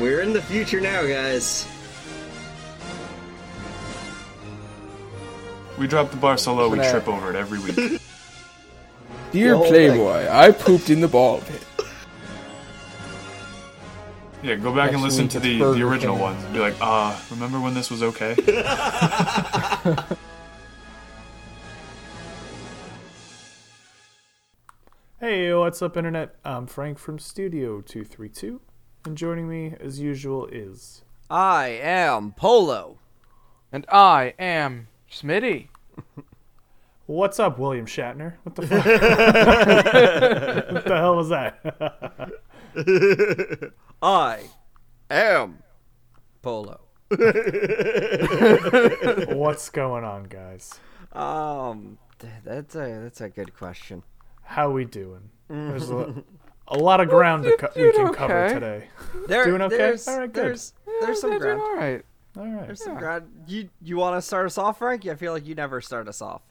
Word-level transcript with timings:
We're 0.00 0.22
in 0.22 0.32
the 0.32 0.40
future 0.40 0.80
now, 0.80 1.06
guys. 1.06 1.68
We 5.78 5.86
drop 5.86 6.10
the 6.10 6.16
bar 6.16 6.38
so 6.38 6.54
low 6.54 6.68
we 6.70 6.78
Nah. 6.78 6.90
trip 6.90 7.06
over 7.06 7.28
it 7.30 7.36
every 7.36 7.58
week. 7.58 8.00
Dear 9.32 9.56
whole 9.56 9.68
Playboy, 9.68 10.26
I 10.28 10.50
pooped 10.52 10.88
in 10.90 11.00
the 11.02 11.08
ball 11.08 11.40
pit. 11.40 11.62
Yeah, 14.42 14.54
go 14.56 14.74
back 14.74 14.92
and 14.92 15.02
Next 15.02 15.18
listen 15.18 15.24
week 15.24 15.30
to 15.32 15.36
it's 15.38 15.44
the, 15.44 15.58
Burger 15.58 15.78
the 15.78 15.86
original 15.86 16.14
King. 16.16 16.22
ones 16.22 16.44
and 16.44 16.52
be 16.54 16.60
like, 16.60 16.74
uh, 16.80 17.14
remember 17.30 17.60
when 17.60 17.74
this 17.74 17.90
was 17.90 18.02
okay? 18.02 18.34
Hey, 25.18 25.52
what's 25.52 25.82
up, 25.82 25.96
Internet? 25.96 26.34
I'm 26.44 26.66
Frank 26.66 26.98
from 26.98 27.18
Studio 27.18 27.80
232, 27.82 28.60
and 29.04 29.16
joining 29.16 29.48
me, 29.48 29.74
as 29.80 29.98
usual, 29.98 30.46
is. 30.46 31.02
I 31.30 31.68
am 31.68 32.32
Polo. 32.32 32.98
And 33.72 33.86
I 33.88 34.34
am 34.38 34.88
Smitty. 35.10 35.68
What's 37.06 37.40
up, 37.40 37.58
William 37.58 37.86
Shatner? 37.86 38.34
What 38.44 38.54
the 38.54 38.66
fuck? 38.66 38.84
what 40.74 40.84
the 40.84 40.96
hell 40.96 41.16
was 41.16 41.30
that? 41.30 41.58
I 44.02 44.42
am 45.10 45.62
Polo. 46.42 46.80
What's 49.34 49.70
going 49.70 50.04
on, 50.04 50.24
guys? 50.24 50.78
Um, 51.12 51.98
that's 52.44 52.76
a 52.76 53.00
that's 53.02 53.20
a 53.20 53.28
good 53.28 53.56
question. 53.56 54.04
How 54.42 54.70
we 54.70 54.84
doing? 54.84 55.30
There's 55.48 55.90
a, 55.90 56.14
a 56.70 56.76
lot 56.78 57.00
of 57.00 57.08
ground 57.08 57.44
to 57.44 57.56
co- 57.56 57.68
we 57.76 57.82
doing 57.92 58.06
can 58.06 58.14
cover 58.14 58.48
today. 58.48 58.88
There, 59.26 59.44
Doing 59.44 59.62
okay? 59.62 59.76
There's, 59.76 60.08
All 60.08 60.18
right, 60.18 60.32
good. 60.32 60.44
There's, 60.44 60.72
there's 61.00 61.20
some 61.20 61.32
Yeah, 61.32 61.38
doing 61.38 61.56
ground. 61.58 61.60
all 61.60 61.76
right. 61.76 62.04
All 62.38 62.46
right. 62.46 62.66
There's 62.66 62.82
some 62.82 62.96
ground. 62.96 63.28
You 63.46 63.68
you 63.82 63.96
want 63.96 64.16
to 64.16 64.22
start 64.22 64.46
us 64.46 64.56
off, 64.56 64.78
Frank? 64.78 65.04
I 65.06 65.14
feel 65.16 65.32
like 65.32 65.46
you 65.46 65.54
never 65.54 65.80
start 65.80 66.06
us 66.08 66.22
off. 66.22 66.42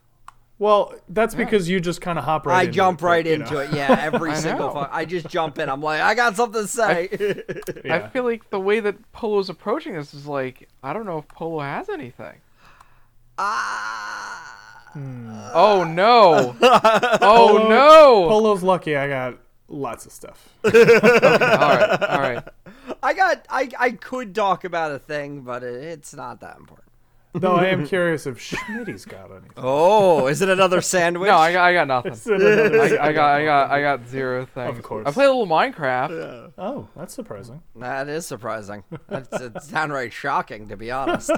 Well, 0.58 0.94
that's 1.08 1.34
because 1.36 1.70
you 1.70 1.80
just 1.80 2.02
kind 2.02 2.20
of 2.20 2.26
hop 2.26 2.46
right. 2.46 2.58
I 2.58 2.62
into 2.64 2.74
jump 2.74 3.02
it, 3.02 3.06
right 3.06 3.26
you 3.26 3.32
into 3.36 3.54
know. 3.54 3.60
it. 3.62 3.72
Yeah, 3.74 3.98
every 4.02 4.32
I 4.32 4.36
single. 4.36 4.68
know. 4.68 4.84
Fu- 4.84 4.90
I 4.92 5.06
just 5.06 5.30
jump 5.30 5.58
in. 5.58 5.70
I'm 5.70 5.82
like, 5.82 6.02
I 6.02 6.16
got 6.16 6.36
something 6.36 6.64
to 6.64 6.68
say. 6.68 7.08
Yeah. 7.86 7.96
I 7.96 8.10
feel 8.10 8.26
like 8.26 8.50
the 8.50 8.60
way 8.60 8.82
that 8.82 9.10
Polo's 9.14 9.50
approaching 9.50 9.94
this 9.94 10.14
is 10.14 10.26
like, 10.28 10.68
I 10.84 10.92
don't 10.92 11.06
know 11.06 11.20
if 11.20 11.28
Polo 11.30 11.62
has 11.62 11.88
anything. 11.88 12.36
ah. 13.38 14.46
Oh 15.54 15.84
no! 15.86 16.56
oh 16.62 17.68
no! 17.70 18.28
Polo's 18.28 18.64
lucky. 18.64 18.98
I 18.98 19.08
got 19.08 19.38
lots 19.70 20.06
of 20.06 20.12
stuff. 20.12 20.50
all 20.64 20.72
right, 20.72 22.02
all 22.04 22.20
right. 22.20 22.44
I 23.02 23.14
got. 23.14 23.46
I 23.50 23.70
I 23.80 23.92
could 23.92 24.36
talk 24.36 24.64
about 24.64 24.92
a 24.92 25.00
thing, 25.00 25.42
but 25.42 25.64
it, 25.64 25.84
it's 25.84 26.14
not 26.14 26.42
that 26.42 26.58
important. 26.58 26.88
Though 27.34 27.56
I 27.58 27.66
am 27.68 27.86
curious 27.88 28.26
if 28.26 28.40
Schmitty's 28.40 29.06
got 29.06 29.30
anything. 29.30 29.52
Oh, 29.56 30.26
is 30.26 30.42
it 30.42 30.50
another 30.50 30.82
sandwich? 30.94 31.30
No, 31.30 31.38
I 31.38 31.54
got, 31.54 31.64
I 31.64 31.74
got 31.74 31.88
nothing. 31.88 32.14
Is 32.14 32.26
it 32.26 32.42
another- 32.42 33.00
I, 33.00 33.10
I 33.10 33.14
got, 33.14 33.30
I 33.36 33.46
got, 33.46 33.72
I 33.72 33.82
got 33.82 34.08
zero 34.08 34.46
things. 34.48 34.76
Of 34.78 34.84
course. 34.84 35.06
I 35.08 35.12
play 35.12 35.26
a 35.26 35.28
little 35.28 35.46
Minecraft. 35.46 36.54
Oh, 36.58 36.88
that's 36.96 37.14
surprising. 37.14 37.62
That 37.76 38.10
is 38.10 38.26
surprising. 38.26 38.84
That's 39.08 39.30
it's 39.42 39.68
downright 39.68 40.12
shocking, 40.12 40.70
to 40.70 40.76
be 40.76 40.90
honest. 40.90 41.30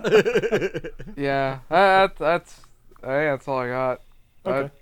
Yeah, 1.18 1.59
that, 1.68 2.16
that's, 2.18 2.56
hey, 3.02 3.26
that's 3.26 3.48
all 3.50 3.59
I 3.59 3.68
got. 3.68 4.02
Okay. 4.46 4.74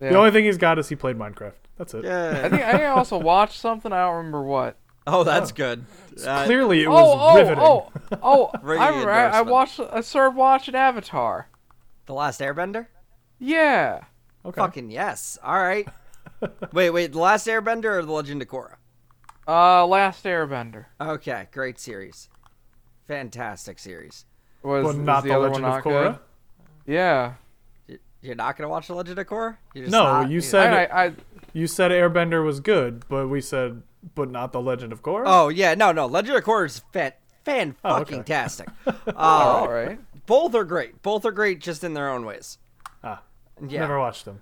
yeah. 0.00 0.10
The 0.10 0.16
only 0.16 0.30
thing 0.32 0.44
he's 0.44 0.58
got 0.58 0.78
is 0.78 0.88
he 0.90 0.96
played 0.96 1.16
Minecraft. 1.16 1.54
That's 1.76 1.94
it. 1.94 2.04
I 2.04 2.08
yeah. 2.08 2.48
think 2.48 2.62
I 2.62 2.70
think 2.72 2.82
I 2.82 2.86
also 2.86 3.18
watched 3.18 3.58
something. 3.60 3.92
I 3.92 4.02
don't 4.06 4.16
remember 4.16 4.42
what. 4.42 4.76
Oh, 5.06 5.22
that's 5.24 5.52
good. 5.52 5.84
Uh, 6.26 6.44
Clearly, 6.44 6.82
it 6.84 6.86
Oh, 6.86 6.92
was 6.92 7.18
oh, 7.20 7.36
riveting. 7.36 7.58
oh, 7.64 7.92
oh! 8.22 8.50
Ring 8.62 8.80
I 8.80 8.88
remember. 8.88 9.10
I, 9.10 9.22
I 9.22 9.26
endorsement. 9.40 9.50
watched. 9.50 9.80
I 9.92 10.00
started 10.00 10.36
watching 10.36 10.74
Avatar. 10.74 11.48
The 12.06 12.14
Last 12.14 12.40
Airbender. 12.40 12.86
Yeah. 13.38 14.04
Okay. 14.44 14.60
Fucking 14.60 14.90
yes. 14.90 15.38
All 15.42 15.60
right. 15.60 15.88
wait, 16.72 16.90
wait. 16.90 17.12
The 17.12 17.18
Last 17.18 17.46
Airbender 17.46 17.86
or 17.96 18.02
The 18.04 18.12
Legend 18.12 18.40
of 18.42 18.48
Korra? 18.48 18.76
Uh, 19.46 19.86
Last 19.86 20.24
Airbender 20.24 20.86
Okay, 21.00 21.48
great 21.52 21.78
series. 21.78 22.28
Fantastic 23.08 23.78
series. 23.78 24.24
was, 24.62 24.82
But 24.82 24.86
was 24.88 24.96
not 24.96 25.22
the, 25.22 25.28
the, 25.30 25.34
other 25.34 25.48
Legend 25.48 25.62
one 25.64 25.72
of 25.72 25.84
not 25.84 25.84
Korra. 25.84 26.12
good? 26.12 26.18
Yeah. 26.94 27.34
Y- 28.24 28.28
You're 28.28 28.34
not 28.36 28.56
gonna 28.56 28.68
watch 28.70 28.86
The 28.88 28.94
Legend 28.94 29.18
of 29.18 29.26
Korra? 29.26 29.56
You're 29.74 29.84
just 29.84 29.92
No, 29.92 30.04
not? 30.04 30.30
you 30.30 30.40
said- 30.40 30.90
I, 30.90 31.04
I, 31.06 31.12
You 31.52 31.66
said 31.66 31.90
Airbender 31.90 32.44
was 32.44 32.60
good, 32.60 33.04
but 33.08 33.28
we 33.28 33.40
said, 33.40 33.82
but 34.14 34.30
not 34.30 34.52
the 34.52 34.60
Legend 34.60 34.92
of 34.92 35.02
Korra. 35.02 35.24
Oh 35.26 35.48
yeah, 35.48 35.74
no, 35.74 35.92
no. 35.92 36.06
Legend 36.06 36.36
of 36.38 36.44
Korra 36.44 36.66
is 36.66 36.80
fan 36.92 37.12
fan 37.44 37.76
Oh, 37.84 37.98
fucking 37.98 38.20
okay. 38.20 38.32
tastic. 38.34 38.68
all 39.16 39.64
Uh, 39.64 39.70
right. 39.70 39.98
both 40.26 40.54
are 40.54 40.64
great. 40.64 41.02
Both 41.02 41.24
are 41.24 41.32
great, 41.32 41.60
just 41.60 41.84
in 41.84 41.94
their 41.94 42.08
own 42.10 42.24
ways. 42.24 42.58
Ah, 43.02 43.22
Yeah. 43.66 43.80
never 43.80 43.98
watched 43.98 44.24
them. 44.24 44.40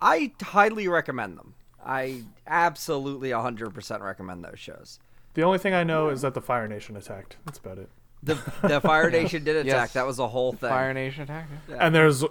I 0.00 0.32
highly 0.42 0.86
recommend 0.88 1.38
them. 1.38 1.54
I 1.84 2.22
absolutely 2.46 3.30
100% 3.30 4.00
recommend 4.02 4.44
those 4.44 4.58
shows. 4.58 4.98
The 5.34 5.42
only 5.42 5.58
thing 5.58 5.74
I 5.74 5.82
know 5.84 6.10
is 6.10 6.20
that 6.22 6.34
the 6.34 6.40
Fire 6.42 6.68
Nation 6.68 6.96
attacked. 6.96 7.36
That's 7.46 7.58
about 7.58 7.78
it. 7.78 7.88
The 8.22 8.34
the 8.62 8.80
Fire 8.80 9.10
Nation 9.18 9.42
did 9.42 9.56
attack. 9.56 9.66
Yes. 9.88 9.92
That 9.94 10.06
was 10.06 10.18
a 10.20 10.28
whole 10.28 10.52
thing. 10.52 10.68
Fire 10.70 10.92
Nation 10.94 11.24
attack. 11.24 11.48
And 11.76 11.92
there's 11.94 12.22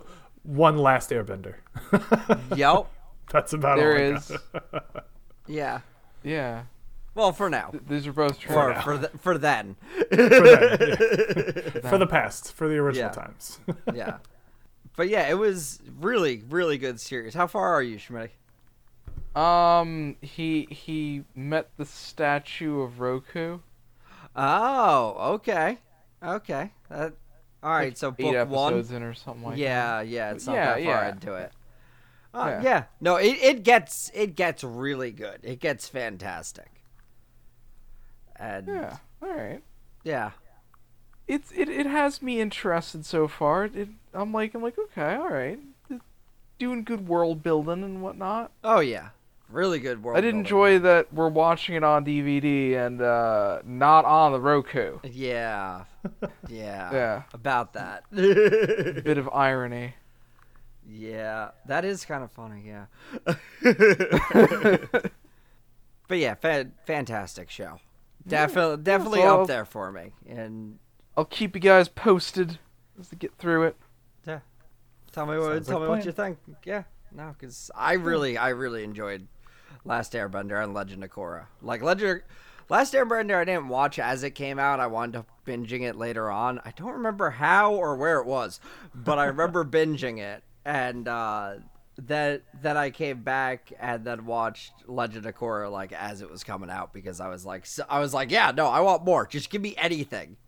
one 0.43 0.77
last 0.77 1.09
Airbender. 1.11 1.55
Yep. 2.55 2.87
That's 3.31 3.53
about 3.53 3.77
There 3.77 3.91
all 3.93 3.97
I 4.13 4.17
is. 4.17 4.31
got. 4.53 5.05
Yeah. 5.47 5.79
Yeah. 6.23 6.63
Well, 7.15 7.31
for 7.33 7.49
now. 7.49 7.69
Th- 7.71 7.83
These 7.87 8.07
are 8.07 8.13
both 8.13 8.39
true. 8.39 8.53
For 8.53 8.73
for, 8.81 8.97
th- 8.97 9.11
for 9.19 9.37
then. 9.37 9.75
for, 10.09 10.15
then, 10.15 10.79
yeah. 10.79 11.79
For 11.89 11.97
the 11.97 12.07
past, 12.09 12.53
for 12.53 12.67
the 12.69 12.77
original 12.77 13.09
Yeah. 13.09 13.21
times. 13.23 13.59
Yeah. 13.93 14.17
But 14.95 15.09
yeah, 15.09 15.27
it 15.29 15.33
was 15.37 15.79
really 15.99 16.43
really 16.49 16.77
good 16.77 16.99
series. 16.99 17.33
How 17.33 17.47
far 17.47 17.73
are 17.73 17.81
you, 17.83 17.97
Schmidt? 17.97 18.31
Um, 19.35 20.15
he 20.21 20.67
he 20.69 21.23
met 21.35 21.69
the 21.77 21.85
statue 21.85 22.81
of 22.81 22.99
Roku. 22.99 23.59
Oh, 24.35 25.33
okay. 25.35 25.77
Okay. 26.23 26.71
That 26.89 27.13
All 27.63 27.71
right, 27.71 27.95
so 27.97 28.15
Eight 28.17 28.33
book 28.33 28.49
one. 28.49 28.73
in 28.79 29.03
or 29.03 29.13
something 29.13 29.43
like 29.43 29.55
that. 29.55 29.61
yeah, 29.61 30.01
yeah, 30.01 30.31
it's 30.31 30.47
not 30.47 30.53
Yeah, 30.53 30.65
that 30.65 30.73
far 30.75 30.81
yeah. 31.03 31.09
into 31.11 31.33
it. 31.35 31.51
Uh, 32.33 32.45
yeah. 32.47 32.61
Yeah. 32.63 32.83
No, 33.01 33.15
it, 33.17 33.37
it 33.41 33.63
gets 33.63 34.09
it 34.13 34.35
gets 34.35 34.63
really 34.63 35.11
good. 35.11 35.39
It 35.43 35.59
gets 35.59 35.87
fantastic. 35.89 36.69
And 38.35 38.67
Yeah. 38.67 38.97
All 39.21 39.33
right. 39.33 39.61
yeah. 40.03 40.31
It's 41.27 41.51
it, 41.51 41.69
it 41.69 41.85
has 41.85 42.21
me 42.21 42.41
interested 42.41 43.05
so 43.05 43.27
far. 43.27 43.65
It, 43.65 43.89
I'm 44.13 44.33
like 44.33 44.53
I'm 44.55 44.63
like 44.63 44.77
okay, 44.79 45.15
all 45.15 45.29
right, 45.29 45.59
doing 46.57 46.83
good 46.83 47.07
world 47.07 47.43
building 47.43 47.83
and 47.83 48.01
whatnot. 48.01 48.51
Oh 48.63 48.79
yeah. 48.79 49.09
Really 49.51 49.79
good 49.79 50.01
world. 50.03 50.17
I 50.17 50.21
did 50.21 50.27
building. 50.27 50.39
enjoy 50.39 50.79
that 50.79 51.13
we're 51.13 51.29
watching 51.29 51.75
it 51.75 51.83
on 51.83 52.05
DVD 52.05 52.75
and 52.77 53.01
uh, 53.01 53.59
not 53.65 54.05
on 54.05 54.31
the 54.31 54.39
Roku. 54.39 54.99
Yeah. 55.03 55.85
Yeah. 56.49 56.91
Yeah. 56.91 57.21
About 57.33 57.73
that. 57.73 58.03
Bit 58.11 59.17
of 59.19 59.29
irony. 59.31 59.93
yeah. 60.89 61.51
That 61.67 61.85
is 61.85 62.05
kind 62.05 62.23
of 62.23 62.31
funny, 62.31 62.63
yeah. 62.65 62.85
but 66.07 66.17
yeah, 66.17 66.33
fa- 66.35 66.71
fantastic 66.85 67.49
show. 67.49 67.79
Definitely 68.27 68.83
definitely 68.83 69.21
so- 69.21 69.41
up 69.41 69.47
there 69.47 69.65
for 69.65 69.91
me. 69.91 70.11
And 70.27 70.79
I'll 71.17 71.25
keep 71.25 71.55
you 71.55 71.61
guys 71.61 71.87
posted 71.87 72.57
as 72.99 73.11
we 73.11 73.17
get 73.17 73.35
through 73.37 73.63
it. 73.63 73.75
yeah. 74.25 74.39
Tell 75.11 75.25
me 75.25 75.37
what 75.37 75.53
Sounds 75.53 75.67
tell 75.67 75.79
like 75.79 75.87
me 75.89 75.93
a 75.93 75.97
what 75.97 76.05
you 76.05 76.11
think. 76.11 76.37
Yeah. 76.65 76.83
No, 77.13 77.35
cuz 77.39 77.69
I 77.75 77.93
really 77.93 78.37
I 78.37 78.49
really 78.49 78.83
enjoyed 78.83 79.27
Last 79.85 80.13
Airbender 80.13 80.63
and 80.63 80.73
Legend 80.73 81.03
of 81.03 81.11
Korra. 81.11 81.45
Like 81.61 81.81
Legend 81.81 82.21
Last 82.69 82.93
Airbender 82.93 83.35
I 83.35 83.45
didn't 83.45 83.67
watch 83.67 83.99
as 83.99 84.23
it 84.23 84.31
came 84.31 84.59
out. 84.59 84.79
I 84.79 84.87
wound 84.87 85.15
up 85.15 85.27
binging 85.45 85.81
it 85.81 85.95
later 85.97 86.31
on. 86.31 86.59
I 86.63 86.71
don't 86.71 86.93
remember 86.93 87.31
how 87.31 87.73
or 87.73 87.95
where 87.95 88.19
it 88.19 88.25
was, 88.25 88.59
but 88.93 89.19
I 89.19 89.25
remember 89.25 89.65
binging 89.65 90.19
it 90.19 90.43
and 90.63 91.07
uh 91.07 91.55
that 92.07 92.43
I 92.63 92.89
came 92.89 93.21
back 93.21 93.73
and 93.79 94.05
then 94.05 94.25
watched 94.25 94.71
Legend 94.87 95.25
of 95.25 95.35
Korra 95.35 95.71
like 95.71 95.91
as 95.91 96.21
it 96.21 96.29
was 96.29 96.43
coming 96.43 96.69
out 96.69 96.93
because 96.93 97.19
I 97.19 97.27
was 97.27 97.45
like 97.45 97.65
so, 97.65 97.83
I 97.89 97.99
was 97.99 98.13
like, 98.13 98.31
yeah, 98.31 98.51
no, 98.55 98.67
I 98.67 98.79
want 98.79 99.03
more. 99.03 99.27
Just 99.27 99.49
give 99.49 99.61
me 99.61 99.75
anything. 99.77 100.37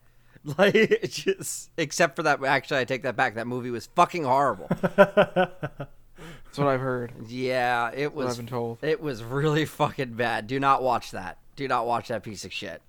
Like 0.58 1.04
just 1.04 1.70
except 1.78 2.18
for 2.18 2.24
that 2.24 2.44
actually 2.44 2.82
I 2.82 2.84
take 2.84 3.04
that 3.04 3.16
back. 3.16 3.36
That 3.36 3.48
movie 3.48 3.70
was 3.70 3.88
fucking 3.96 4.26
horrible. 4.26 4.68
That's 6.46 6.58
what 6.58 6.68
I've 6.68 6.80
heard. 6.82 7.12
yeah, 7.28 7.92
it 7.94 8.14
What 8.14 8.24
I've 8.24 8.28
was 8.30 8.38
been 8.38 8.48
told. 8.48 8.78
it 8.82 9.02
was 9.02 9.24
really 9.24 9.66
fucking 9.66 10.14
bad. 10.14 10.48
Do 10.48 10.60
not 10.60 10.84
watch 10.84 11.12
that. 11.12 11.38
Do 11.56 11.68
not 11.68 11.86
watch 11.86 12.08
that 12.10 12.24
piece 12.24 12.46
of 12.46 12.54
shit. 12.54 12.82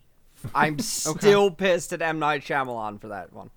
I'm 0.55 0.79
still 0.81 1.51
pissed 1.51 1.93
at 1.93 2.03
M 2.03 2.19
Night 2.19 2.43
Shyamalan 2.43 3.01
for 3.01 3.09
that 3.09 3.33
one. 3.33 3.51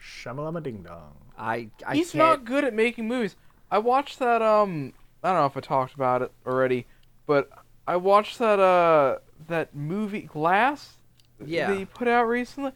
Shamalama 0.00 0.62
ding 0.62 0.82
dong. 0.82 1.14
I 1.38 1.68
I 1.86 1.94
He's 1.96 2.12
can't. 2.12 2.18
not 2.18 2.44
good 2.44 2.64
at 2.64 2.74
making 2.74 3.08
movies. 3.08 3.36
I 3.70 3.78
watched 3.78 4.18
that 4.18 4.42
um 4.42 4.92
I 5.22 5.28
don't 5.30 5.38
know 5.40 5.46
if 5.46 5.56
I 5.56 5.60
talked 5.60 5.94
about 5.94 6.22
it 6.22 6.32
already, 6.46 6.86
but 7.26 7.48
I 7.86 7.96
watched 7.96 8.38
that 8.38 8.58
uh 8.60 9.18
that 9.48 9.74
movie 9.74 10.22
Glass 10.22 10.96
Yeah. 11.44 11.72
they 11.72 11.84
put 11.84 12.08
out 12.08 12.24
recently. 12.24 12.72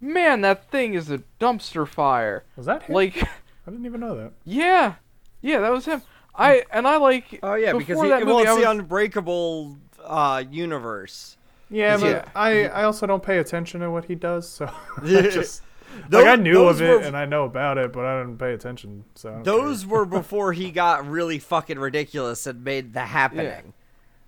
Man, 0.00 0.40
that 0.42 0.70
thing 0.70 0.94
is 0.94 1.10
a 1.10 1.22
dumpster 1.40 1.86
fire. 1.86 2.44
Was 2.56 2.66
that 2.66 2.84
him? 2.84 2.94
Like, 2.94 3.16
I 3.20 3.70
didn't 3.70 3.84
even 3.86 4.00
know 4.00 4.14
that. 4.16 4.32
yeah, 4.44 4.94
yeah, 5.42 5.60
that 5.60 5.70
was 5.72 5.84
him. 5.84 6.02
I 6.34 6.62
and 6.72 6.86
I 6.86 6.96
like. 6.98 7.38
Oh 7.42 7.54
yeah, 7.54 7.72
because 7.72 7.86
before 7.88 8.04
he, 8.04 8.10
that 8.10 8.24
well, 8.26 8.38
it's 8.40 8.50
I 8.50 8.60
the 8.60 8.70
Unbreakable 8.70 9.76
uh, 10.04 10.44
universe. 10.50 11.36
Yeah, 11.70 11.96
but 11.98 12.06
Yeah. 12.06 12.24
I, 12.34 12.64
I 12.68 12.84
also 12.84 13.06
don't 13.06 13.22
pay 13.22 13.38
attention 13.38 13.80
to 13.80 13.90
what 13.90 14.06
he 14.06 14.14
does, 14.14 14.48
so 14.48 14.66
I 14.96 15.00
Those- 15.02 15.60
like 16.10 16.26
I 16.26 16.36
knew 16.36 16.64
of 16.66 16.80
it 16.80 16.88
were- 16.88 17.00
and 17.00 17.16
I 17.16 17.24
know 17.26 17.44
about 17.44 17.76
it, 17.78 17.92
but 17.92 18.04
I 18.04 18.20
didn't 18.20 18.38
pay 18.38 18.52
attention. 18.54 19.04
So 19.14 19.40
Those 19.42 19.84
were 19.84 20.04
before 20.20 20.52
he 20.52 20.70
got 20.70 21.06
really 21.06 21.38
fucking 21.38 21.78
ridiculous 21.78 22.46
and 22.46 22.62
made 22.64 22.94
the 22.94 23.00
happening. 23.00 23.74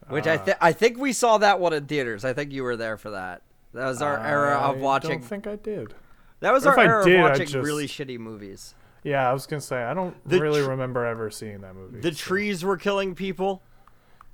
Which 0.09 0.27
I 0.27 0.37
think 0.39 0.57
I 0.61 0.73
think 0.73 0.99
we 0.99 1.13
saw 1.13 1.39
that 1.39 1.61
one 1.61 1.73
in 1.73 1.87
theaters. 1.87 2.25
I 2.25 2.33
think 2.33 2.51
you 2.53 2.65
were 2.65 2.77
there 2.77 2.97
for 2.97 3.11
that. 3.11 3.43
That 3.75 3.87
was 3.87 4.03
our 4.03 4.17
care. 4.17 4.27
era 4.27 4.57
of 4.59 4.77
I 4.77 4.81
watching. 4.81 5.11
don't 5.21 5.23
think 5.23 5.47
I 5.47 5.55
did. 5.55 5.95
that 6.41 6.53
was 6.53 6.67
or 6.67 6.71
our 6.71 6.75
if 6.75 6.79
I 6.81 6.85
era 6.87 7.05
did, 7.05 7.15
of 7.21 7.23
watching 7.31 7.47
just- 7.47 7.65
really 7.65 7.87
shitty 7.87 8.19
movies. 8.19 8.75
Yeah, 9.03 9.29
I 9.29 9.33
was 9.33 9.47
gonna 9.47 9.61
say 9.61 9.83
I 9.83 9.95
don't 9.95 10.15
The 10.29 10.41
really 10.41 10.63
tr- 10.63 10.71
remember 10.71 11.05
ever 11.07 11.31
seeing 11.31 11.61
that 11.63 11.75
movie. 11.75 12.01
The 12.01 12.13
so- 12.13 12.19
trees 12.19 12.65
were 12.65 12.77
killing 12.77 13.15
people. 13.15 13.63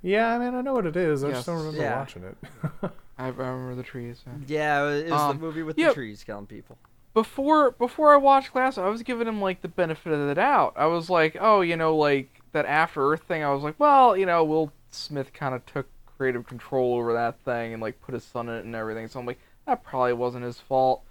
Yeah, 0.01 0.33
I 0.33 0.37
mean 0.39 0.53
I 0.55 0.61
know 0.61 0.73
what 0.73 0.85
it 0.85 0.95
is. 0.95 1.23
I 1.23 1.27
Yes. 1.29 1.37
just 1.37 1.47
don't 1.47 1.57
remember 1.57 1.81
Yeah. 1.81 1.99
watching 1.99 2.23
it. 2.23 2.37
I 3.17 3.25
I 3.25 3.27
remember 3.29 3.75
the 3.75 3.83
trees. 3.83 4.23
yeah. 4.47 4.83
Yeah, 4.85 4.89
it 4.89 5.03
was 5.11 5.21
Um, 5.21 5.37
the 5.39 5.43
movie 5.45 5.63
with 5.63 5.77
yeah. 5.77 5.89
the 5.89 5.93
trees 5.95 6.23
killing 6.23 6.45
people. 6.47 6.77
before 7.13 7.71
before 7.71 8.13
I 8.13 8.17
watched 8.17 8.53
Glass, 8.53 8.77
I 8.77 8.87
was 8.89 9.01
giving 9.03 9.27
him 9.27 9.41
like 9.41 9.61
the 9.61 9.67
benefit 9.67 10.13
of 10.13 10.27
the 10.27 10.35
doubt. 10.35 10.73
I 10.75 10.85
was 10.85 11.09
like, 11.09 11.35
oh, 11.39 11.61
you 11.61 11.75
know, 11.75 11.95
like 11.95 12.29
that 12.51 12.65
After 12.65 13.11
Earth 13.11 13.23
thing. 13.23 13.43
I 13.43 13.51
was 13.53 13.63
like, 13.63 13.75
well, 13.79 14.15
you 14.15 14.25
know, 14.25 14.43
Will 14.43 14.71
Smith 14.91 15.33
kind 15.33 15.55
of 15.55 15.65
took 15.65 15.87
creative 16.17 16.45
control 16.47 16.95
over 16.95 17.13
that 17.13 17.39
thing 17.45 17.73
and 17.73 17.81
like 17.81 18.01
put 18.01 18.13
his 18.13 18.23
son 18.23 18.49
in 18.49 18.55
it 18.55 18.65
and 18.65 18.75
everything. 18.75 19.07
So 19.07 19.19
I'm 19.19 19.25
like, 19.25 19.39
that 19.65 19.83
probably 19.83 20.13
wasn't 20.13 20.43
his 20.45 20.59
fault. 20.59 21.03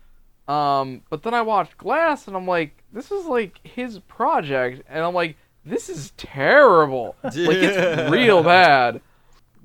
Um, 0.49 1.03
but 1.11 1.23
then 1.23 1.35
I 1.35 1.43
watched 1.43 1.77
Glass 1.77 2.29
and 2.29 2.37
I'm 2.37 2.47
like, 2.47 2.85
this 2.93 3.11
is 3.11 3.27
like 3.27 3.61
his 3.67 3.99
project, 4.01 4.83
and 4.89 5.05
I'm 5.05 5.15
like, 5.15 5.37
this 5.65 5.89
is 5.89 6.13
terrible. 6.17 7.17
like 7.25 7.35
it's 7.37 8.11
real 8.11 8.43
bad. 8.43 9.01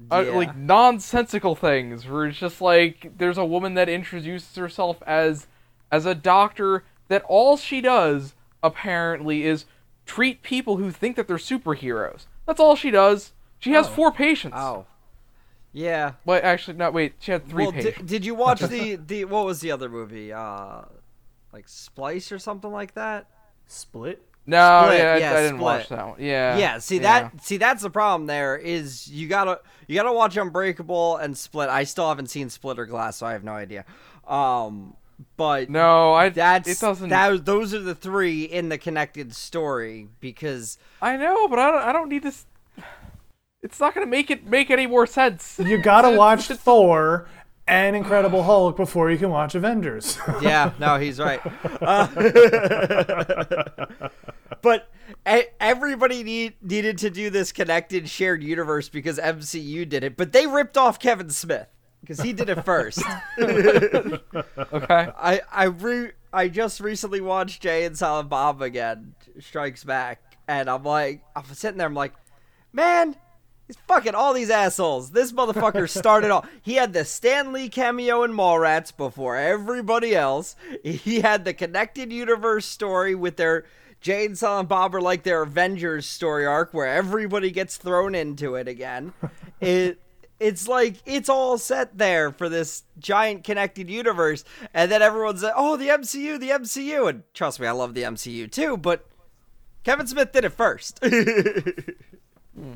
Uh, 0.10 0.26
like 0.34 0.58
nonsensical 0.58 1.54
things 1.56 2.08
where 2.08 2.26
it's 2.26 2.40
just 2.40 2.60
like 2.60 3.12
there's 3.20 3.38
a 3.38 3.46
woman 3.46 3.76
that 3.76 3.88
introduces 3.88 4.56
herself 4.56 4.98
as 5.06 5.46
as 5.92 6.08
a 6.08 6.16
doctor 6.16 6.84
that 7.08 7.24
all 7.28 7.56
she 7.56 7.82
does 7.82 8.34
apparently 8.64 9.44
is 9.44 9.66
treat 10.08 10.42
people 10.42 10.78
who 10.78 10.90
think 10.90 11.16
that 11.16 11.28
they're 11.28 11.38
superheroes. 11.38 12.26
That's 12.48 12.60
all 12.60 12.76
she 12.76 12.90
does. 12.90 13.34
She 13.60 13.72
has 13.74 13.88
four 13.88 14.12
patients. 14.12 14.56
Oh, 14.58 14.86
yeah. 15.74 16.14
Well, 16.26 16.40
actually, 16.44 16.78
not 16.78 16.94
Wait, 16.94 17.14
she 17.20 17.32
had 17.32 17.48
three 17.48 17.64
well, 17.64 17.72
patients. 17.72 17.98
did, 17.98 18.08
did 18.08 18.26
you 18.26 18.36
watch 18.36 18.60
the 18.62 18.96
the 18.96 19.26
what 19.26 19.46
was 19.46 19.60
the 19.62 19.72
other 19.72 19.90
movie? 19.90 20.32
Uh, 20.34 20.82
like 21.54 21.68
Splice 21.68 22.32
or 22.32 22.40
something 22.40 22.72
like 22.72 22.94
that. 22.96 23.28
Split. 23.68 24.22
no, 24.46 24.84
Split, 24.86 25.00
yeah, 25.00 25.14
I, 25.14 25.18
yeah, 25.18 25.34
I 25.34 25.42
didn't 25.44 25.60
watch 25.60 25.88
that 25.90 26.08
one. 26.08 26.16
Yeah. 26.20 26.58
yeah 26.58 26.78
see 26.80 26.96
yeah. 26.98 27.30
that 27.30 27.44
see 27.44 27.58
that's 27.58 27.84
the 27.84 27.90
problem 27.90 28.26
there 28.28 28.58
is 28.58 29.08
you 29.08 29.28
gotta 29.30 29.62
you 29.88 29.96
gotta 29.96 30.12
watch 30.12 30.36
unbreakable 30.36 31.16
and 31.18 31.38
split 31.38 31.70
i 31.70 31.86
still 31.86 32.10
haven't 32.10 32.28
seen 32.28 32.50
split 32.50 32.78
or 32.80 32.86
glass 32.86 33.18
so 33.18 33.26
i 33.26 33.32
have 33.32 33.44
no 33.46 33.54
idea 33.54 33.86
um 34.28 34.96
but 35.38 35.70
No, 35.70 36.14
I. 36.14 36.30
that's 36.30 36.68
it 36.68 36.80
doesn't. 36.80 37.10
that, 37.10 37.46
those 37.46 37.74
are 37.74 37.80
the 37.80 37.96
three 37.96 38.44
in 38.44 38.70
the 38.70 38.78
connected 38.78 39.36
story 39.36 40.08
because 40.20 40.78
I 41.02 41.16
know, 41.18 41.48
but 41.48 41.60
I 41.60 41.72
don't. 41.72 41.84
I 41.84 41.92
don't 41.94 42.10
need 42.10 42.24
this. 42.24 42.46
It's 43.64 43.80
not 43.80 43.94
gonna 43.94 44.08
make 44.08 44.32
it 44.32 44.46
make 44.46 44.72
any 44.72 44.88
more 44.88 45.06
sense. 45.06 45.60
You 45.60 45.78
gotta 45.78 46.12
watch 46.18 46.48
Thor 46.48 47.28
and 47.68 47.96
Incredible 47.96 48.44
Hulk 48.44 48.76
before 48.76 49.12
you 49.12 49.18
can 49.18 49.30
watch 49.30 49.56
Avengers. 49.56 50.18
yeah 50.42 50.72
no 50.80 50.98
he's 50.98 51.20
right 51.20 51.40
Uh, 51.82 52.08
but 54.62 54.90
everybody 55.60 56.24
need, 56.24 56.54
needed 56.62 56.98
to 56.98 57.10
do 57.10 57.30
this 57.30 57.52
connected 57.52 58.10
shared 58.10 58.44
universe 58.44 58.90
because 58.90 59.20
mcu 59.20 59.88
did 59.88 60.04
it 60.04 60.18
but 60.18 60.32
they 60.32 60.48
ripped 60.48 60.78
off 60.78 61.00
kevin 61.00 61.30
smith 61.30 61.68
because 62.02 62.20
he 62.20 62.34
did 62.34 62.50
it 62.50 62.64
first 62.66 63.02
Okay. 63.40 65.12
I 65.18 65.42
I 65.52 65.64
re 65.66 66.12
I 66.34 66.48
just 66.48 66.80
recently 66.80 67.22
watched 67.22 67.62
Jay 67.62 67.86
and 67.86 67.98
Silent 67.98 68.30
Bob 68.30 68.62
again, 68.62 69.16
Strikes 69.40 69.84
Back, 69.84 70.22
and 70.48 70.70
I'm 70.70 70.84
like, 70.84 71.24
I'm 71.36 71.44
sitting 71.54 71.78
there, 71.78 71.88
I'm 71.88 71.94
like, 71.94 72.14
man, 72.72 73.16
he's 73.72 73.82
fucking 73.88 74.16
all 74.16 74.34
these 74.34 74.50
assholes. 74.50 75.12
This 75.12 75.32
motherfucker 75.32 75.90
started 75.98 76.30
all. 76.30 76.46
He 76.62 76.76
had 76.76 76.92
the 76.92 77.06
Stan 77.06 77.54
Lee 77.54 77.70
cameo 77.70 78.24
in 78.24 78.32
Mallrats 78.32 78.96
before 78.96 79.38
everybody 79.38 80.14
else. 80.14 80.58
He 80.84 81.22
had 81.22 81.46
the 81.46 81.54
connected 81.54 82.12
universe 82.12 82.66
story 82.66 83.16
with 83.16 83.38
their. 83.38 83.66
Jay 84.02 84.26
and 84.26 84.36
Silent 84.36 84.68
Bob 84.68 84.96
are 84.96 85.02
like 85.02 85.22
their 85.22 85.44
Avengers 85.44 86.08
story 86.08 86.44
arc 86.44 86.74
where 86.74 86.88
everybody 86.88 87.52
gets 87.52 87.78
thrown 87.78 88.16
into 88.16 88.56
it 88.56 88.68
again. 88.68 89.14
It 89.62 90.00
it's 90.40 90.68
like 90.68 90.96
it's 91.06 91.30
all 91.30 91.60
set 91.60 92.00
there 92.00 92.32
for 92.32 92.50
this 92.50 92.82
giant 92.98 93.44
connected 93.44 93.92
universe 93.92 94.44
and 94.74 94.92
then 94.92 95.00
everyone's 95.04 95.44
like 95.44 95.54
oh 95.56 95.78
the 95.78 95.88
mcu 95.90 96.40
the 96.40 96.50
mcu 96.50 97.08
and 97.08 97.22
trust 97.36 97.60
me 97.60 97.68
i 97.68 97.72
love 97.72 97.94
the 97.94 98.02
mcu 98.02 98.52
too 98.52 98.76
but 98.76 99.08
kevin 99.84 100.08
smith 100.08 100.32
did 100.32 100.44
it 100.44 100.50
first 100.50 100.98
hmm. 101.06 102.74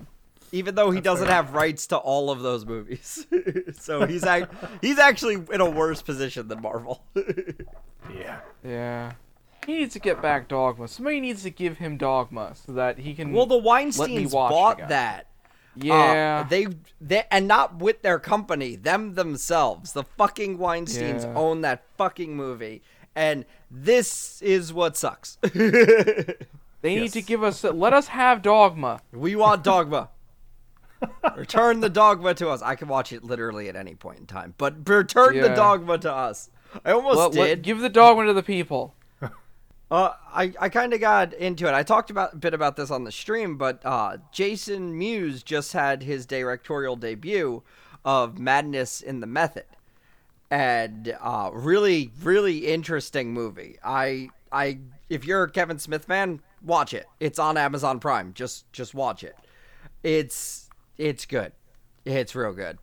Even 0.56 0.76
though 0.76 0.92
he 0.92 1.02
doesn't 1.02 1.28
have 1.28 1.54
rights 1.54 1.88
to 1.88 1.98
all 1.98 2.30
of 2.30 2.40
those 2.42 2.66
movies 2.66 3.26
so 3.80 4.06
he's 4.06 4.24
ac- 4.24 4.48
he's 4.82 4.98
actually 5.00 5.36
in 5.52 5.62
a 5.62 5.70
worse 5.70 6.02
position 6.02 6.48
than 6.48 6.62
marvel 6.62 7.04
yeah. 8.14 8.40
Yeah. 8.64 9.14
He 9.66 9.74
needs 9.80 9.94
to 9.94 10.00
get 10.00 10.22
back 10.22 10.48
Dogma. 10.48 10.88
Somebody 10.88 11.20
needs 11.20 11.42
to 11.44 11.50
give 11.50 11.80
him 11.80 11.98
Dogma 11.98 12.54
so 12.56 12.72
that 12.74 13.00
he 13.00 13.14
can. 13.16 13.32
well 13.34 13.48
the 13.48 13.56
Let 13.56 13.66
weinsteins 13.66 14.32
watch 14.32 14.52
bought 14.52 14.78
again. 14.78 14.90
that 14.90 15.22
Uh, 15.78 15.86
yeah. 15.86 16.44
they 16.48 16.68
they 17.02 17.24
and 17.32 17.48
not 17.48 17.68
with 17.80 18.02
their 18.04 18.20
company, 18.20 18.76
them 18.76 19.16
themselves. 19.16 19.94
The 19.94 20.04
fucking 20.04 20.58
Weinsteins 20.60 21.24
Yeah. 21.24 21.34
own 21.36 21.62
that 21.62 21.84
fucking 21.98 22.36
movie, 22.36 22.82
and 23.16 23.44
this 23.72 24.42
is 24.42 24.72
what 24.72 24.96
sucks. 24.96 25.38
they 26.82 26.96
need 26.96 27.12
to 27.14 27.22
give 27.22 27.44
us. 27.44 27.64
Let 27.64 27.94
us 27.94 28.08
have 28.08 28.42
Dogma. 28.42 29.02
we 29.12 29.36
want 29.36 29.64
Dogma. 29.64 30.10
Return 31.36 31.80
the 31.80 31.90
Dogma 31.90 32.34
to 32.36 32.50
us. 32.50 32.62
I 32.62 32.76
can 32.76 32.88
watch 32.88 33.12
it 33.14 33.24
literally 33.24 33.70
at 33.70 33.76
any 33.76 33.96
point 33.96 34.20
in 34.20 34.26
time, 34.26 34.54
but 34.58 34.88
return 34.88 35.40
the 35.40 35.50
Dogma 35.50 35.98
to 36.00 36.14
us. 36.14 36.50
I 36.84 36.92
almost 36.92 37.34
did. 37.34 37.62
give 37.62 37.80
the 37.80 37.90
Dogma 37.90 38.26
to 38.26 38.34
the 38.34 38.44
people. 38.44 38.94
Uh, 39.92 40.14
I, 40.34 40.52
I 40.60 40.70
kind 40.70 40.94
of 40.94 41.00
got 41.00 41.34
into 41.34 41.68
it. 41.68 41.74
I 41.74 41.84
talked 41.84 42.10
about 42.10 42.34
a 42.34 42.38
bit 42.38 42.56
about 42.56 42.76
this 42.76 42.90
on 42.90 43.04
the 43.04 43.12
stream, 43.12 43.56
but 43.56 43.86
uh, 43.86 44.18
Jason 44.32 44.98
Mewes 44.98 45.44
just 45.44 45.74
had 45.74 46.02
his 46.02 46.26
directorial 46.26 46.96
debut 46.96 47.62
of 48.04 48.40
Madness 48.40 49.02
in 49.02 49.20
the 49.20 49.28
Method, 49.28 49.66
and 50.50 51.16
uh, 51.22 51.52
really, 51.54 52.12
really 52.24 52.66
interesting 52.66 53.32
movie. 53.32 53.78
I, 53.84 54.30
I, 54.52 54.80
if 55.08 55.24
you're 55.24 55.44
a 55.44 55.52
Kevin 55.52 55.78
Smith 55.78 56.06
fan, 56.06 56.42
watch 56.64 56.94
it. 56.96 57.06
It's 57.20 57.38
on 57.38 57.56
Amazon 57.56 58.00
Prime. 58.00 58.34
Just, 58.34 58.72
just 58.74 58.96
watch 58.96 59.24
it. 59.24 59.36
It's, 60.02 60.65
it's 60.98 61.26
good. 61.26 61.52
It's 62.06 62.36
real 62.36 62.54
good, 62.54 62.78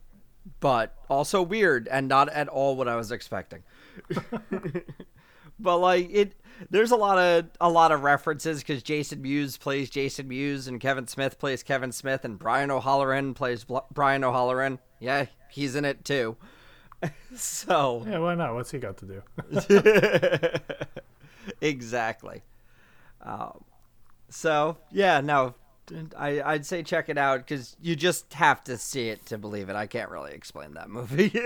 but 0.59 0.95
also 1.09 1.41
weird 1.41 1.87
and 1.87 2.07
not 2.07 2.29
at 2.29 2.47
all 2.47 2.75
what 2.75 2.87
I 2.87 2.95
was 2.95 3.11
expecting 3.11 3.63
but 5.59 5.77
like 5.77 6.09
it 6.11 6.33
there's 6.69 6.91
a 6.91 6.95
lot 6.95 7.17
of 7.17 7.45
a 7.61 7.69
lot 7.69 7.91
of 7.91 8.01
references 8.01 8.61
because 8.61 8.81
jason 8.81 9.21
mewes 9.21 9.55
plays 9.55 9.87
jason 9.89 10.27
mewes 10.27 10.67
and 10.67 10.81
kevin 10.81 11.07
smith 11.07 11.37
plays 11.37 11.61
kevin 11.61 11.91
smith 11.91 12.25
and 12.25 12.39
brian 12.39 12.71
o'halloran 12.71 13.35
plays 13.35 13.63
Bl- 13.63 13.77
brian 13.93 14.23
o'halloran 14.23 14.79
yeah 14.99 15.27
he's 15.51 15.75
in 15.75 15.85
it 15.85 16.03
too 16.03 16.35
so 17.35 18.03
Yeah, 18.07 18.17
why 18.19 18.33
not? 18.33 18.55
What's 18.55 18.71
he 18.71 18.79
got 18.79 18.97
to 18.97 19.05
do? 19.05 19.21
exactly 21.61 22.41
um, 23.21 23.63
so 24.29 24.77
yeah 24.91 25.21
no 25.21 25.53
I, 26.17 26.41
I'd 26.41 26.65
say 26.65 26.83
check 26.83 27.09
it 27.09 27.17
out 27.17 27.39
because 27.39 27.75
you 27.81 27.95
just 27.95 28.33
have 28.33 28.63
to 28.65 28.77
see 28.77 29.09
it 29.09 29.25
to 29.27 29.37
believe 29.37 29.69
it. 29.69 29.75
I 29.75 29.87
can't 29.87 30.09
really 30.09 30.33
explain 30.33 30.73
that 30.73 30.89
movie. 30.89 31.33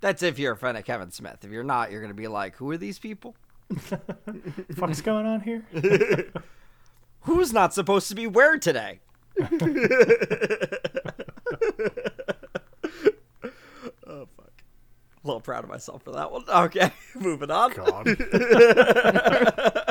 That's 0.00 0.22
if 0.22 0.38
you're 0.38 0.52
a 0.52 0.56
fan 0.56 0.76
of 0.76 0.84
Kevin 0.84 1.10
Smith. 1.10 1.38
If 1.42 1.50
you're 1.50 1.64
not, 1.64 1.90
you're 1.90 2.02
gonna 2.02 2.14
be 2.14 2.28
like, 2.28 2.56
"Who 2.56 2.70
are 2.70 2.76
these 2.76 2.98
people? 2.98 3.34
Fuck's 4.76 5.00
going 5.00 5.26
on 5.26 5.40
here? 5.40 5.64
Who's 7.22 7.52
not 7.52 7.74
supposed 7.74 8.08
to 8.10 8.14
be 8.14 8.26
where 8.26 8.58
today?" 8.58 9.00
oh 9.40 9.46
fuck! 14.36 14.62
A 15.22 15.24
little 15.24 15.40
proud 15.40 15.64
of 15.64 15.70
myself 15.70 16.02
for 16.02 16.12
that 16.12 16.30
one. 16.30 16.44
Okay, 16.48 16.92
moving 17.14 17.50
on. 17.50 17.72
God. 17.72 19.82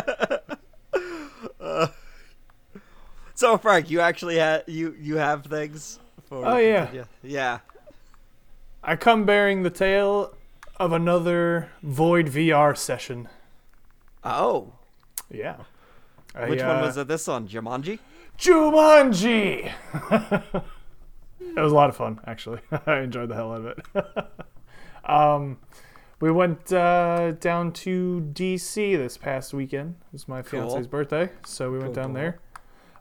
So 3.46 3.60
Frank, 3.60 3.92
you 3.92 4.02
actually 4.02 4.38
have 4.38 4.64
you 4.66 4.96
you 5.00 5.18
have 5.18 5.46
things. 5.46 6.00
For, 6.28 6.44
Oh, 6.44 6.58
yeah. 6.58 6.90
yeah, 6.92 7.04
yeah. 7.22 7.60
I 8.84 8.96
come 8.96 9.24
bearing 9.24 9.62
the 9.62 9.70
tale 9.70 10.34
of 10.78 10.92
another 10.92 11.70
Void 11.84 12.26
VR 12.26 12.76
session. 12.76 13.30
Oh, 14.24 14.74
Yeah. 15.30 15.58
which 16.48 16.60
I, 16.60 16.68
one 16.68 16.78
uh, 16.78 16.88
was 16.88 16.98
it? 16.98 17.08
This 17.08 17.28
one, 17.28 17.48
Jumanji. 17.48 18.00
Jumanji. 18.40 19.72
it 20.12 21.56
was 21.56 21.72
a 21.72 21.76
lot 21.76 21.92
of 21.92 21.96
fun, 21.96 22.22
actually. 22.26 22.62
I 22.88 23.02
enjoyed 23.02 23.30
the 23.30 23.36
hell 23.36 23.54
out 23.54 23.62
of 23.62 23.68
it. 23.68 25.08
um, 25.08 25.60
we 26.20 26.32
went 26.32 26.74
uh, 26.74 27.34
down 27.34 27.74
to 27.74 28.28
DC 28.34 28.98
this 28.98 29.20
past 29.20 29.54
weekend. 29.54 29.98
It 30.08 30.14
was 30.14 30.28
my 30.28 30.42
fiance's 30.42 30.88
birthday, 30.88 31.30
so 31.46 31.72
we 31.72 31.78
went 31.78 31.94
down 31.94 32.14
there. 32.14 32.40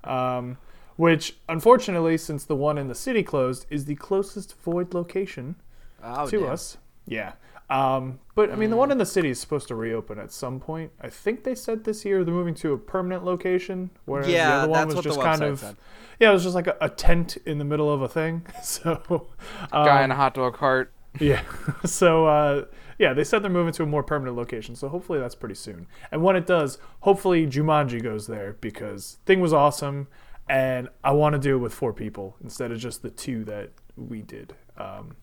Um, 0.07 0.59
which, 0.97 1.37
unfortunately, 1.49 2.17
since 2.19 2.45
the 2.45 2.55
one 2.57 2.79
in 2.79 2.87
the 2.89 2.95
city 2.95 3.23
closed, 3.25 3.67
is 3.69 3.85
the 3.87 3.97
closest 3.97 4.57
void 4.61 4.95
location 4.95 5.57
Oh, 6.03 6.29
to 6.29 6.41
damn. 6.41 6.51
us. 6.51 6.77
Yeah. 7.07 7.33
Um, 7.71 8.21
but 8.35 8.53
I 8.53 8.57
mean, 8.57 8.71
the 8.71 8.77
one 8.77 8.93
in 8.93 8.99
the 8.99 9.07
city 9.07 9.31
is 9.31 9.41
supposed 9.41 9.69
to 9.69 9.75
reopen 9.75 10.19
at 10.19 10.31
some 10.31 10.61
point. 10.61 10.93
I 11.01 11.09
think 11.09 11.43
they 11.45 11.55
said 11.55 11.83
this 11.85 12.05
year 12.05 12.23
they're 12.23 12.35
moving 12.35 12.55
to 12.57 12.75
a 12.75 12.79
permanent 12.79 13.25
location, 13.25 13.91
whereas 14.05 14.27
the 14.27 14.33
Yeah, 14.35 14.59
other 14.59 14.69
one 14.69 14.87
was 14.89 14.97
the 14.97 15.03
just 15.03 15.21
kind 15.21 15.43
of 15.43 15.59
said. 15.61 15.77
yeah, 16.21 16.29
it 16.31 16.33
was 16.35 16.43
just 16.43 16.55
like 16.55 16.67
a, 16.67 16.77
a 16.83 16.91
tent 16.91 17.39
in 17.47 17.57
the 17.59 17.65
middle 17.65 17.93
of 17.93 18.03
a 18.03 18.09
thing. 18.09 18.47
So 18.63 19.27
Guy 19.73 19.99
um, 19.99 20.05
in 20.05 20.11
a 20.11 20.15
hot 20.15 20.35
dog 20.35 20.55
cart. 20.55 20.93
yeah, 21.19 21.43
so 21.87 22.27
uh, 22.27 22.65
yeah, 22.99 23.13
they 23.13 23.25
said 23.25 23.43
they're 23.43 23.51
moving 23.51 23.73
to 23.75 23.83
a 23.83 23.87
more 23.87 24.03
permanent 24.03 24.37
location. 24.37 24.77
So 24.77 24.89
hopefully 24.89 25.19
that's 25.19 25.35
pretty 25.35 25.55
soon. 25.57 25.87
And 26.11 26.23
when 26.23 26.37
it 26.37 26.47
does, 26.47 26.79
hopefully 27.01 27.47
Jumanji 27.47 28.03
goes 28.03 28.27
there 28.27 28.57
because 28.61 29.19
thing 29.27 29.41
was 29.41 29.53
awesome, 29.53 30.09
and 30.49 30.89
I 31.03 31.13
want 31.13 31.33
to 31.35 31.39
do 31.39 31.57
it 31.57 31.59
with 31.59 31.73
four 31.75 31.93
people 31.93 32.37
instead 32.43 32.71
of 32.73 32.79
just 32.79 33.03
the 33.03 33.11
two 33.11 33.45
that 33.45 33.71
we 33.97 34.23
did. 34.23 34.55
Um, 34.77 35.17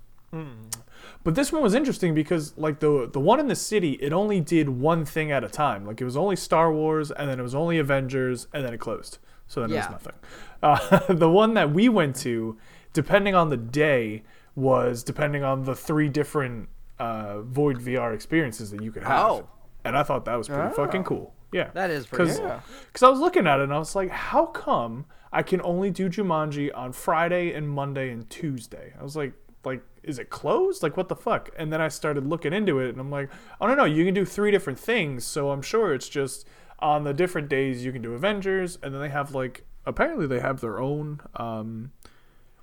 but 1.23 1.35
this 1.35 1.51
one 1.51 1.61
was 1.61 1.73
interesting 1.73 2.15
because 2.15 2.57
like 2.57 2.79
the 2.79 3.09
the 3.11 3.19
one 3.19 3.39
in 3.39 3.47
the 3.47 3.55
city, 3.55 3.93
it 3.93 4.13
only 4.13 4.39
did 4.39 4.69
one 4.69 5.03
thing 5.03 5.31
at 5.31 5.43
a 5.43 5.49
time. 5.49 5.85
Like 5.85 5.99
it 5.99 6.05
was 6.05 6.15
only 6.15 6.35
Star 6.37 6.71
Wars, 6.71 7.11
and 7.11 7.29
then 7.29 7.39
it 7.39 7.43
was 7.43 7.53
only 7.55 7.77
Avengers, 7.79 8.47
and 8.53 8.63
then 8.63 8.73
it 8.73 8.79
closed. 8.79 9.17
So 9.47 9.59
then 9.61 9.71
Yeah. 9.71 9.75
it 9.75 9.79
was 9.79 9.91
nothing. 9.91 10.13
Uh, 10.63 10.99
the 11.11 11.27
one 11.29 11.55
that 11.55 11.73
we 11.73 11.89
went 11.89 12.15
to, 12.15 12.55
depending 12.93 13.33
on 13.33 13.49
the 13.49 13.57
day, 13.57 14.21
was 14.55 15.01
depending 15.03 15.43
on 15.43 15.63
the 15.63 15.73
three 15.75 16.07
different 16.07 16.69
uh, 17.01 17.41
Void 17.41 17.79
VR 17.79 18.13
experiences 18.13 18.69
that 18.69 18.83
you 18.83 18.91
could 18.91 19.03
have. 19.03 19.25
Oh. 19.25 19.49
And 19.83 19.97
I 19.97 20.03
thought 20.03 20.25
that 20.25 20.35
was 20.35 20.47
pretty 20.47 20.73
fucking 20.75 21.03
cool. 21.03 21.33
Yeah. 21.51 21.71
That 21.73 21.89
is 21.89 22.05
pretty 22.05 22.31
Because 22.31 22.39
cool. 22.39 23.09
I 23.09 23.11
was 23.11 23.19
looking 23.19 23.47
at 23.47 23.59
it 23.59 23.63
and 23.63 23.73
I 23.73 23.79
was 23.79 23.95
like, 23.95 24.11
how 24.11 24.45
come 24.45 25.05
I 25.33 25.41
can 25.41 25.61
only 25.63 25.89
do 25.89 26.09
Jumanji 26.09 26.69
on 26.75 26.93
Friday 26.93 27.53
and 27.53 27.67
Monday 27.67 28.11
and 28.11 28.29
Tuesday? 28.29 28.93
I 28.99 29.03
was 29.03 29.15
like, 29.15 29.33
like, 29.65 29.81
is 30.03 30.19
it 30.19 30.29
closed? 30.29 30.83
Like, 30.83 30.95
what 30.95 31.09
the 31.09 31.15
fuck? 31.15 31.49
And 31.57 31.73
then 31.73 31.81
I 31.81 31.87
started 31.87 32.27
looking 32.27 32.53
into 32.53 32.79
it 32.79 32.89
and 32.89 32.99
I'm 32.99 33.09
like, 33.09 33.31
oh, 33.59 33.65
no, 33.65 33.73
no, 33.73 33.85
you 33.85 34.05
can 34.05 34.13
do 34.13 34.23
three 34.23 34.51
different 34.51 34.79
things. 34.79 35.25
So 35.25 35.49
I'm 35.49 35.61
sure 35.63 35.95
it's 35.95 36.09
just 36.09 36.47
on 36.79 37.03
the 37.03 37.13
different 37.13 37.49
days 37.49 37.83
you 37.83 37.91
can 37.91 38.03
do 38.03 38.13
Avengers. 38.13 38.77
And 38.83 38.93
then 38.93 39.01
they 39.01 39.09
have, 39.09 39.33
like, 39.33 39.65
apparently 39.87 40.27
they 40.27 40.39
have 40.39 40.61
their 40.61 40.79
own 40.79 41.21
um, 41.35 41.91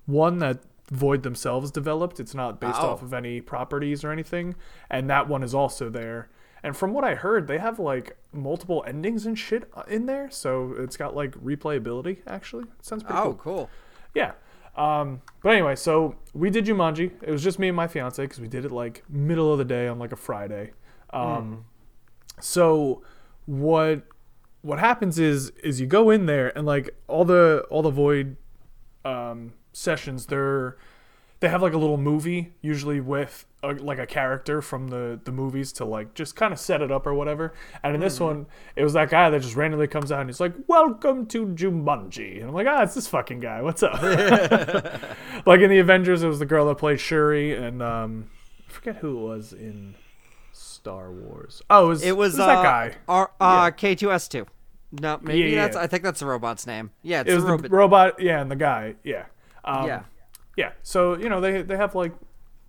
one 0.06 0.38
that 0.38 0.60
Void 0.90 1.22
themselves 1.22 1.70
developed. 1.70 2.18
It's 2.20 2.34
not 2.34 2.60
based 2.60 2.80
Oh. 2.80 2.88
off 2.90 3.02
of 3.02 3.12
any 3.12 3.40
properties 3.40 4.04
or 4.04 4.10
anything. 4.10 4.54
And 4.90 5.08
that 5.10 5.28
one 5.28 5.42
is 5.42 5.54
also 5.54 5.90
there. 5.90 6.30
And 6.62 6.76
from 6.76 6.92
what 6.92 7.04
I 7.04 7.14
heard, 7.14 7.46
they 7.46 7.58
have 7.58 7.78
like 7.78 8.16
multiple 8.32 8.82
endings 8.86 9.26
and 9.26 9.38
shit 9.38 9.70
uh, 9.74 9.82
in 9.88 10.06
there. 10.06 10.30
So 10.30 10.74
it's 10.78 10.96
got 10.96 11.14
like 11.14 11.32
replayability, 11.32 12.18
actually. 12.26 12.64
It 12.64 12.84
sounds 12.84 13.02
pretty 13.04 13.18
Oh, 13.20 13.34
cool. 13.34 13.34
cool. 13.56 13.70
Yeah. 14.14 14.32
Um, 14.76 15.22
but 15.42 15.50
anyway, 15.50 15.76
so 15.76 16.16
we 16.34 16.50
did 16.50 16.64
Jumanji. 16.64 17.10
It 17.22 17.30
was 17.30 17.42
just 17.42 17.58
me 17.58 17.68
and 17.68 17.76
my 17.76 17.86
fiance 17.88 18.22
because 18.22 18.40
we 18.40 18.48
did 18.48 18.64
it 18.64 18.70
like 18.72 19.02
middle 19.08 19.52
of 19.52 19.58
the 19.58 19.64
day 19.64 19.88
on 19.88 19.98
like 19.98 20.12
a 20.12 20.16
Friday. 20.16 20.72
Um, 21.10 21.64
So 22.40 23.02
what 23.46 24.02
what 24.62 24.78
happens 24.78 25.18
is 25.18 25.50
is 25.62 25.80
you 25.80 25.86
go 25.86 26.10
in 26.10 26.26
there 26.26 26.56
and 26.56 26.66
like 26.66 26.90
all 27.08 27.24
the 27.24 27.64
all 27.70 27.82
the 27.82 27.90
void 27.90 28.36
um, 29.04 29.52
sessions 29.72 30.26
they're 30.26 30.76
they 31.40 31.48
have 31.48 31.62
like 31.62 31.72
a 31.72 31.78
little 31.78 31.96
movie 31.98 32.52
usually 32.60 33.00
with 33.00 33.44
a, 33.62 33.68
like 33.74 33.98
a 33.98 34.06
character 34.06 34.60
from 34.60 34.88
the 34.88 35.20
the 35.24 35.30
movies 35.32 35.72
to 35.72 35.84
like 35.84 36.14
just 36.14 36.34
kind 36.36 36.52
of 36.52 36.58
set 36.58 36.80
it 36.82 36.90
up 36.90 37.06
or 37.06 37.14
whatever 37.14 37.52
and 37.82 37.94
in 37.94 38.00
this 38.00 38.18
one 38.20 38.46
it 38.76 38.82
was 38.82 38.92
that 38.92 39.08
guy 39.10 39.30
that 39.30 39.40
just 39.42 39.54
randomly 39.56 39.86
comes 39.86 40.10
out 40.10 40.20
and 40.20 40.28
he's 40.30 40.40
like 40.40 40.52
welcome 40.66 41.26
to 41.26 41.46
jumanji 41.46 42.38
and 42.40 42.48
i'm 42.48 42.54
like 42.54 42.66
ah 42.68 42.82
it's 42.82 42.94
this 42.94 43.06
fucking 43.06 43.38
guy 43.40 43.62
what's 43.62 43.82
up 43.82 44.00
like 45.46 45.60
in 45.60 45.70
the 45.70 45.78
avengers 45.78 46.22
it 46.22 46.28
was 46.28 46.38
the 46.38 46.46
girl 46.46 46.66
that 46.66 46.76
played 46.78 46.98
shuri 47.00 47.54
and 47.54 47.82
um 47.82 48.30
i 48.68 48.72
forget 48.72 48.96
who 48.96 49.16
it 49.18 49.22
was 49.28 49.52
in 49.52 49.94
star 50.52 51.10
wars 51.12 51.62
oh 51.70 51.86
it 51.86 51.88
was, 51.88 52.02
It 52.02 52.16
was, 52.16 52.34
it 52.36 52.40
uh, 52.40 52.46
that 52.46 52.62
guy 52.62 52.96
R- 53.08 53.30
uh, 53.40 53.70
K2S2. 53.70 54.46
No, 55.00 55.18
maybe 55.22 55.40
Yeah, 55.40 55.46
yeah, 55.46 55.62
that's. 55.64 55.76
yeah. 55.76 55.82
I 55.82 55.86
think 55.86 56.02
that's 56.02 56.20
the 56.20 56.26
robot's 56.26 56.66
name. 56.66 56.90
Yeah, 57.02 57.20
it's 57.20 57.30
it 57.30 57.34
was 57.34 57.44
the 57.44 57.56
the 57.58 57.68
robot. 57.68 57.70
robot 58.14 58.22
yeah 58.22 58.40
and 58.40 58.50
the 58.50 58.56
guy 58.56 58.94
yeah 59.04 59.26
um, 59.68 59.86
yeah. 59.86 60.02
Yeah. 60.56 60.72
So 60.82 61.16
you 61.16 61.28
know 61.28 61.40
they 61.40 61.62
they 61.62 61.76
have 61.76 61.94
like 61.94 62.12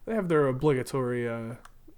they 0.06 0.14
have 0.16 0.28
their 0.28 0.48
obligatory 0.48 1.28
uh, 1.28 1.56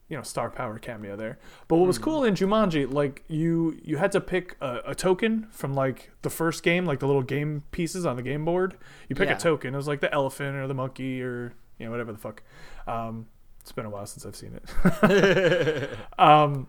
you 0.07 0.17
know 0.17 0.23
star 0.23 0.49
power 0.49 0.77
cameo 0.79 1.15
there. 1.15 1.39
But 1.67 1.77
what 1.77 1.87
was 1.87 1.97
cool 1.97 2.23
in 2.23 2.33
Jumanji, 2.35 2.91
like 2.91 3.23
you 3.27 3.77
you 3.83 3.97
had 3.97 4.11
to 4.13 4.21
pick 4.21 4.55
a, 4.61 4.79
a 4.87 4.95
token 4.95 5.47
from 5.51 5.73
like 5.73 6.11
the 6.21 6.29
first 6.29 6.63
game, 6.63 6.85
like 6.85 6.99
the 6.99 7.07
little 7.07 7.23
game 7.23 7.63
pieces 7.71 8.05
on 8.05 8.15
the 8.15 8.21
game 8.21 8.45
board. 8.45 8.77
You 9.09 9.15
pick 9.15 9.29
Yeah. 9.29 9.35
a 9.35 9.39
token. 9.39 9.73
It 9.73 9.77
was 9.77 9.87
like 9.87 9.99
the 10.01 10.13
elephant 10.13 10.55
or 10.55 10.67
the 10.67 10.73
monkey 10.73 11.21
or 11.21 11.53
you 11.77 11.85
know 11.85 11.91
whatever 11.91 12.11
the 12.11 12.17
fuck. 12.19 12.43
Um, 12.87 13.27
it's 13.59 13.71
been 13.71 13.85
a 13.85 13.89
while 13.89 14.05
since 14.05 14.25
I've 14.25 14.35
seen 14.35 14.59
it. 14.59 15.89
um, 16.19 16.67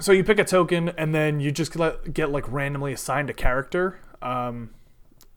so 0.00 0.12
you 0.12 0.24
pick 0.24 0.38
a 0.38 0.44
token 0.44 0.88
and 0.90 1.14
then 1.14 1.38
you 1.38 1.50
just 1.52 1.72
get, 1.72 2.12
get 2.14 2.30
like 2.30 2.50
randomly 2.50 2.92
assigned 2.92 3.30
a 3.30 3.34
character. 3.34 4.00
Um, 4.22 4.70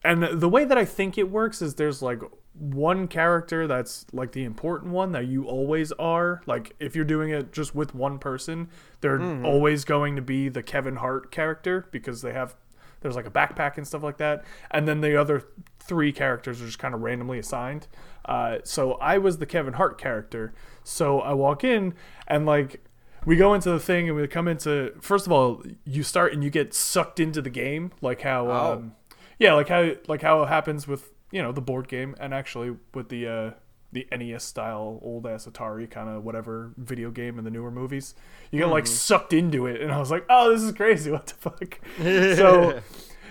and 0.03 0.23
the 0.23 0.49
way 0.49 0.63
that 0.65 0.77
I 0.77 0.85
think 0.85 1.17
it 1.17 1.29
works 1.29 1.61
is 1.61 1.75
there's 1.75 2.01
like 2.01 2.21
one 2.53 3.07
character 3.07 3.67
that's 3.67 4.05
like 4.13 4.31
the 4.31 4.43
important 4.43 4.91
one 4.91 5.11
that 5.11 5.27
you 5.27 5.45
always 5.45 5.91
are. 5.93 6.41
Like 6.45 6.75
if 6.79 6.95
you're 6.95 7.05
doing 7.05 7.29
it 7.29 7.51
just 7.53 7.75
with 7.75 7.93
one 7.93 8.17
person, 8.19 8.69
they're 9.01 9.21
always 9.43 9.85
going 9.85 10.15
to 10.15 10.21
be 10.21 10.49
the 10.49 10.63
Kevin 10.63 10.95
Hart 10.97 11.31
character 11.31 11.87
because 11.91 12.21
they 12.21 12.33
have 12.33 12.55
there's 13.01 13.15
like 13.15 13.27
a 13.27 13.31
backpack 13.31 13.77
and 13.77 13.85
stuff 13.87 14.01
like 14.01 14.17
that. 14.17 14.43
And 14.71 14.87
then 14.87 15.01
the 15.01 15.15
other 15.19 15.43
three 15.79 16.11
characters 16.11 16.61
are 16.61 16.65
just 16.65 16.79
kind 16.79 16.95
of 16.95 17.01
randomly 17.01 17.37
assigned. 17.37 17.85
Uh, 18.25 18.57
so 18.63 18.93
I 18.93 19.19
was 19.19 19.37
the 19.37 19.45
Kevin 19.45 19.73
Hart 19.73 19.99
character. 19.99 20.53
So 20.83 21.19
I 21.21 21.33
walk 21.33 21.63
in 21.63 21.93
and 22.27 22.45
like 22.47 22.83
we 23.25 23.35
go 23.35 23.53
into 23.53 23.69
the 23.69 23.79
thing 23.79 24.07
and 24.09 24.17
we 24.17 24.27
come 24.27 24.47
into 24.47 24.93
first 24.99 25.25
of 25.27 25.31
all 25.31 25.61
you 25.85 26.01
start 26.01 26.33
and 26.33 26.43
you 26.43 26.49
get 26.49 26.73
sucked 26.73 27.19
into 27.19 27.41
the 27.41 27.49
game 27.49 27.91
like 28.01 28.21
how 28.21 28.47
Oh. 28.49 28.73
um, 28.73 28.93
yeah 29.39 29.53
like 29.53 29.70
how 29.70 29.91
like 30.08 30.22
how 30.22 30.44
it 30.44 30.48
happens 30.48 30.88
with 30.88 31.12
you 31.32 31.41
know 31.41 31.51
the 31.51 31.62
board 31.62 31.88
game 31.88 32.15
and 32.20 32.34
actually 32.34 32.75
with 32.94 33.10
the 33.10 33.27
uh 33.27 33.51
the 33.94 34.06
NES 34.12 34.44
style 34.44 35.00
old 35.01 35.25
ass 35.25 35.46
Atari 35.48 35.89
kind 35.89 36.10
of 36.10 36.24
whatever 36.24 36.74
video 36.77 37.10
game 37.10 37.39
in 37.39 37.46
the 37.46 37.51
newer 37.51 37.72
movies 37.72 38.15
you 38.51 38.60
get 38.60 38.67
like 38.67 38.86
sucked 38.86 39.32
into 39.34 39.65
it 39.65 39.82
and 39.82 39.91
I 39.91 40.00
was 40.00 40.12
like 40.12 40.25
oh 40.29 40.51
this 40.51 40.62
is 40.62 40.72
crazy 40.74 41.10
what 41.17 41.27
the 41.27 41.34
fuck? 41.36 41.79
So 42.36 42.82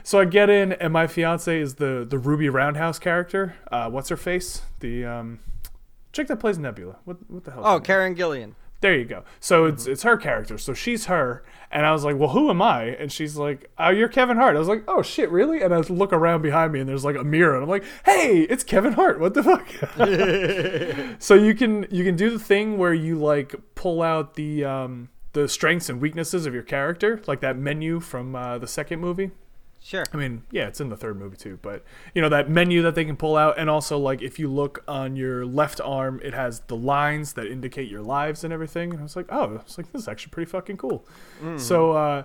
so 0.03 0.21
I 0.21 0.25
get 0.25 0.49
in 0.49 0.73
and 0.73 0.93
my 0.93 1.07
fiance 1.07 1.61
is 1.61 1.75
the 1.75 2.07
the 2.09 2.19
Ruby 2.19 2.49
Roundhouse 2.49 2.99
character. 2.99 3.57
Uh 3.71 3.91
what's 3.91 4.09
her 4.09 4.17
face? 4.17 4.63
The 4.81 5.05
um 5.05 5.41
chick 6.13 6.29
that 6.29 6.37
plays 6.37 6.59
Nebula. 6.59 6.97
What 7.05 7.19
what 7.31 7.45
the 7.45 7.51
hell 7.51 7.63
Oh. 7.67 7.81
Karen 7.81 8.15
Gillan. 8.15 8.55
There 8.81 8.95
you 8.97 9.05
go. 9.07 9.25
So 9.41 9.65
it's 9.65 9.87
it's 9.87 10.03
her 10.03 10.17
character. 10.17 10.59
So 10.59 10.75
she's 10.75 11.07
her, 11.07 11.43
and 11.71 11.87
I 11.87 11.93
was 11.93 12.05
like, 12.05 12.17
"Well, 12.19 12.29
who 12.29 12.51
am 12.51 12.61
I?" 12.61 12.85
And 12.85 13.11
she's 13.11 13.37
like, 13.37 13.71
"Oh, 13.79 13.89
you're 13.89 14.09
Kevin 14.09 14.37
Hart." 14.37 14.55
I 14.55 14.59
was 14.59 14.69
like, 14.69 14.85
"Oh 14.87 15.03
shit, 15.03 15.31
really?" 15.31 15.63
And 15.63 15.75
I 15.75 15.79
look 15.79 16.13
around 16.13 16.43
behind 16.43 16.73
me, 16.73 16.81
and 16.81 16.89
there's 16.89 17.05
like 17.05 17.17
a 17.17 17.25
mirror, 17.25 17.55
and 17.55 17.63
I'm 17.63 17.71
like, 17.71 17.85
"Hey, 18.05 18.43
it's 18.43 18.65
Kevin 18.65 18.93
Hart. 18.93 19.19
What 19.19 19.35
the 19.35 19.43
fuck?" 19.43 19.67
so 21.21 21.35
you 21.35 21.55
can 21.55 21.87
you 21.91 22.05
can 22.05 22.17
do 22.17 22.31
the 22.31 22.39
thing 22.39 22.77
where 22.77 22.95
you 22.95 23.19
like 23.19 23.55
pull 23.75 24.03
out 24.03 24.35
the 24.35 24.65
um 24.65 25.09
the 25.33 25.49
strengths 25.49 25.89
and 25.89 26.01
weaknesses 26.01 26.47
of 26.47 26.55
your 26.55 26.63
character, 26.63 27.21
like 27.27 27.41
that 27.41 27.57
menu 27.59 28.01
from 28.01 28.35
uh, 28.35 28.59
the 28.59 28.67
second 28.67 29.01
movie. 29.01 29.31
Sure. 29.87 30.03
I 30.13 30.17
mean, 30.17 30.43
yeah, 30.51 30.67
it's 30.67 30.81
in 30.81 30.89
the 30.89 30.97
third 30.97 31.17
movie 31.17 31.37
too, 31.37 31.61
but 31.63 31.85
you 32.13 32.21
know 32.21 32.29
that 32.29 32.51
menu 32.51 32.83
that 32.83 32.97
they 32.97 33.05
can 33.05 33.17
pull 33.17 33.37
out, 33.37 33.57
and 33.57 33.71
also 33.71 33.97
like 33.97 34.21
if 34.21 34.37
you 34.37 34.51
look 34.51 34.83
on 34.89 35.15
your 35.15 35.47
left 35.47 35.81
arm, 35.81 36.21
it 36.25 36.35
has 36.35 36.59
the 36.67 36.75
lines 36.77 37.35
that 37.35 37.47
indicate 37.47 37.89
your 37.89 38.03
lives 38.03 38.43
and 38.43 38.53
everything. 38.53 38.91
And 38.91 38.99
I 38.99 39.03
was 39.05 39.15
like, 39.15 39.27
oh, 39.31 39.61
it's 39.65 39.79
like 39.79 39.93
this 39.93 40.03
is 40.03 40.09
actually 40.09 40.33
pretty 40.33 40.51
fucking 40.51 40.77
cool. 40.79 41.07
So, 41.57 41.93
uh, 41.93 42.25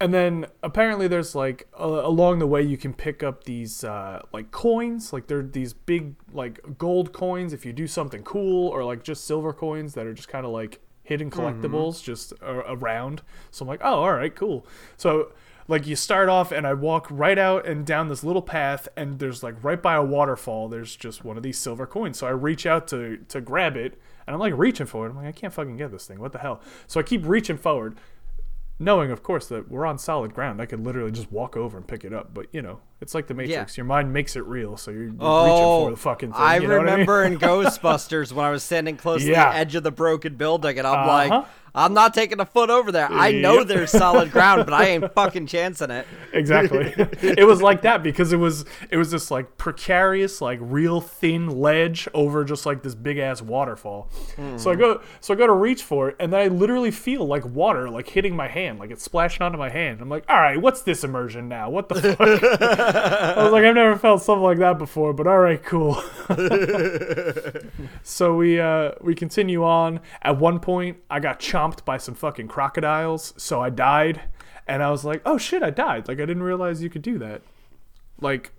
and 0.00 0.14
then 0.14 0.46
apparently 0.62 1.08
there's 1.08 1.34
like 1.34 1.66
uh, 1.78 1.84
along 2.04 2.38
the 2.38 2.46
way 2.46 2.62
you 2.62 2.76
can 2.76 2.94
pick 2.94 3.24
up 3.24 3.42
these 3.42 3.82
uh, 3.82 4.22
like 4.32 4.52
coins, 4.52 5.12
like 5.12 5.26
they're 5.26 5.42
these 5.42 5.72
big 5.72 6.14
like 6.32 6.78
gold 6.78 7.12
coins 7.12 7.52
if 7.52 7.66
you 7.66 7.72
do 7.72 7.88
something 7.88 8.22
cool, 8.22 8.68
or 8.68 8.84
like 8.84 9.02
just 9.02 9.24
silver 9.24 9.52
coins 9.52 9.94
that 9.94 10.06
are 10.06 10.14
just 10.14 10.28
kind 10.28 10.46
of 10.46 10.52
like 10.52 10.78
hidden 11.02 11.28
collectibles 11.30 12.02
just 12.02 12.32
a- 12.40 12.72
around. 12.72 13.22
So 13.50 13.64
I'm 13.64 13.68
like, 13.68 13.80
oh, 13.82 13.94
all 14.04 14.12
right, 14.12 14.34
cool. 14.34 14.64
So 14.96 15.32
like 15.66 15.86
you 15.86 15.96
start 15.96 16.28
off 16.28 16.52
and 16.52 16.66
I 16.66 16.74
walk 16.74 17.06
right 17.10 17.38
out 17.38 17.66
and 17.66 17.86
down 17.86 18.08
this 18.08 18.22
little 18.22 18.42
path 18.42 18.88
and 18.96 19.18
there's 19.18 19.42
like 19.42 19.62
right 19.62 19.80
by 19.80 19.94
a 19.94 20.02
waterfall 20.02 20.68
there's 20.68 20.94
just 20.96 21.24
one 21.24 21.36
of 21.36 21.42
these 21.42 21.58
silver 21.58 21.86
coins. 21.86 22.18
So 22.18 22.26
I 22.26 22.30
reach 22.30 22.66
out 22.66 22.86
to 22.88 23.18
to 23.28 23.40
grab 23.40 23.76
it 23.76 24.00
and 24.26 24.34
I'm 24.34 24.40
like 24.40 24.54
reaching 24.56 24.86
forward. 24.86 25.12
I'm 25.12 25.16
like 25.16 25.26
I 25.26 25.32
can't 25.32 25.52
fucking 25.52 25.76
get 25.76 25.90
this 25.90 26.06
thing. 26.06 26.20
What 26.20 26.32
the 26.32 26.38
hell? 26.38 26.60
So 26.86 27.00
I 27.00 27.02
keep 27.02 27.26
reaching 27.26 27.56
forward 27.56 27.98
knowing 28.78 29.10
of 29.10 29.22
course 29.22 29.46
that 29.48 29.70
we're 29.70 29.86
on 29.86 29.98
solid 29.98 30.34
ground. 30.34 30.60
I 30.60 30.66
could 30.66 30.84
literally 30.84 31.12
just 31.12 31.32
walk 31.32 31.56
over 31.56 31.76
and 31.76 31.86
pick 31.86 32.04
it 32.04 32.12
up, 32.12 32.34
but 32.34 32.46
you 32.52 32.60
know, 32.60 32.80
it's 33.00 33.14
like 33.14 33.26
the 33.26 33.34
Matrix. 33.34 33.76
Your 33.76 33.84
mind 33.86 34.12
makes 34.12 34.34
it 34.36 34.44
real, 34.46 34.76
so 34.76 34.90
you're, 34.90 35.02
you're 35.04 35.10
reaching 35.10 35.20
Oh, 35.20 35.84
for 35.86 35.90
the 35.90 35.96
fucking 35.96 36.32
thing. 36.32 36.40
I 36.40 36.56
you 36.58 36.68
know 36.68 36.76
remember 36.76 37.24
mean? 37.24 37.34
in 37.34 37.38
Ghostbusters 37.40 38.32
when 38.32 38.44
I 38.44 38.50
was 38.50 38.62
standing 38.62 38.96
close 38.96 39.20
to 39.22 39.28
the 39.28 39.36
edge 39.54 39.74
of 39.74 39.82
the 39.82 39.90
broken 39.92 40.36
building, 40.36 40.78
and 40.78 40.86
I'm 40.86 41.08
Uh-huh. 41.08 41.36
like, 41.38 41.46
I'm 41.76 41.92
not 41.92 42.14
taking 42.14 42.38
a 42.38 42.46
foot 42.46 42.70
over 42.70 42.92
there. 42.92 43.08
I 43.10 43.32
know 43.32 43.58
Yep. 43.58 43.66
there's 43.66 43.90
solid 43.90 44.30
ground, 44.30 44.64
but 44.64 44.72
I 44.72 44.86
ain't 44.90 45.12
fucking 45.14 45.48
chancing 45.48 45.90
it. 45.90 46.06
exactly 46.32 46.94
it 47.22 47.44
was 47.46 47.60
like 47.62 47.82
that 47.82 48.02
because 48.02 48.32
it 48.32 48.36
was 48.36 48.64
it 48.90 48.96
was 48.96 49.10
this 49.10 49.30
like 49.30 49.56
precarious 49.56 50.40
like 50.40 50.58
real 50.62 51.00
thin 51.00 51.48
ledge 51.48 52.08
over 52.14 52.44
just 52.44 52.64
like 52.66 52.82
this 52.82 52.94
big 52.94 53.18
ass 53.18 53.40
waterfall 53.40 54.08
so 54.56 54.70
i 54.72 54.74
go 54.74 55.00
so 55.20 55.32
i 55.32 55.36
go 55.36 55.46
to 55.46 55.52
reach 55.52 55.82
for 55.84 56.08
it 56.08 56.16
and 56.18 56.32
then 56.32 56.40
i 56.40 56.48
literally 56.48 56.90
feel 56.90 57.24
like 57.24 57.44
water 57.46 57.88
like 57.88 58.08
hitting 58.08 58.34
my 58.34 58.48
hand 58.48 58.80
like 58.80 58.90
it's 58.90 59.04
splashing 59.04 59.42
onto 59.42 59.56
my 59.56 59.68
hand 59.68 60.00
i'm 60.00 60.08
like 60.08 60.24
all 60.28 60.36
right 60.40 60.60
what's 60.60 60.82
this 60.82 61.04
immersion 61.04 61.48
now 61.48 61.70
what 61.70 61.88
the 61.88 61.94
fuck 62.02 62.18
i 62.84 63.42
was 63.42 63.52
like 63.52 63.64
i've 63.64 63.74
never 63.74 63.96
felt 63.96 64.22
something 64.22 64.42
like 64.42 64.58
that 64.58 64.78
before 64.78 65.12
but 65.12 65.26
all 65.26 65.38
right 65.38 65.62
cool. 65.62 66.02
So 68.06 68.36
we 68.36 68.60
uh 68.60 68.92
we 69.00 69.14
continue 69.14 69.64
on. 69.64 70.00
At 70.22 70.38
one 70.38 70.60
point 70.60 70.98
i 71.10 71.20
got 71.20 71.40
chomped 71.40 71.84
by 71.84 71.96
some 71.96 72.14
fucking 72.14 72.48
crocodiles 72.48 73.34
so 73.36 73.60
i 73.60 73.70
died 73.70 74.20
and 74.68 74.82
i 74.82 74.90
was 74.90 75.04
like 75.04 75.22
oh 75.24 75.38
shit 75.38 75.62
i 75.62 75.70
died. 75.70 76.06
Like 76.06 76.18
i 76.18 76.26
didn't 76.26 76.42
realize 76.42 76.82
you 76.82 76.90
could 76.90 77.02
do 77.02 77.18
that. 77.18 77.42
Like 78.20 78.52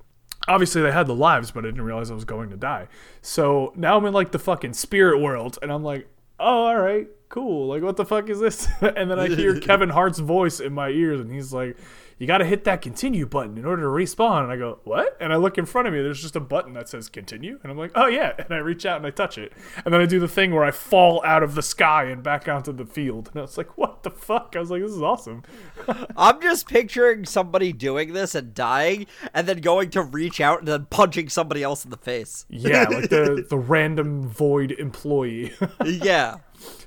obviously 0.47 0.81
they 0.81 0.91
had 0.91 1.07
the 1.07 1.15
lives 1.15 1.51
but 1.51 1.63
i 1.63 1.67
didn't 1.67 1.83
realize 1.83 2.11
i 2.11 2.15
was 2.15 2.25
going 2.25 2.49
to 2.49 2.57
die. 2.57 2.87
So 3.21 3.71
now 3.75 3.97
i'm 3.97 4.05
in 4.05 4.13
like 4.13 4.31
the 4.31 4.39
fucking 4.39 4.73
spirit 4.73 5.19
world 5.19 5.59
and 5.61 5.71
i'm 5.71 5.83
like 5.83 6.07
oh 6.39 6.65
all 6.65 6.77
right 6.77 7.07
cool. 7.29 7.67
Like 7.67 7.83
what 7.83 7.97
the 7.97 8.05
fuck 8.05 8.29
is 8.29 8.39
this? 8.39 8.67
And 8.81 9.11
then 9.11 9.19
i 9.19 9.27
hear 9.27 9.59
kevin 9.67 9.89
hart's 9.89 10.19
voice 10.19 10.59
in 10.59 10.73
my 10.73 10.89
ears 10.89 11.21
and 11.21 11.31
he's 11.31 11.53
like 11.53 11.77
you 12.17 12.27
got 12.27 12.37
to 12.37 12.45
hit 12.45 12.63
that 12.63 12.81
continue 12.81 13.25
button 13.25 13.57
in 13.57 13.65
order 13.65 13.83
to 13.83 13.87
respawn. 13.87 14.43
And 14.43 14.51
i 14.51 14.57
go 14.57 14.79
what? 14.83 15.17
And 15.19 15.33
i 15.33 15.35
look 15.35 15.57
in 15.57 15.65
front 15.65 15.87
of 15.87 15.93
me 15.93 16.01
there's 16.01 16.21
just 16.21 16.35
a 16.35 16.39
button 16.39 16.73
that 16.73 16.89
says 16.89 17.09
continue. 17.09 17.59
And 17.61 17.71
i'm 17.71 17.77
like 17.77 17.91
oh 17.95 18.07
yeah. 18.07 18.33
And 18.45 18.53
i 18.53 18.57
reach 18.57 18.85
out 18.85 18.97
and 18.97 19.05
i 19.05 19.09
touch 19.09 19.37
it. 19.37 19.53
And 19.83 19.93
then 19.93 20.01
i 20.01 20.05
do 20.05 20.19
the 20.19 20.27
thing 20.27 20.53
where 20.53 20.63
i 20.63 20.71
fall 20.71 21.23
out 21.25 21.43
of 21.43 21.55
the 21.55 21.61
sky 21.61 22.05
and 22.05 22.23
back 22.23 22.47
onto 22.47 22.71
the 22.71 22.85
field. 22.85 23.29
And 23.33 23.39
i 23.39 23.41
was 23.41 23.57
like 23.57 23.77
what 23.77 24.03
the 24.03 24.11
fuck? 24.11 24.53
I 24.55 24.59
was 24.59 24.71
like 24.71 24.81
this 24.81 24.91
is 24.91 25.01
awesome. 25.01 25.43
I'm 26.17 26.41
just 26.41 26.67
picturing 26.67 27.25
somebody 27.25 27.73
doing 27.73 28.13
this 28.13 28.35
and 28.35 28.53
dying, 28.53 29.07
and 29.33 29.47
then 29.47 29.59
going 29.59 29.89
to 29.91 30.01
reach 30.03 30.39
out 30.39 30.59
and 30.59 30.67
then 30.67 30.85
punching 30.89 31.29
somebody 31.29 31.63
else 31.63 31.83
in 31.83 31.91
the 31.91 31.97
face. 31.97 32.45
yeah 32.49 32.83
like 32.83 33.09
the 33.09 33.45
the 33.49 33.57
random 33.57 34.27
void 34.27 34.71
employee. 34.73 35.53
Yeah. 35.83 36.37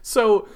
So 0.03 0.49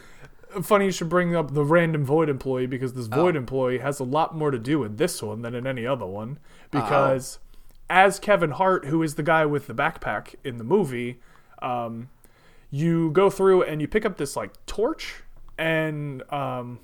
funny 0.63 0.87
you 0.87 0.93
should 0.93 1.09
bring 1.09 1.35
up 1.35 1.55
the 1.55 1.65
random 1.65 2.05
void 2.05 2.29
employee 2.29 2.67
because 2.67 2.95
this 2.95 3.07
void 3.07 3.37
employee 3.37 3.79
has 3.79 4.01
a 4.01 4.05
lot 4.05 4.37
more 4.37 4.51
to 4.51 4.59
do 4.59 4.85
in 4.85 4.97
this 4.97 5.23
one 5.23 5.43
than 5.43 5.55
in 5.55 5.67
any 5.67 5.87
other 5.87 6.07
one 6.07 6.39
because 6.71 7.39
as 7.89 8.19
Kevin 8.19 8.51
Hart 8.53 8.87
who 8.87 9.03
is 9.03 9.15
the 9.15 9.23
guy 9.23 9.47
with 9.47 9.67
the 9.67 9.75
backpack 9.75 10.35
in 10.45 10.59
the 10.59 10.65
movie 10.65 11.21
um, 11.61 12.09
you 12.71 13.11
go 13.11 13.31
through 13.31 13.63
and 13.63 13.81
you 13.81 13.89
pick 13.89 14.05
up 14.05 14.17
this 14.17 14.37
like 14.37 14.51
torch 14.67 15.23
and 15.59 16.23
um, 16.33 16.81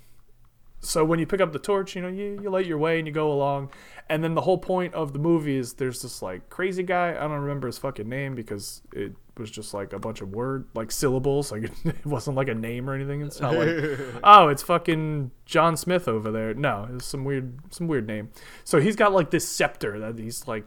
so 0.81 1.05
when 1.05 1.19
you 1.19 1.27
pick 1.27 1.41
up 1.41 1.53
the 1.53 1.59
torch, 1.59 1.97
you 1.97 2.03
know, 2.03 2.09
you, 2.09 2.39
you 2.43 2.51
light 2.51 2.67
your 2.67 2.79
way 2.79 2.99
and 2.99 3.07
you 3.07 3.13
go 3.13 3.33
along. 3.33 3.71
And 4.09 4.23
then 4.23 4.35
the 4.35 4.41
whole 4.43 4.59
point 4.59 4.95
of 4.95 5.13
the 5.13 5.19
movie 5.19 5.57
is 5.57 5.75
there's 5.75 6.03
this 6.03 6.23
like 6.23 6.49
crazy 6.51 6.83
guy. 6.83 7.11
I 7.11 7.21
don't 7.21 7.33
remember 7.33 7.67
his 7.67 7.79
fucking 7.79 8.09
name 8.09 8.35
because 8.35 8.81
it 8.93 9.13
was 9.37 9.51
just 9.51 9.75
like 9.75 9.93
a 9.93 9.99
bunch 9.99 10.21
of 10.21 10.31
word 10.31 10.67
like 10.75 10.93
syllables. 10.93 11.51
Like 11.51 11.65
it 11.85 12.07
wasn't 12.07 12.37
like 12.37 12.49
a 12.49 12.55
name 12.55 12.89
or 12.89 12.95
anything. 12.95 13.23
It's 13.23 13.41
not 13.41 13.55
like 13.55 13.69
oh, 14.23 14.49
it's 14.49 14.63
fucking 14.63 15.33
John 15.47 15.77
Smith 15.77 16.07
over 16.07 16.31
there. 16.31 16.55
No, 16.55 16.89
it's 16.95 17.07
some 17.07 17.25
weird 17.25 17.59
some 17.71 17.89
weird 17.89 18.07
name. 18.07 18.31
So 18.65 18.81
he's 18.81 18.97
got 18.97 19.13
like 19.13 19.31
this 19.31 19.49
scepter 19.49 19.99
that 19.99 20.19
he's 20.19 20.47
like 20.47 20.65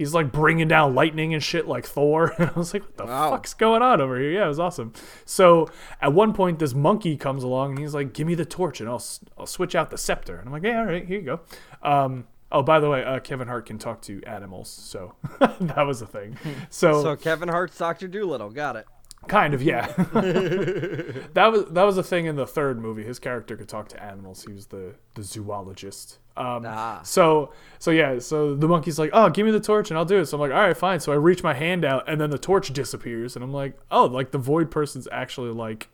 he's 0.00 0.14
like 0.14 0.32
bringing 0.32 0.66
down 0.66 0.94
lightning 0.94 1.34
and 1.34 1.42
shit 1.42 1.68
like 1.68 1.84
Thor. 1.84 2.32
And 2.38 2.48
I 2.56 2.58
was 2.58 2.72
like, 2.72 2.82
what 2.84 2.96
the 2.96 3.04
Wow. 3.04 3.30
fuck's 3.32 3.52
going 3.52 3.82
on 3.82 4.00
over 4.00 4.18
here? 4.18 4.30
Yeah, 4.30 4.46
it 4.46 4.48
was 4.48 4.58
awesome. 4.58 4.94
So 5.26 5.68
at 6.00 6.14
one 6.14 6.32
point, 6.32 6.58
this 6.58 6.72
monkey 6.72 7.18
comes 7.18 7.42
along 7.44 7.72
and 7.72 7.80
he's 7.80 7.92
like, 7.94 8.14
give 8.14 8.26
me 8.26 8.34
the 8.34 8.46
torch 8.46 8.80
and 8.80 8.88
I'll, 8.88 9.02
I'll 9.36 9.46
switch 9.46 9.74
out 9.74 9.90
the 9.90 9.98
scepter. 9.98 10.36
And 10.36 10.46
I'm 10.46 10.52
like, 10.52 10.62
yeah, 10.62 10.78
all 10.78 10.86
right, 10.86 11.04
here 11.06 11.20
you 11.20 11.26
go. 11.26 11.40
Um, 11.82 12.26
oh, 12.50 12.62
by 12.62 12.80
the 12.80 12.88
way, 12.88 13.04
uh, 13.04 13.20
Kevin 13.20 13.46
Hart 13.46 13.66
can 13.66 13.78
talk 13.78 14.00
to 14.02 14.22
animals. 14.24 14.70
So 14.70 15.16
that 15.38 15.86
was 15.86 16.00
a 16.00 16.06
thing. 16.06 16.38
So, 16.70 17.02
So 17.02 17.16
Kevin 17.16 17.48
Hart's 17.50 17.76
Doctor 17.76 18.08
Dolittle. 18.08 18.48
Got 18.50 18.76
it. 18.76 18.86
Kind 19.28 19.54
of, 19.54 19.62
yeah. 19.62 19.86
that 21.34 21.48
was 21.52 21.64
that 21.66 21.82
was 21.84 21.98
a 21.98 22.02
thing 22.02 22.26
in 22.26 22.36
the 22.36 22.46
third 22.46 22.80
movie. 22.80 23.04
His 23.04 23.18
character 23.18 23.56
could 23.56 23.68
talk 23.68 23.88
to 23.88 24.02
animals. 24.02 24.44
He 24.44 24.52
was 24.52 24.66
the, 24.66 24.94
the 25.14 25.22
zoologist. 25.22 26.18
Um, 26.36 26.64
Ah. 26.66 27.00
so 27.02 27.52
so 27.78 27.90
yeah, 27.90 28.18
so 28.18 28.54
the 28.54 28.66
monkey's 28.68 28.98
like, 28.98 29.10
"Oh, 29.12 29.28
give 29.28 29.44
me 29.44 29.52
the 29.52 29.60
torch 29.60 29.90
and 29.90 29.98
I'll 29.98 30.04
do 30.04 30.18
it." 30.18 30.26
So 30.26 30.36
I'm 30.36 30.40
like, 30.40 30.52
"All 30.52 30.60
right, 30.66 30.76
fine." 30.76 31.00
So 31.00 31.12
I 31.12 31.16
reach 31.16 31.42
my 31.42 31.54
hand 31.54 31.84
out 31.84 32.08
and 32.08 32.20
then 32.20 32.30
the 32.30 32.38
torch 32.38 32.72
disappears 32.72 33.36
and 33.36 33.44
I'm 33.44 33.52
like, 33.52 33.78
"Oh, 33.90 34.06
like 34.06 34.30
the 34.30 34.38
void 34.38 34.70
person's 34.70 35.06
actually 35.12 35.50
like 35.50 35.88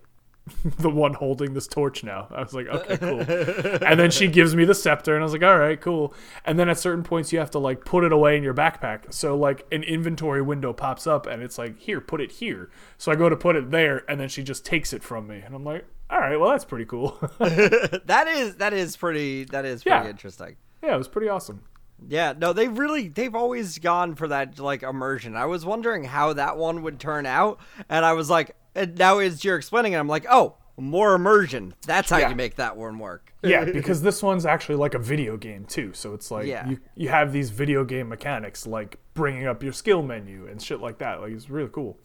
the 0.79 0.91
one 0.91 1.15
holding 1.15 1.55
this 1.55 1.67
torch 1.67 2.05
now." 2.05 2.29
I 2.31 2.43
was 2.43 2.53
like, 2.55 2.67
"Okay, 2.69 2.97
cool." 2.99 3.21
and 3.87 3.99
then 3.99 4.11
she 4.11 4.27
gives 4.29 4.55
me 4.55 4.65
the 4.65 4.75
scepter 4.75 5.15
and 5.15 5.23
I 5.23 5.25
was 5.25 5.33
like, 5.33 5.43
"All 5.43 5.59
right, 5.59 5.81
cool." 5.81 6.15
And 6.45 6.59
then 6.59 6.69
at 6.69 6.79
certain 6.79 7.03
points 7.03 7.33
you 7.33 7.39
have 7.39 7.51
to 7.53 7.59
like 7.59 7.85
put 7.85 8.05
it 8.05 8.13
away 8.13 8.37
in 8.37 8.43
your 8.43 8.55
backpack. 8.55 9.13
So 9.13 9.37
like 9.37 9.67
an 9.73 9.83
inventory 9.83 10.43
window 10.43 10.73
pops 10.73 11.07
up 11.07 11.27
and 11.27 11.43
it's 11.43 11.59
like, 11.59 11.79
"Here, 11.79 12.01
put 12.01 12.21
it 12.21 12.33
here." 12.33 12.71
So 12.99 13.11
I 13.13 13.17
go 13.17 13.29
to 13.29 13.37
put 13.37 13.57
it 13.57 13.71
there 13.71 14.05
and 14.09 14.21
then 14.21 14.29
she 14.29 14.43
just 14.43 14.65
takes 14.65 14.93
it 14.93 15.03
from 15.03 15.27
me 15.27 15.43
and 15.45 15.55
I'm 15.55 15.65
like, 15.65 15.85
"All 16.11 16.19
right, 16.21 16.37
well 16.39 16.51
that's 16.51 16.65
pretty 16.65 16.85
cool." 16.87 17.19
That 17.39 18.27
is 18.29 18.57
that 18.57 18.73
is 18.73 18.97
pretty 18.97 19.45
that 19.47 19.65
is 19.65 19.83
pretty 19.83 20.05
Yeah. 20.05 20.11
interesting. 20.11 20.57
yeah, 20.83 20.95
it 20.95 20.99
was 20.99 21.09
pretty 21.09 21.29
awesome. 21.29 21.63
Yeah, 22.09 22.35
no, 22.37 22.53
they 22.53 22.69
really 22.69 23.09
they've 23.09 23.35
always 23.35 23.79
gone 23.79 24.15
for 24.17 24.29
that 24.29 24.59
like 24.59 24.83
immersion. 24.83 25.35
I 25.35 25.47
was 25.47 25.65
wondering 25.65 26.05
how 26.05 26.35
that 26.35 26.57
one 26.59 26.83
would 26.83 27.01
turn 27.01 27.25
out, 27.27 27.59
and 27.89 28.05
I 28.05 28.13
was 28.13 28.29
like, 28.29 28.55
and 28.77 28.97
now 28.99 29.19
as 29.19 29.45
you're 29.45 29.57
explaining 29.57 29.95
it, 29.95 29.97
I'm 29.97 30.09
like, 30.09 30.27
oh, 30.31 30.57
more 30.79 31.15
immersion. 31.15 31.75
That's 31.87 32.11
how 32.11 32.19
Yeah. 32.19 32.29
you 32.29 32.35
make 32.37 32.57
that 32.57 32.77
one 32.77 32.99
work. 32.99 33.33
yeah, 33.43 33.65
because 33.65 34.03
this 34.03 34.23
one's 34.23 34.45
actually 34.45 34.75
like 34.77 34.93
a 34.95 34.99
video 34.99 35.37
game 35.37 35.65
too. 35.65 35.93
So 35.95 36.13
it's 36.15 36.31
like 36.31 36.47
Yeah. 36.47 36.69
you 36.69 36.79
you 36.95 37.09
have 37.09 37.33
these 37.33 37.51
video 37.51 37.83
game 37.85 38.09
mechanics 38.09 38.67
like 38.67 38.99
bringing 39.15 39.47
up 39.47 39.63
your 39.63 39.73
skill 39.73 40.03
menu 40.03 40.47
and 40.47 40.61
shit 40.61 40.81
like 40.81 40.99
that. 40.99 41.21
Like 41.21 41.33
it's 41.33 41.49
really 41.49 41.71
cool. 41.73 41.99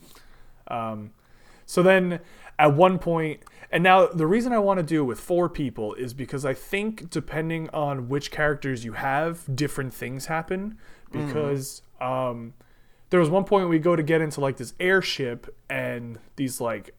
Um, 0.68 1.12
so 1.66 1.84
then 1.84 2.20
at 2.60 2.74
one 2.74 2.98
point, 3.00 3.42
and 3.72 3.84
now 3.84 4.08
the 4.08 4.28
reason 4.28 4.54
I 4.54 4.60
want 4.60 4.78
to 4.80 4.84
do 4.84 5.02
it 5.02 5.06
with 5.06 5.20
four 5.20 5.50
people 5.50 5.94
is 5.96 6.14
because 6.14 6.46
I 6.46 6.54
think 6.54 7.10
depending 7.10 7.70
on 7.72 8.08
which 8.08 8.30
characters 8.32 8.86
you 8.86 8.94
have, 8.94 9.44
different 9.54 9.94
things 9.94 10.28
happen. 10.28 10.78
Because 11.12 11.82
um, 12.00 12.54
there 13.12 13.20
was 13.20 13.30
one 13.30 13.44
point 13.44 13.70
we 13.70 13.78
go 13.78 13.96
to 13.96 14.02
get 14.02 14.22
into 14.22 14.42
like 14.42 14.58
this 14.58 14.74
airship, 14.80 15.54
and 15.70 16.18
these 16.38 16.60
like 16.60 16.96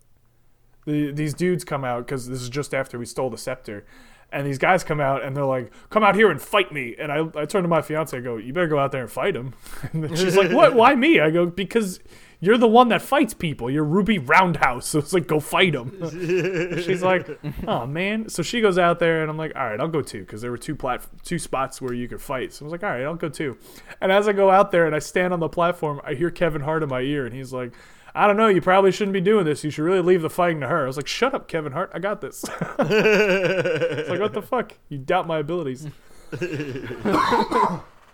the, 0.86 1.10
these 1.10 1.34
dudes 1.34 1.64
come 1.64 1.84
out 1.84 2.06
because 2.06 2.28
this 2.28 2.40
is 2.40 2.48
just 2.48 2.72
after 2.72 2.98
we 2.98 3.06
stole 3.06 3.30
the 3.30 3.38
scepter. 3.38 3.84
And 4.30 4.46
these 4.46 4.56
guys 4.56 4.82
come 4.82 4.98
out 4.98 5.22
and 5.22 5.36
they're 5.36 5.44
like 5.44 5.72
come 5.90 6.02
out 6.02 6.14
here 6.14 6.30
and 6.30 6.40
fight 6.40 6.72
me. 6.72 6.94
And 6.98 7.12
i, 7.12 7.18
I 7.34 7.44
turn 7.44 7.62
to 7.62 7.68
my 7.68 7.82
fiance 7.82 8.16
i 8.16 8.20
go 8.20 8.38
you 8.38 8.54
better 8.54 8.66
go 8.66 8.78
out 8.78 8.90
there 8.92 9.02
and 9.02 9.10
fight 9.10 9.36
him. 9.36 9.52
And 9.92 10.16
she's 10.18 10.36
like 10.36 10.50
what? 10.50 10.74
Why 10.74 10.94
me? 10.94 11.20
I 11.20 11.30
go 11.30 11.44
because 11.46 12.00
you're 12.42 12.58
the 12.58 12.68
one 12.68 12.88
that 12.88 13.00
fights 13.00 13.32
people 13.32 13.70
you're 13.70 13.84
ruby 13.84 14.18
roundhouse 14.18 14.86
so 14.88 14.98
it's 14.98 15.14
like 15.14 15.26
go 15.26 15.40
fight 15.40 15.74
him 15.74 15.96
she's 16.82 17.02
like 17.02 17.26
oh 17.66 17.86
man 17.86 18.28
so 18.28 18.42
she 18.42 18.60
goes 18.60 18.76
out 18.76 18.98
there 18.98 19.22
and 19.22 19.30
i'm 19.30 19.38
like 19.38 19.52
all 19.56 19.64
right 19.64 19.80
i'll 19.80 19.88
go 19.88 20.02
too 20.02 20.20
because 20.20 20.42
there 20.42 20.50
were 20.50 20.58
two 20.58 20.76
plat- 20.76 21.06
two 21.24 21.38
spots 21.38 21.80
where 21.80 21.94
you 21.94 22.06
could 22.06 22.20
fight 22.20 22.52
so 22.52 22.64
i 22.64 22.66
was 22.66 22.72
like 22.72 22.82
all 22.82 22.90
right 22.90 23.04
i'll 23.04 23.14
go 23.14 23.30
too 23.30 23.56
and 24.02 24.12
as 24.12 24.28
i 24.28 24.32
go 24.32 24.50
out 24.50 24.70
there 24.72 24.84
and 24.84 24.94
i 24.94 24.98
stand 24.98 25.32
on 25.32 25.40
the 25.40 25.48
platform 25.48 26.00
i 26.04 26.12
hear 26.12 26.30
kevin 26.30 26.60
hart 26.60 26.82
in 26.82 26.88
my 26.88 27.00
ear 27.00 27.24
and 27.24 27.34
he's 27.34 27.52
like 27.52 27.72
I 28.14 28.26
don't 28.26 28.36
know. 28.36 28.48
You 28.48 28.60
probably 28.60 28.92
shouldn't 28.92 29.14
be 29.14 29.22
doing 29.22 29.46
this. 29.46 29.64
You 29.64 29.70
should 29.70 29.84
really 29.84 30.02
leave 30.02 30.20
the 30.20 30.28
fighting 30.28 30.60
to 30.60 30.68
her. 30.68 30.84
I 30.84 30.86
was 30.86 30.98
like, 30.98 31.06
"Shut 31.06 31.32
up, 31.32 31.48
Kevin 31.48 31.72
Hart. 31.72 31.92
I 31.94 31.98
got 31.98 32.20
this." 32.20 32.44
it's 32.78 34.10
like, 34.10 34.20
what 34.20 34.34
the 34.34 34.42
fuck? 34.42 34.74
You 34.90 34.98
doubt 34.98 35.26
my 35.26 35.38
abilities. 35.38 35.86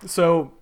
so, 0.07 0.53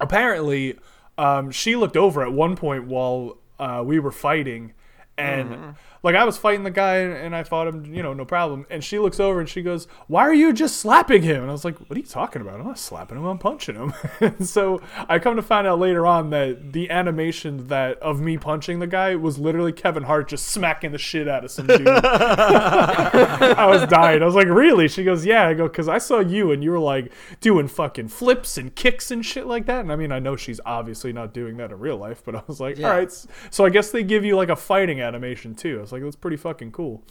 apparently, 0.00 0.78
um, 1.18 1.50
she 1.50 1.76
looked 1.76 1.96
over 1.96 2.22
at 2.22 2.32
one 2.32 2.56
point 2.56 2.86
while 2.86 3.38
uh, 3.58 3.82
we 3.84 3.98
were 3.98 4.12
fighting, 4.12 4.72
And 5.16 5.50
mm-hmm. 5.50 5.70
like 6.02 6.16
I 6.16 6.24
was 6.24 6.36
fighting 6.36 6.64
the 6.64 6.72
guy 6.72 6.96
and, 6.96 7.36
I 7.36 7.44
fought 7.44 7.68
him, 7.68 7.94
you 7.94 8.02
know, 8.02 8.12
no 8.12 8.24
problem. 8.24 8.66
And 8.68 8.82
she 8.82 8.98
looks 8.98 9.20
over 9.20 9.38
and 9.38 9.48
she 9.48 9.62
goes, 9.62 9.86
"Why 10.08 10.22
are 10.22 10.34
you 10.34 10.52
just 10.52 10.76
slapping 10.76 11.22
him?" 11.22 11.42
And 11.42 11.50
I 11.50 11.52
was 11.52 11.64
like, 11.64 11.78
"What 11.78 11.96
are 11.96 12.00
you 12.00 12.06
talking 12.06 12.42
about? 12.42 12.58
I'm 12.58 12.66
not 12.66 12.78
slapping 12.80 13.18
him. 13.18 13.24
I'm 13.24 13.38
punching 13.38 13.76
him." 13.76 13.92
and 14.20 14.48
so 14.48 14.80
I 15.08 15.20
come 15.20 15.36
to 15.36 15.42
find 15.42 15.68
out 15.68 15.78
later 15.78 16.04
on 16.04 16.30
that 16.30 16.72
the 16.72 16.90
animation 16.90 17.68
that 17.68 17.98
of 17.98 18.20
me 18.20 18.38
punching 18.38 18.80
the 18.80 18.88
guy 18.88 19.14
was 19.14 19.38
literally 19.38 19.72
Kevin 19.72 20.02
Hart 20.02 20.28
just 20.28 20.46
smacking 20.48 20.90
the 20.90 20.98
shit 20.98 21.28
out 21.28 21.44
of 21.44 21.52
some 21.52 21.68
dude. 21.68 21.86
I 21.88 23.66
was 23.66 23.86
dying. 23.88 24.20
I 24.20 24.26
was 24.26 24.34
like, 24.34 24.48
"Really?" 24.48 24.88
She 24.88 25.04
goes, 25.04 25.24
"Yeah." 25.24 25.46
I 25.46 25.54
go, 25.54 25.68
"Cause 25.68 25.88
I 25.88 25.98
saw 25.98 26.18
you 26.18 26.50
and 26.50 26.64
you 26.64 26.72
were 26.72 26.80
like 26.80 27.12
doing 27.40 27.68
fucking 27.68 28.08
flips 28.08 28.58
and 28.58 28.74
kicks 28.74 29.12
and 29.12 29.24
shit 29.24 29.46
like 29.46 29.66
that." 29.66 29.80
And 29.80 29.92
I 29.92 29.96
mean, 29.96 30.10
I 30.10 30.18
know 30.18 30.34
she's 30.34 30.60
obviously 30.66 31.12
not 31.12 31.32
doing 31.32 31.56
that 31.58 31.70
in 31.70 31.78
real 31.78 31.98
life, 31.98 32.22
but 32.24 32.34
I 32.34 32.42
was 32.48 32.58
like, 32.58 32.78
Yeah. 32.78 32.88
"All 32.88 32.96
right." 32.96 33.26
So 33.50 33.64
I 33.64 33.70
guess 33.70 33.92
they 33.92 34.02
give 34.02 34.24
you 34.24 34.34
like 34.36 34.48
a 34.48 34.56
fighting 34.56 35.03
animation 35.04 35.54
too. 35.54 35.78
I 35.78 35.80
was 35.82 35.92
like, 35.92 36.02
"That's 36.02 36.16
pretty 36.16 36.36
fucking 36.36 36.72
cool." 36.72 37.02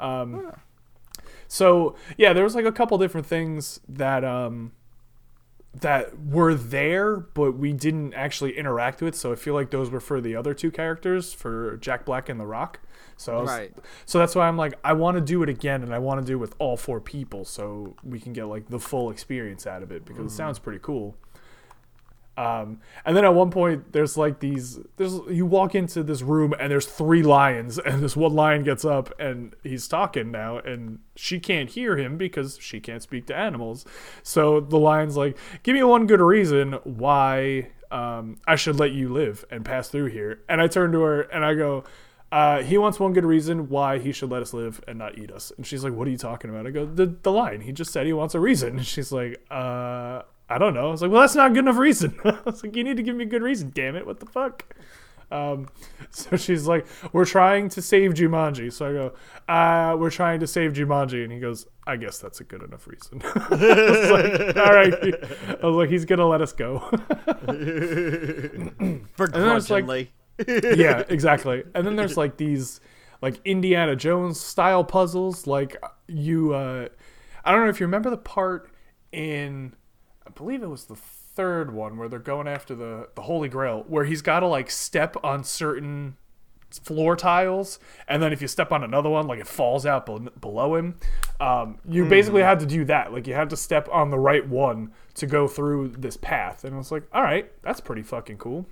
Um, 0.00 0.52
so 1.48 1.94
yeah, 2.16 2.32
there 2.32 2.44
was 2.44 2.54
like 2.54 2.64
a 2.64 2.72
couple 2.72 2.98
different 2.98 3.26
things 3.26 3.80
that 3.88 4.24
um 4.24 4.72
that 5.80 6.18
were 6.18 6.54
there, 6.54 7.16
but 7.18 7.52
we 7.52 7.72
didn't 7.72 8.14
actually 8.14 8.56
interact 8.56 9.02
with. 9.02 9.14
So 9.14 9.30
I 9.32 9.34
feel 9.36 9.52
like 9.54 9.70
those 9.70 9.90
were 9.90 10.00
for 10.00 10.20
the 10.22 10.34
other 10.34 10.54
two 10.54 10.70
characters, 10.70 11.34
for 11.34 11.76
Jack 11.76 12.06
Black 12.06 12.28
and 12.30 12.40
The 12.40 12.46
Rock. 12.46 12.80
So 13.18 13.40
was- 13.42 13.50
Right. 13.50 13.74
so 14.06 14.18
that's 14.18 14.34
why 14.34 14.48
I'm 14.48 14.56
like, 14.56 14.74
I 14.84 14.94
want 14.94 15.16
to 15.16 15.20
do 15.20 15.42
it 15.42 15.48
again, 15.50 15.82
and 15.82 15.94
I 15.94 15.98
want 15.98 16.20
to 16.20 16.26
do 16.26 16.34
it 16.34 16.40
with 16.40 16.54
all 16.58 16.76
four 16.78 17.00
people, 17.00 17.44
so 17.44 17.94
we 18.02 18.18
can 18.20 18.32
get 18.32 18.44
like 18.46 18.68
the 18.68 18.78
full 18.78 19.10
experience 19.10 19.66
out 19.66 19.82
of 19.82 19.92
it 19.92 20.04
because 20.06 20.32
it 20.32 20.34
sounds 20.34 20.58
pretty 20.58 20.78
cool. 20.82 21.16
Um, 22.36 22.80
and 23.04 23.16
then 23.16 23.24
at 23.24 23.34
one 23.34 23.50
point, 23.50 23.92
there's 23.92 24.16
like 24.16 24.40
these. 24.40 24.78
There's 24.96 25.18
you 25.30 25.46
walk 25.46 25.74
into 25.74 26.02
this 26.02 26.22
room 26.22 26.54
and 26.58 26.70
there's 26.70 26.86
three 26.86 27.22
lions, 27.22 27.78
and 27.86 28.02
this 28.02 28.16
one 28.16 28.34
lion 28.34 28.62
gets 28.62 28.84
up 28.84 29.18
and 29.18 29.54
he's 29.62 29.88
talking 29.88 30.30
now, 30.30 30.58
and 30.58 30.98
she 31.14 31.40
can't 31.40 31.70
hear 31.70 31.96
him 31.96 32.16
because 32.16 32.58
she 32.60 32.80
can't 32.80 33.02
speak 33.02 33.26
to 33.26 33.36
animals. 33.36 33.84
So 34.22 34.60
the 34.60 34.78
lion's 34.78 35.16
like, 35.16 35.38
"Give 35.62 35.74
me 35.74 35.82
one 35.82 36.06
good 36.06 36.20
reason 36.20 36.74
why 36.84 37.70
um, 37.90 38.36
I 38.46 38.56
should 38.56 38.78
let 38.78 38.92
you 38.92 39.08
live 39.08 39.44
and 39.50 39.64
pass 39.64 39.88
through 39.88 40.06
here." 40.06 40.40
And 40.48 40.60
I 40.60 40.66
turn 40.66 40.92
to 40.92 41.00
her 41.00 41.22
and 41.22 41.44
I 41.44 41.54
go. 41.54 41.84
Uh, 42.32 42.60
he 42.60 42.76
wants 42.76 42.98
one 42.98 43.12
good 43.12 43.24
reason 43.24 43.68
why 43.68 44.00
he 44.00 44.10
should 44.10 44.28
let 44.28 44.42
us 44.42 44.52
live 44.52 44.82
and 44.88 44.98
not 44.98 45.16
eat 45.16 45.30
us. 45.30 45.52
And 45.56 45.64
she's 45.64 45.84
like, 45.84 45.92
"What 45.92 46.08
are 46.08 46.10
you 46.10 46.18
talking 46.18 46.50
about?" 46.50 46.66
I 46.66 46.70
go, 46.70 46.84
"The 46.84 47.06
the 47.06 47.32
lion. 47.32 47.62
He 47.62 47.72
just 47.72 47.92
said 47.92 48.04
he 48.04 48.12
wants 48.12 48.34
a 48.34 48.40
reason." 48.40 48.70
And 48.76 48.86
she's 48.86 49.12
like, 49.12 49.40
"Uh, 49.50 50.22
I 50.48 50.58
don't 50.58 50.74
know." 50.74 50.88
I 50.88 50.90
was 50.90 51.02
like, 51.02 51.10
"Well, 51.10 51.20
that's 51.22 51.34
not 51.34 51.52
good 51.54 51.60
enough 51.64 51.76
reason." 51.78 52.18
I 52.24 52.38
was 52.44 52.62
like, 52.62 52.74
"You 52.76 52.84
need 52.84 52.96
to 52.96 53.02
give 53.02 53.16
me 53.16 53.24
a 53.24 53.28
good 53.28 53.42
reason, 53.42 53.72
damn 53.74 53.96
it! 53.96 54.06
What 54.06 54.20
the 54.20 54.26
fuck?" 54.26 54.64
Um, 55.28 55.66
so 56.10 56.36
she's 56.36 56.66
like, 56.68 56.86
"We're 57.12 57.24
trying 57.24 57.68
to 57.70 57.82
save 57.82 58.14
Jumanji." 58.14 58.72
So 58.72 58.88
I 58.88 58.92
go, 58.92 59.14
uh, 59.52 59.96
"We're 59.96 60.10
trying 60.10 60.40
to 60.40 60.46
save 60.46 60.72
Jumanji," 60.72 61.24
and 61.24 61.32
he 61.32 61.40
goes, 61.40 61.66
"I 61.86 61.96
guess 61.96 62.18
that's 62.18 62.40
a 62.40 62.44
good 62.44 62.62
enough 62.62 62.86
reason." 62.86 63.22
I 63.34 63.48
was 63.48 64.10
like, 64.10 64.56
"All 64.56 64.72
right." 64.72 64.94
I 65.62 65.66
was 65.66 65.76
like, 65.76 65.90
"He's 65.90 66.04
gonna 66.04 66.26
let 66.28 66.40
us 66.42 66.52
go." 66.52 66.88
there's, 69.52 69.70
like- 69.70 69.84
yeah, 70.46 71.02
exactly. 71.08 71.64
And 71.74 71.86
then 71.86 71.96
there's 71.96 72.16
like 72.16 72.36
these 72.36 72.80
like 73.22 73.40
Indiana 73.44 73.96
Jones 73.96 74.38
style 74.38 74.84
puzzles. 74.84 75.46
Like 75.46 75.76
you, 76.06 76.52
uh, 76.54 76.88
I 77.44 77.52
don't 77.52 77.64
know 77.64 77.70
if 77.70 77.80
you 77.80 77.86
remember 77.86 78.10
the 78.10 78.18
part 78.18 78.70
in, 79.12 79.74
I 80.26 80.30
believe 80.30 80.62
it 80.62 80.68
was 80.68 80.84
the 80.84 80.96
third 80.96 81.72
one 81.72 81.96
where 81.96 82.08
they're 82.08 82.18
going 82.18 82.48
after 82.48 82.74
the 82.74 83.08
the 83.14 83.22
Holy 83.22 83.48
Grail, 83.48 83.84
where 83.88 84.04
he's 84.04 84.22
got 84.22 84.40
to 84.40 84.46
like 84.46 84.70
step 84.70 85.16
on 85.22 85.44
certain 85.44 86.16
floor 86.70 87.16
tiles, 87.16 87.78
and 88.08 88.22
then 88.22 88.32
if 88.32 88.42
you 88.42 88.48
step 88.48 88.72
on 88.72 88.82
another 88.82 89.08
one, 89.08 89.26
like 89.26 89.38
it 89.38 89.46
falls 89.46 89.86
out 89.86 90.06
bel 90.06 90.18
below 90.40 90.74
him. 90.74 90.96
Um, 91.40 91.78
you 91.88 92.04
basically 92.06 92.42
had 92.42 92.60
to 92.60 92.66
do 92.66 92.84
that. 92.86 93.12
Like 93.12 93.26
you 93.26 93.34
had 93.34 93.50
to 93.50 93.56
step 93.56 93.88
on 93.92 94.10
the 94.10 94.18
right 94.18 94.46
one 94.46 94.92
to 95.14 95.26
go 95.26 95.46
through 95.46 95.88
this 95.98 96.16
path, 96.16 96.64
and 96.64 96.74
I 96.74 96.78
was 96.78 96.90
like, 96.90 97.04
all 97.12 97.22
right, 97.22 97.50
that's 97.62 97.80
pretty 97.80 98.02
fucking 98.02 98.38
cool. 98.38 98.66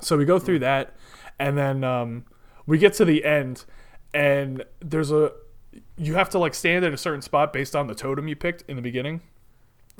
So 0.00 0.16
we 0.16 0.24
go 0.24 0.38
through 0.38 0.60
that, 0.60 0.94
and 1.38 1.56
then 1.56 1.84
um, 1.84 2.24
we 2.66 2.78
get 2.78 2.94
to 2.94 3.04
the 3.04 3.24
end, 3.24 3.64
and 4.12 4.64
there's 4.80 5.10
a 5.10 5.32
you 5.96 6.14
have 6.14 6.28
to 6.30 6.38
like 6.38 6.54
stand 6.54 6.84
at 6.84 6.92
a 6.92 6.98
certain 6.98 7.22
spot 7.22 7.52
based 7.52 7.74
on 7.74 7.86
the 7.86 7.94
totem 7.94 8.28
you 8.28 8.36
picked 8.36 8.62
in 8.68 8.76
the 8.76 8.82
beginning, 8.82 9.22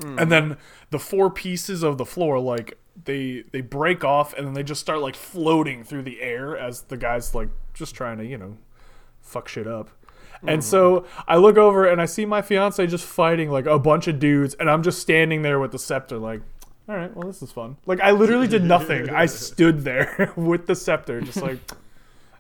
and 0.03 0.31
then 0.31 0.57
the 0.91 0.99
four 0.99 1.31
pieces 1.31 1.83
of 1.83 1.99
the 1.99 2.05
floor 2.05 2.39
like 2.39 2.79
they 3.05 3.45
they 3.53 3.61
break 3.61 4.05
off, 4.05 4.35
and 4.35 4.47
then 4.47 4.55
they 4.55 4.63
just 4.63 4.81
start 4.81 5.01
like 5.01 5.17
floating 5.17 5.85
through 5.85 6.03
the 6.03 6.21
air 6.21 6.57
as 6.57 6.83
the 6.83 6.97
guys 6.97 7.35
like 7.35 7.49
just 7.75 7.95
trying 7.95 8.19
to 8.19 8.27
you 8.27 8.39
know 8.39 8.57
fuck 9.21 9.49
shit 9.49 9.67
up. 9.67 9.91
And 10.45 10.65
so 10.65 11.07
I 11.29 11.37
look 11.37 11.57
over 11.57 11.87
and 11.87 12.03
I 12.03 12.07
see 12.07 12.27
my 12.27 12.43
fiance 12.43 12.85
just 12.89 13.05
fighting 13.05 13.51
like 13.51 13.67
a 13.67 13.79
bunch 13.79 14.09
of 14.09 14.19
dudes, 14.19 14.55
and 14.55 14.69
I'm 14.69 14.83
just 14.83 14.99
standing 15.01 15.43
there 15.43 15.61
with 15.61 15.71
the 15.71 15.79
scepter, 15.79 16.19
like, 16.19 16.41
all 16.89 16.97
right, 16.97 17.15
well, 17.17 17.29
this 17.29 17.43
is 17.43 17.53
fun. 17.53 17.77
Like, 17.87 18.01
I 18.01 18.11
literally 18.11 18.49
did 18.49 18.65
nothing. 18.65 19.09
I 19.09 19.27
stood 19.27 19.83
there 19.83 20.33
with 20.37 20.67
the 20.67 20.75
scepter, 20.75 21.21
just 21.21 21.41
like, 21.41 21.59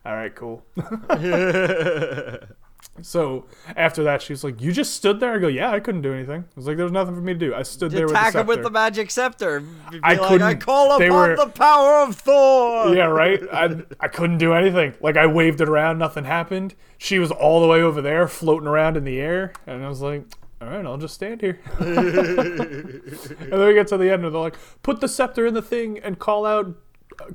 all 0.04 0.14
right, 0.14 0.34
cool. 0.34 0.64
so 3.00 3.46
after 3.76 4.02
that, 4.04 4.20
she's 4.20 4.44
like, 4.44 4.60
you 4.60 4.70
just 4.70 4.94
stood 4.94 5.18
there? 5.18 5.32
I 5.34 5.38
go, 5.38 5.48
yeah, 5.48 5.70
I 5.70 5.80
couldn't 5.80 6.02
do 6.02 6.12
anything. 6.12 6.42
I 6.42 6.52
was 6.54 6.66
like, 6.66 6.76
there 6.76 6.84
was 6.84 6.92
nothing 6.92 7.14
for 7.14 7.22
me 7.22 7.32
to 7.32 7.38
do. 7.38 7.54
I 7.54 7.62
stood 7.62 7.90
there 7.90 8.04
with 8.06 8.12
the 8.14 8.18
Attack 8.20 8.26
him 8.26 8.32
scepter. 8.40 8.48
with 8.48 8.62
the 8.62 8.70
magic 8.70 9.10
scepter. 9.10 9.60
Be 9.60 10.00
I 10.02 10.12
like, 10.14 10.20
I 10.20 10.28
couldn't- 10.28 10.58
call 10.60 10.98
they 10.98 11.06
upon 11.08 11.30
were- 11.30 11.36
the 11.36 11.46
power 11.46 12.02
of 12.02 12.14
Thor. 12.16 12.94
yeah, 12.94 13.04
right. 13.06 13.40
I 13.52 13.76
I 13.98 14.08
couldn't 14.08 14.38
do 14.38 14.52
anything. 14.52 14.94
Like 15.00 15.16
I 15.16 15.26
waved 15.26 15.60
it 15.62 15.68
around, 15.68 15.98
nothing 15.98 16.24
happened. 16.24 16.74
She 16.98 17.18
was 17.18 17.30
all 17.30 17.60
the 17.62 17.66
way 17.66 17.80
over 17.82 18.02
there, 18.02 18.28
floating 18.28 18.68
around 18.68 18.96
in 18.98 19.04
the 19.04 19.18
air, 19.20 19.52
and 19.66 19.84
I 19.84 19.88
was 19.88 20.00
like, 20.02 20.24
"All 20.60 20.68
right, 20.68 20.84
I'll 20.86 20.98
just 20.98 21.14
stand 21.14 21.40
here." 21.40 21.58
and 21.78 23.50
then 23.50 23.66
we 23.66 23.74
get 23.74 23.88
to 23.88 23.96
the 23.96 24.10
end, 24.12 24.24
and 24.24 24.34
they're 24.34 24.40
like, 24.40 24.56
"Put 24.82 25.00
the 25.00 25.08
scepter 25.08 25.46
in 25.46 25.54
the 25.54 25.62
thing 25.62 25.98
and 25.98 26.18
call 26.18 26.44
out, 26.46 26.74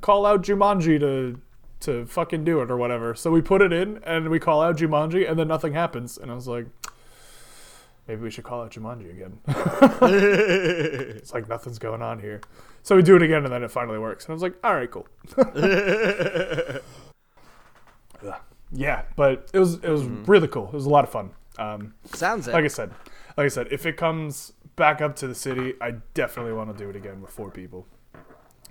call 0.02 0.26
out 0.26 0.43
Jumanji 0.43 1.00
to." 1.00 1.41
To 1.82 2.06
fucking 2.06 2.44
do 2.44 2.62
it 2.62 2.72
or 2.72 2.78
whatever. 2.78 3.13
So 3.13 3.30
we 3.32 3.42
put 3.42 3.62
it 3.62 3.72
in 3.72 4.02
and 4.04 4.30
we 4.30 4.40
call 4.40 4.62
out 4.62 4.78
Jumanji 4.78 5.30
and 5.30 5.38
then 5.38 5.48
nothing 5.48 5.74
happens. 5.74 6.18
And 6.18 6.32
I 6.32 6.34
was 6.34 6.48
like, 6.48 6.66
maybe 8.08 8.22
we 8.22 8.32
should 8.32 8.46
call 8.46 8.63
out 8.63 8.72
Jumanji 8.72 9.12
again. 9.12 9.40
it's 11.20 11.34
like 11.34 11.48
nothing's 11.48 11.78
going 11.78 12.02
on 12.02 12.20
here. 12.20 12.42
So 12.82 12.96
we 12.96 13.04
do 13.04 13.16
it 13.16 13.22
again 13.22 13.44
and 13.44 13.54
then 13.54 13.63
it 13.63 13.70
finally 13.70 14.00
works. 14.00 14.26
And 14.26 14.32
I 14.32 14.34
was 14.34 14.42
like, 14.42 14.56
all 14.63 14.74
right, 14.74 14.90
cool. 14.90 15.08
Yeah, 18.72 19.04
but 19.16 19.50
it 19.54 19.60
was 19.60 19.76
it 19.76 19.90
was 19.90 20.04
really 20.04 20.48
cool. 20.48 20.68
It 20.68 20.74
was 20.74 20.86
a 20.86 20.90
lot 20.90 21.04
of 21.04 21.10
fun. 21.10 21.32
Um, 21.58 21.94
Sounds 22.06 22.48
it. 22.48 22.54
like 22.54 22.66
I 22.66 22.68
said, 22.68 22.92
like 23.38 23.46
I 23.46 23.48
said, 23.48 23.68
if 23.72 23.86
it 23.86 23.98
comes 23.98 24.54
back 24.76 25.02
up 25.02 25.16
to 25.18 25.28
the 25.28 25.36
city, 25.36 25.74
I 25.82 25.92
definitely 26.13 26.54
want 26.54 26.72
to 26.72 26.78
do 26.78 26.90
it 26.90 26.96
again 26.96 27.22
with 27.22 27.32
four 27.32 27.50
people. 27.50 27.88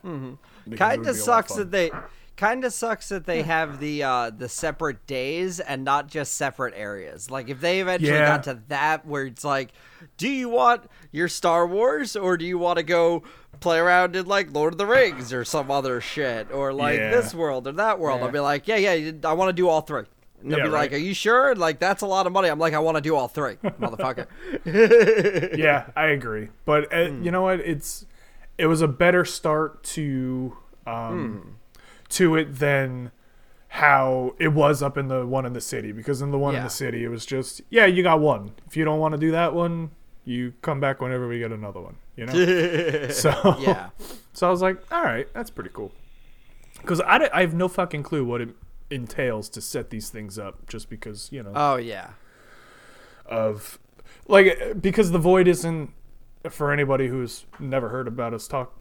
It 0.04 0.76
kind 0.76 1.00
of 1.00 1.04
be 1.04 1.08
a 1.08 1.12
lot 1.12 1.16
sucks 1.16 1.54
that 1.54 1.70
they 1.70 1.90
kind 2.36 2.64
of 2.64 2.72
sucks 2.72 3.08
that 3.08 3.24
they 3.26 3.42
have 3.42 3.80
the 3.80 4.02
uh 4.02 4.30
the 4.30 4.48
separate 4.48 5.06
days 5.06 5.58
and 5.58 5.84
not 5.84 6.06
just 6.08 6.34
separate 6.34 6.74
areas 6.76 7.30
like 7.30 7.48
if 7.48 7.60
they 7.60 7.80
eventually 7.80 8.10
Yeah. 8.12 8.26
got 8.26 8.42
to 8.44 8.60
that 8.68 9.06
where 9.06 9.24
it's 9.24 9.44
like 9.44 9.72
do 10.18 10.28
you 10.28 10.48
want 10.48 10.82
your 11.12 11.28
star 11.28 11.66
wars 11.66 12.14
or 12.16 12.36
do 12.36 12.44
you 12.44 12.58
want 12.58 12.76
to 12.78 12.82
go 12.82 13.22
play 13.60 13.78
around 13.78 14.14
in 14.16 14.26
like 14.26 14.52
lord 14.52 14.74
of 14.74 14.78
the 14.78 14.84
rings 14.86 15.32
or 15.32 15.44
some 15.44 15.70
other 15.70 16.00
shit 16.00 16.50
or 16.52 16.72
like 16.74 16.98
Yeah. 16.98 17.10
this 17.10 17.34
world 17.34 17.66
or 17.66 17.72
that 17.72 17.98
world 17.98 18.22
i'll 18.22 18.30
be 18.30 18.38
like 18.40 18.68
yeah 18.68 18.76
yeah 18.76 19.12
i 19.24 19.32
want 19.32 19.48
to 19.48 19.54
do 19.54 19.68
all 19.68 19.80
three 19.80 20.04
and 20.42 20.50
they'll 20.50 20.58
Yeah, 20.58 20.64
be 20.66 20.70
like, 20.70 20.92
"Are 20.92 20.96
you 20.98 21.14
sure?" 21.14 21.54
Like 21.54 21.78
that's 21.78 22.02
a 22.02 22.06
lot 22.06 22.26
of 22.26 22.32
money. 22.34 22.48
I'm 22.50 22.58
like, 22.58 22.74
"I 22.74 22.78
want 22.78 22.96
to 22.96 23.00
do 23.00 23.16
all 23.16 23.26
three, 23.26 23.54
motherfucker." 23.80 24.26
yeah, 25.58 25.86
I 25.96 26.08
agree. 26.08 26.48
But 26.66 26.92
uh, 26.92 27.08
Hmm. 27.08 27.24
you 27.24 27.30
know 27.30 27.40
what? 27.40 27.60
It's 27.60 28.04
it 28.58 28.66
was 28.66 28.82
a 28.82 28.86
better 28.88 29.24
start 29.24 29.82
to 29.96 30.54
um, 30.86 31.40
Hmm. 31.42 31.50
To 32.10 32.36
it 32.36 32.58
than 32.58 33.10
how 33.68 34.34
it 34.38 34.48
was 34.48 34.82
up 34.82 34.96
in 34.96 35.08
the 35.08 35.26
one 35.26 35.44
in 35.44 35.52
the 35.52 35.60
city. 35.60 35.92
Because 35.92 36.22
in 36.22 36.30
the 36.30 36.38
one 36.38 36.54
in 36.54 36.62
the 36.62 36.70
city, 36.70 37.04
it 37.04 37.08
was 37.08 37.26
just 37.26 37.60
yeah, 37.70 37.86
you 37.86 38.02
got 38.02 38.20
one. 38.20 38.52
If 38.66 38.76
you 38.76 38.84
don't 38.84 38.98
want 38.98 39.12
to 39.12 39.18
do 39.18 39.30
that 39.32 39.54
one, 39.54 39.90
you 40.24 40.54
come 40.62 40.80
back 40.80 41.00
whenever 41.00 41.28
we 41.28 41.38
get 41.38 41.52
another 41.52 41.80
one. 41.80 41.96
You 42.16 42.26
know. 42.26 43.08
so 43.10 43.56
yeah, 43.60 43.90
So 44.32 44.46
I 44.46 44.50
was 44.50 44.62
like, 44.62 44.80
all 44.92 45.02
right, 45.02 45.26
that's 45.32 45.50
pretty 45.50 45.70
cool. 45.72 45.92
Because 46.80 47.00
I, 47.00 47.28
I 47.32 47.40
have 47.40 47.54
no 47.54 47.68
fucking 47.68 48.02
clue 48.02 48.24
what 48.24 48.40
it 48.40 48.50
entails 48.90 49.48
to 49.50 49.60
set 49.60 49.90
these 49.90 50.10
things 50.10 50.38
up 50.38 50.68
just 50.68 50.88
because, 50.90 51.30
you 51.32 51.42
know, 51.42 51.52
oh 51.54 51.76
yeah, 51.76 52.10
of. 53.24 53.78
Like, 54.28 54.80
because 54.80 55.10
the 55.12 55.18
void 55.18 55.48
isn't. 55.48 55.90
For 56.50 56.70
anybody 56.70 57.08
who's 57.08 57.44
never 57.58 57.88
heard 57.88 58.06
about 58.06 58.32
us 58.32 58.46
talk 58.46 58.72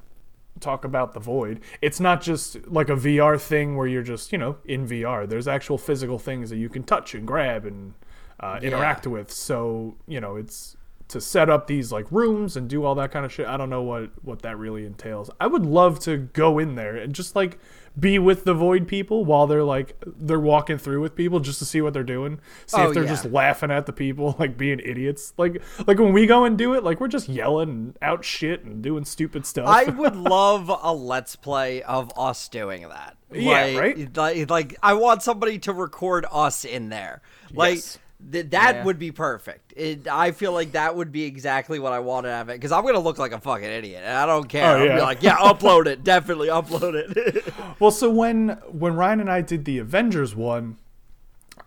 talk 0.60 0.86
about 0.86 1.14
the 1.14 1.20
void. 1.20 1.62
It's 1.82 2.00
not 2.00 2.22
just 2.22 2.68
like 2.68 2.90
a 2.90 2.96
vr 2.96 3.40
thing 3.40 3.76
where 3.76 3.88
you're 3.88 4.04
just 4.04 4.32
you 4.32 4.38
know 4.38 4.58
in 4.66 4.88
vr 4.88 5.28
there's 5.28 5.48
actual 5.48 5.78
physical 5.78 6.20
things 6.20 6.50
that 6.50 6.58
you 6.58 6.70
can 6.70 6.84
touch 6.84 7.14
and 7.14 7.28
grab 7.28 7.66
and 7.66 7.94
uh, 8.40 8.60
interact 8.62 9.08
with. 9.08 9.32
So 9.32 9.96
you 10.08 10.20
know 10.20 10.36
it's 10.36 10.75
to 11.08 11.22
set 11.22 11.50
up 11.50 11.68
these 11.68 11.92
like 11.92 12.12
rooms 12.12 12.58
and 12.58 12.68
do 12.68 12.84
all 12.84 12.96
that 12.96 13.12
kind 13.12 13.26
of 13.26 13.32
shit 13.32 13.46
i 13.48 13.56
don't 13.58 13.70
know 13.70 13.84
what 13.84 14.10
what 14.24 14.42
that 14.42 14.58
really 14.58 14.86
entails 14.86 15.30
i 15.40 15.46
would 15.48 15.66
love 15.66 16.00
to 16.00 16.18
go 16.18 16.58
in 16.58 16.76
there 16.76 16.96
and 16.96 17.14
just 17.14 17.36
like 17.36 17.60
be 17.98 18.20
with 18.20 18.44
the 18.44 18.54
void 18.54 18.88
people 18.88 19.24
while 19.24 19.48
they're 19.48 19.64
like 19.64 19.96
they're 20.06 20.40
walking 20.40 20.78
through 20.78 21.00
with 21.02 21.16
people 21.16 21.40
just 21.40 21.60
to 21.60 21.66
see 21.66 21.80
what 21.80 21.94
they're 21.94 22.04
doing. 22.04 22.42
See 22.66 22.76
Oh, 22.78 22.90
if 22.90 22.94
they're 22.94 23.04
yeah. 23.04 23.10
just 23.10 23.24
laughing 23.24 23.72
at 23.72 23.86
the 23.86 23.94
people, 23.94 24.36
like 24.40 24.58
being 24.58 24.82
idiots. 24.84 25.34
Like 25.38 25.62
like 25.88 25.98
when 25.98 26.12
we 26.12 26.26
go 26.28 26.44
and 26.44 26.58
do 26.58 26.74
it, 26.74 26.84
like 26.84 27.00
we're 27.00 27.08
just 27.08 27.30
yelling 27.30 27.70
and 27.70 27.98
out 28.02 28.26
shit 28.26 28.66
and 28.66 28.82
doing 28.84 29.06
stupid 29.06 29.46
stuff. 29.46 29.70
I 29.70 29.86
would 29.90 30.18
love 30.18 30.70
a 30.70 30.94
let's 30.94 31.38
play 31.38 31.84
of 31.84 32.12
us 32.18 32.50
doing 32.50 32.90
that. 32.90 33.16
Yeah, 33.32 33.52
like, 33.64 33.78
right? 33.78 34.18
Like, 34.18 34.50
like 34.50 34.76
I 34.84 34.94
want 34.96 35.24
somebody 35.24 35.58
to 35.60 35.72
record 35.72 36.26
us 36.32 36.66
in 36.66 36.90
there. 36.90 37.22
Like 37.54 37.76
Yes. 37.76 37.98
Th- 38.32 38.50
that 38.52 38.76
Yeah. 38.76 38.84
would 38.84 39.00
be 39.00 39.12
perfect. 39.12 39.74
It, 39.76 40.08
I 40.08 40.32
feel 40.32 40.52
like 40.54 40.72
that 40.74 40.96
would 40.96 41.12
be 41.12 41.24
exactly 41.24 41.80
what 41.80 41.94
I 41.94 42.00
wanted 42.00 42.30
to 42.30 42.34
have 42.36 42.50
it 42.50 42.54
because 42.54 42.72
I'm 42.72 42.84
gonna 42.86 43.00
look 43.00 43.18
like 43.20 43.32
a 43.32 43.40
fucking 43.40 43.64
idiot 43.64 44.04
and 44.06 44.16
I 44.18 44.26
don't 44.26 44.48
care. 44.48 44.66
Oh, 44.66 44.80
I'll 44.80 44.86
yeah. 44.86 44.96
be 44.96 45.02
like, 45.02 45.22
yeah, 45.24 45.36
upload 45.38 45.86
it, 45.88 46.04
definitely 46.04 46.48
upload 46.50 46.94
it. 46.96 47.54
Well, 47.80 47.92
so 47.92 48.10
when 48.10 48.50
when 48.72 48.96
Ryan 48.96 49.20
and 49.20 49.30
I 49.32 49.42
did 49.42 49.66
the 49.66 49.78
Avengers 49.80 50.34
one, 50.36 50.78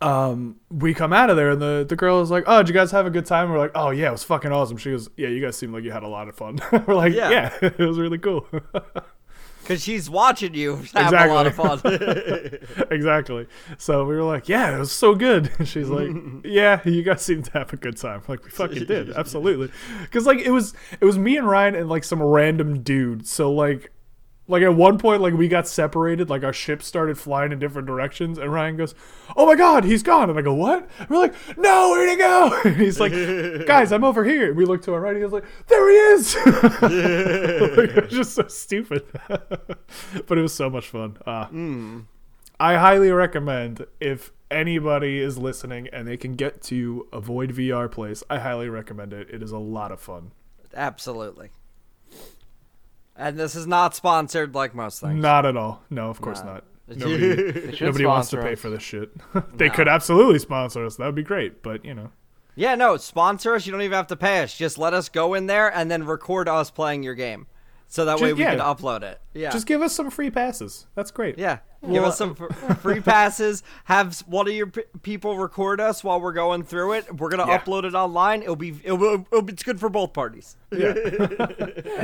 um, 0.01 0.57
we 0.71 0.95
come 0.95 1.13
out 1.13 1.29
of 1.31 1.37
there 1.37 1.51
and 1.51 1.61
the 1.61 1.85
the 1.89 1.97
girl 1.97 2.21
is 2.23 2.31
like, 2.31 2.45
"Oh, 2.47 2.59
did 2.59 2.69
you 2.69 2.75
guys 2.75 2.91
have 2.93 3.05
a 3.07 3.11
good 3.11 3.27
time?" 3.27 3.51
We're 3.51 3.59
like, 3.59 3.73
"Oh 3.75 3.91
yeah, 3.91 4.09
it 4.09 4.13
was 4.13 4.25
fucking 4.25 4.53
awesome." 4.53 4.77
She 4.79 4.91
goes, 4.91 5.09
"Yeah, 5.17 5.29
you 5.29 5.41
guys 5.41 5.57
seem 5.57 5.73
like 5.73 5.83
you 5.85 5.91
had 5.91 6.03
a 6.03 6.09
lot 6.09 6.29
of 6.29 6.37
fun." 6.37 6.61
We're 6.87 6.95
like, 6.95 7.13
Yeah. 7.13 7.31
"Yeah, 7.31 7.53
it 7.63 7.79
was 7.79 7.99
really 7.99 8.19
cool." 8.19 8.47
Because 9.68 9.85
she's 9.85 10.09
watching 10.09 10.54
you 10.54 10.76
have 10.94 11.12
a 11.12 11.26
lot 11.26 11.46
of 11.46 11.54
fun. 11.54 11.78
exactly. 12.90 13.46
So 13.76 14.07
we 14.07 14.16
were 14.16 14.22
like, 14.22 14.48
"Yeah, 14.48 14.74
it 14.74 14.78
was 14.78 14.90
so 14.90 15.14
good." 15.14 15.50
She's 15.64 15.90
like, 15.90 16.09
"Yeah, 16.42 16.81
you 16.87 17.02
guys 17.02 17.20
seem 17.20 17.42
to 17.42 17.52
have 17.52 17.70
a 17.74 17.76
good 17.76 17.98
time." 17.98 18.22
Like 18.28 18.44
we 18.44 18.50
fucking 18.50 18.87
did, 18.87 19.11
absolutely. 19.11 19.70
Because 20.00 20.24
like 20.24 20.38
it 20.38 20.52
was 20.52 20.72
it 20.98 21.04
was 21.04 21.18
me 21.18 21.37
and 21.37 21.46
Ryan 21.46 21.74
and 21.74 21.88
like 21.90 22.04
some 22.04 22.22
random 22.22 22.83
dude. 22.83 23.26
So 23.26 23.52
like. 23.52 23.92
Like 24.51 24.63
at 24.63 24.75
one 24.75 24.97
point, 24.97 25.21
like 25.21 25.35
we 25.35 25.47
got 25.47 25.69
separated, 25.69 26.31
like 26.31 26.43
our 26.43 26.55
ship 26.55 26.83
started 26.83 27.19
flying 27.19 27.53
in 27.53 27.59
different 27.59 27.87
directions, 27.87 28.39
and 28.39 28.51
Ryan 28.51 28.79
goes, 28.79 28.95
"Oh 29.37 29.45
my 29.45 29.55
god, 29.55 29.85
he's 29.85 30.03
gone!" 30.03 30.31
And 30.31 30.39
I 30.39 30.43
go, 30.43 30.55
"What?" 30.55 30.89
And 30.99 31.11
we're 31.11 31.19
like, 31.19 31.35
"No, 31.59 31.91
where'd 31.91 32.09
he 32.09 32.17
go?" 32.17 32.59
And 32.65 32.77
he's 32.77 32.99
like, 32.99 33.13
"Guys, 33.67 33.93
I'm 33.93 34.05
over 34.05 34.25
here." 34.25 34.49
And 34.49 34.57
we 34.57 34.65
look 34.65 34.81
to 34.83 34.95
our 34.95 35.01
right, 35.01 35.11
and 35.11 35.19
he 35.19 35.25
was 35.25 35.35
like, 35.35 35.45
"There 35.67 35.91
he 35.91 35.97
is!" 35.97 36.35
like, 36.47 37.91
it 37.91 38.05
was 38.05 38.13
just 38.13 38.35
so 38.35 38.49
stupid, 38.49 39.05
but 39.29 40.39
it 40.39 40.43
was 40.43 40.55
so 40.55 40.71
much 40.71 40.89
fun. 40.89 41.19
Uh, 41.27 41.47
I 42.59 42.77
highly 42.77 43.11
recommend 43.13 43.87
if 44.01 44.33
anybody 44.51 45.19
is 45.21 45.37
listening 45.37 45.89
and 45.93 46.09
they 46.09 46.17
can 46.17 46.33
get 46.33 46.63
to 46.63 47.07
Avoid 47.13 47.51
VR 47.51 47.91
Place. 47.91 48.23
I 48.31 48.39
highly 48.39 48.69
recommend 48.69 49.13
it. 49.13 49.29
It 49.31 49.43
is 49.43 49.53
a 49.53 49.59
lot 49.59 49.93
of 49.93 50.01
fun. 50.01 50.33
Absolutely. 50.75 51.51
And 53.18 53.37
this 53.38 53.54
is 53.57 53.66
not 53.66 53.94
sponsored 53.96 54.54
like 54.54 54.74
most 54.74 55.00
things. 55.00 55.20
Not 55.20 55.44
at 55.44 55.57
all. 55.57 55.83
No, 55.90 56.09
of 56.09 56.20
course 56.20 56.40
No. 56.44 56.54
not. 56.54 56.64
Nobody, 56.88 57.76
nobody 57.81 58.07
wants 58.07 58.31
to 58.31 58.40
pay 58.40 58.52
us. 58.54 58.61
for 58.61 58.70
this 58.70 58.83
shit. 58.83 59.11
they 59.59 59.68
could 59.68 59.88
absolutely 59.88 60.38
sponsor 60.38 60.87
us. 60.87 60.96
That 60.96 61.04
would 61.07 61.14
be 61.16 61.22
great. 61.24 61.62
But 61.62 61.85
you 61.85 61.94
know, 61.94 62.11
Yeah, 62.54 62.76
no, 62.76 62.96
sponsor 62.96 63.54
us. 63.54 63.66
You 63.66 63.72
don't 63.72 63.83
even 63.83 63.96
have 63.96 64.07
to 64.07 64.16
pay 64.16 64.42
us. 64.42 64.57
Just 64.57 64.78
let 64.78 64.94
us 64.94 65.09
go 65.09 65.35
in 65.35 65.46
there 65.46 65.68
and 65.74 65.90
then 65.90 66.04
record 66.07 66.48
us 66.48 66.70
playing 66.70 67.02
your 67.02 67.14
game. 67.14 67.46
So 67.90 68.05
that 68.05 68.20
way 68.20 68.35
we 68.35 68.42
yeah. 68.42 68.51
can 68.55 68.59
upload 68.61 69.03
it. 69.03 69.18
Yeah. 69.33 69.48
just 69.51 69.66
give 69.66 69.81
us 69.81 69.94
some 69.94 70.11
free 70.11 70.31
passes. 70.31 70.87
That's 70.94 71.11
great. 71.11 71.38
yeah. 71.38 71.61
Give 71.90 72.03
us 72.03 72.18
some 72.18 72.35
fr- 72.35 72.53
free 72.83 73.01
passes. 73.01 73.62
Have 73.85 74.18
one 74.27 74.46
of 74.48 74.53
your 74.53 74.66
p- 74.66 74.83
people 75.03 75.38
record 75.38 75.81
us 75.81 76.03
while 76.05 76.20
we're 76.20 76.33
going 76.33 76.64
through 76.64 76.94
it. 76.94 77.18
We're 77.20 77.29
gonna 77.31 77.46
Yeah. 77.46 77.59
upload 77.61 77.85
it 77.85 77.94
online. 77.94 78.42
It'll 78.42 78.57
be 78.57 78.74
it'll, 78.85 78.98
be- 78.98 79.24
it'll 79.31 79.42
be 79.42 79.53
it's 79.53 79.62
good 79.62 79.79
for 79.81 79.88
both 79.88 80.12
parties. 80.12 80.57
Yeah. 80.72 80.92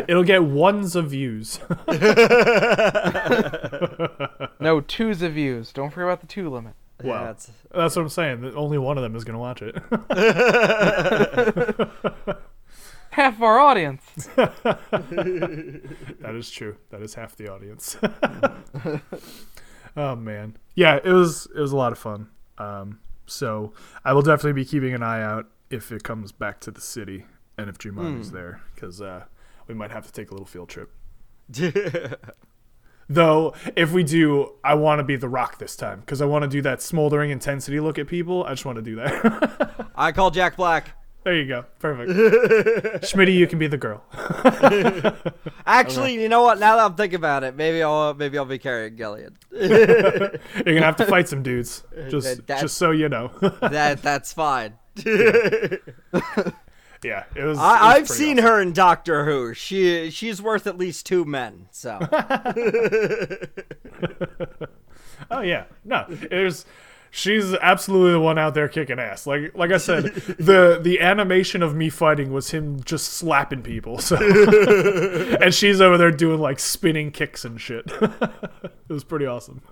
It'll 0.09 0.23
get 0.23 0.45
ones 0.45 0.95
of 0.97 1.11
views. 1.11 1.59
No, 4.61 4.81
twos 4.81 5.21
of 5.23 5.33
views. 5.33 5.73
Don't 5.73 5.91
forget 5.91 6.05
about 6.09 6.21
the 6.23 6.27
two 6.27 6.49
limit. 6.49 6.73
Wow. 7.03 7.25
Yeah, 7.25 7.31
it's- 7.33 7.51
That's 7.75 7.97
what 7.97 8.03
I'm 8.03 8.09
saying. 8.09 8.53
Only 8.55 8.79
one 8.79 8.97
of 8.97 9.03
them 9.03 9.15
is 9.17 9.25
going 9.25 9.35
to 9.35 9.39
watch 9.39 9.61
it. 9.61 9.75
Half 13.15 13.41
our 13.43 13.61
audience. 13.61 14.03
that 14.35 14.81
is 16.35 16.51
true. 16.51 16.77
That 16.91 17.01
is 17.01 17.15
half 17.15 17.37
the 17.37 17.47
audience. 17.47 17.97
oh 19.97 20.17
man, 20.17 20.57
yeah, 20.75 20.97
it 20.97 21.13
was 21.13 21.47
it 21.55 21.61
was 21.61 21.71
a 21.71 21.77
lot 21.77 21.93
of 21.93 21.99
fun. 21.99 22.27
Um, 22.59 22.99
so 23.27 23.73
I 24.05 24.15
will 24.15 24.23
definitely 24.23 24.61
be 24.61 24.65
keeping 24.65 24.95
an 24.95 25.05
eye 25.05 25.23
out 25.23 25.47
if 25.71 25.93
it 25.93 26.03
comes 26.03 26.33
back 26.33 26.59
to 26.63 26.73
the 26.73 26.81
city 26.81 27.27
and 27.57 27.71
if 27.71 27.79
Jumanji's 27.79 28.33
there 28.33 28.63
because 28.75 29.01
uh, 29.01 29.27
we 29.69 29.75
might 29.75 29.93
have 29.93 30.05
to 30.07 30.13
take 30.13 30.33
a 30.33 30.35
little 30.35 30.45
field 30.45 30.69
trip. 30.69 30.91
Though, 33.09 33.55
if 33.77 33.93
we 33.93 34.03
do, 34.03 34.55
I 34.65 34.75
want 34.75 34.99
to 34.99 35.05
be 35.05 35.15
the 35.15 35.29
Rock 35.29 35.59
this 35.59 35.77
time 35.77 36.01
because 36.01 36.21
I 36.21 36.25
want 36.25 36.43
to 36.43 36.49
do 36.49 36.63
that 36.63 36.83
smoldering 36.83 37.31
intensity 37.31 37.79
look 37.79 37.97
at 37.97 38.09
people. 38.09 38.43
I 38.43 38.51
just 38.51 38.65
want 38.65 38.75
to 38.75 38.83
do 38.83 38.97
that. 38.97 39.87
I 39.95 40.11
call 40.11 40.33
Jack 40.33 40.57
Black. 40.57 40.97
There 41.25 41.35
you 41.35 41.47
go, 41.49 41.65
perfect. 41.79 42.11
Schmitty, 43.05 43.35
you 43.35 43.47
can 43.47 43.59
be 43.59 43.67
the 43.67 43.79
girl. 43.79 44.03
Actually, 45.67 46.21
you 46.21 46.29
know 46.29 46.43
what? 46.43 46.59
Now 46.59 46.77
that 46.77 46.85
I'm 46.85 46.95
thinking 46.97 47.17
about 47.17 47.45
it, 47.45 47.57
maybe 47.57 47.83
I'll 47.83 48.13
maybe 48.13 48.37
I'll 48.37 48.45
be 48.45 48.59
Karen 48.59 48.95
Gillan. 48.97 49.35
You're 49.51 50.75
gonna 50.75 50.83
have 50.83 50.97
to 50.97 51.07
fight 51.07 51.27
some 51.29 51.43
dudes, 51.43 51.83
just 52.11 52.47
That- 52.47 52.61
just 52.61 52.77
so 52.77 52.91
you 52.91 53.09
know. 53.09 53.29
that 53.63 54.03
that's 54.03 54.35
fine. 54.35 54.75
yeah, 57.03 57.25
it 57.35 57.43
was. 57.45 57.59
I, 57.59 57.95
I've 57.97 58.09
seen 58.09 58.37
her 58.39 58.61
in 58.61 58.73
Doctor 58.75 59.25
Who. 59.25 59.55
She 59.55 60.11
she's 60.11 60.43
worth 60.43 60.67
at 60.67 60.77
least 60.77 61.07
two 61.07 61.25
men. 61.25 61.69
So 61.71 61.99
Oh 65.31 65.41
yeah, 65.41 65.65
no, 65.85 66.05
there's. 66.09 66.67
She's 67.17 67.55
absolutely 67.55 68.11
the 68.11 68.19
one 68.21 68.41
out 68.41 68.55
there 68.55 68.67
kicking 68.67 68.99
ass. 68.99 69.25
Like 69.25 69.57
like 69.57 69.71
I 69.71 69.77
said, 69.77 70.03
the 70.41 70.81
the 70.83 71.01
animation 71.01 71.63
of 71.63 71.73
me 71.73 71.89
fighting 71.89 72.33
was 72.33 72.51
him 72.51 72.83
just 72.83 73.13
slapping 73.13 73.63
people. 73.63 74.01
So, 74.01 74.17
and 75.41 75.55
she's 75.55 75.81
over 75.81 75.97
there 75.97 76.11
doing 76.11 76.41
like 76.41 76.59
spinning 76.59 77.13
kicks 77.13 77.45
and 77.45 77.61
shit. 77.61 77.85
it 78.01 78.89
was 78.89 79.05
pretty 79.05 79.27
awesome. 79.27 79.63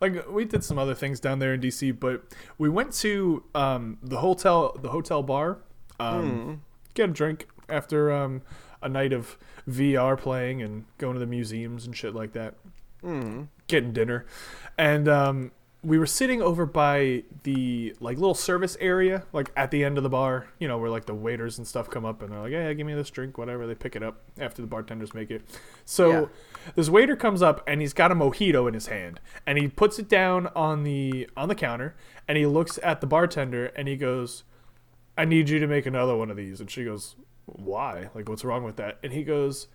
like 0.00 0.28
we 0.28 0.44
did 0.44 0.64
some 0.64 0.76
other 0.76 0.92
things 0.92 1.20
down 1.20 1.38
there 1.38 1.54
in 1.54 1.60
DC, 1.60 2.00
but 2.00 2.24
we 2.58 2.68
went 2.68 2.92
to 2.94 3.44
um, 3.54 3.98
the 4.02 4.18
hotel 4.18 4.76
the 4.82 4.88
hotel 4.88 5.22
bar, 5.22 5.58
um, 6.00 6.62
get 6.94 7.10
a 7.10 7.12
drink 7.12 7.46
after 7.68 8.10
um, 8.10 8.42
a 8.82 8.88
night 8.88 9.12
of 9.12 9.38
VR 9.68 10.18
playing 10.18 10.62
and 10.62 10.86
going 10.98 11.14
to 11.14 11.20
the 11.20 11.26
museums 11.26 11.86
and 11.86 11.96
shit 11.96 12.12
like 12.12 12.32
that. 12.32 12.54
Getting 13.68 13.92
dinner, 13.92 14.26
and 14.76 15.08
um, 15.08 15.52
we 15.84 15.98
were 15.98 16.06
sitting 16.06 16.40
over 16.40 16.64
by 16.66 17.22
the 17.42 17.94
like 18.00 18.16
little 18.16 18.34
service 18.34 18.76
area, 18.80 19.24
like 19.32 19.50
at 19.56 19.70
the 19.70 19.84
end 19.84 19.98
of 19.98 20.02
the 20.02 20.08
bar. 20.10 20.48
You 20.58 20.66
know, 20.66 20.78
where 20.78 20.88
like 20.90 21.04
the 21.06 21.14
waiters 21.14 21.58
and 21.58 21.66
stuff 21.66 21.90
come 21.90 22.04
up 22.04 22.22
and 22.22 22.32
they're 22.32 22.40
like, 22.40 22.52
"Hey, 22.52 22.74
give 22.74 22.86
me 22.86 22.94
this 22.94 23.10
drink, 23.10 23.36
whatever." 23.36 23.66
They 23.66 23.74
pick 23.74 23.94
it 23.94 24.02
up 24.02 24.22
after 24.38 24.62
the 24.62 24.68
bartenders 24.68 25.12
make 25.14 25.30
it. 25.30 25.42
So 25.84 26.10
Yeah. 26.10 26.26
this 26.74 26.88
waiter 26.88 27.16
comes 27.16 27.42
up 27.42 27.62
and 27.66 27.80
he's 27.80 27.92
got 27.92 28.10
a 28.10 28.14
mojito 28.14 28.66
in 28.66 28.74
his 28.74 28.86
hand 28.86 29.20
and 29.46 29.58
he 29.58 29.68
puts 29.68 29.98
it 29.98 30.08
down 30.08 30.46
on 30.56 30.84
the 30.84 31.28
on 31.36 31.48
the 31.48 31.54
counter 31.54 31.94
and 32.26 32.38
he 32.38 32.46
looks 32.46 32.78
at 32.82 33.00
the 33.02 33.06
bartender 33.06 33.66
and 33.76 33.86
he 33.86 33.96
goes 33.96 34.44
I 35.18 35.24
need 35.26 35.48
you 35.50 35.58
to 35.60 35.66
make 35.66 35.86
another 35.86 36.16
one 36.16 36.30
of 36.30 36.36
these 36.36 36.60
and 36.60 36.70
she 36.70 36.84
goes 36.84 37.16
why 37.46 38.08
like 38.14 38.28
what's 38.28 38.44
wrong 38.44 38.64
with 38.64 38.76
that 38.76 38.98
and 39.02 39.12
he 39.12 39.22
goes 39.22 39.66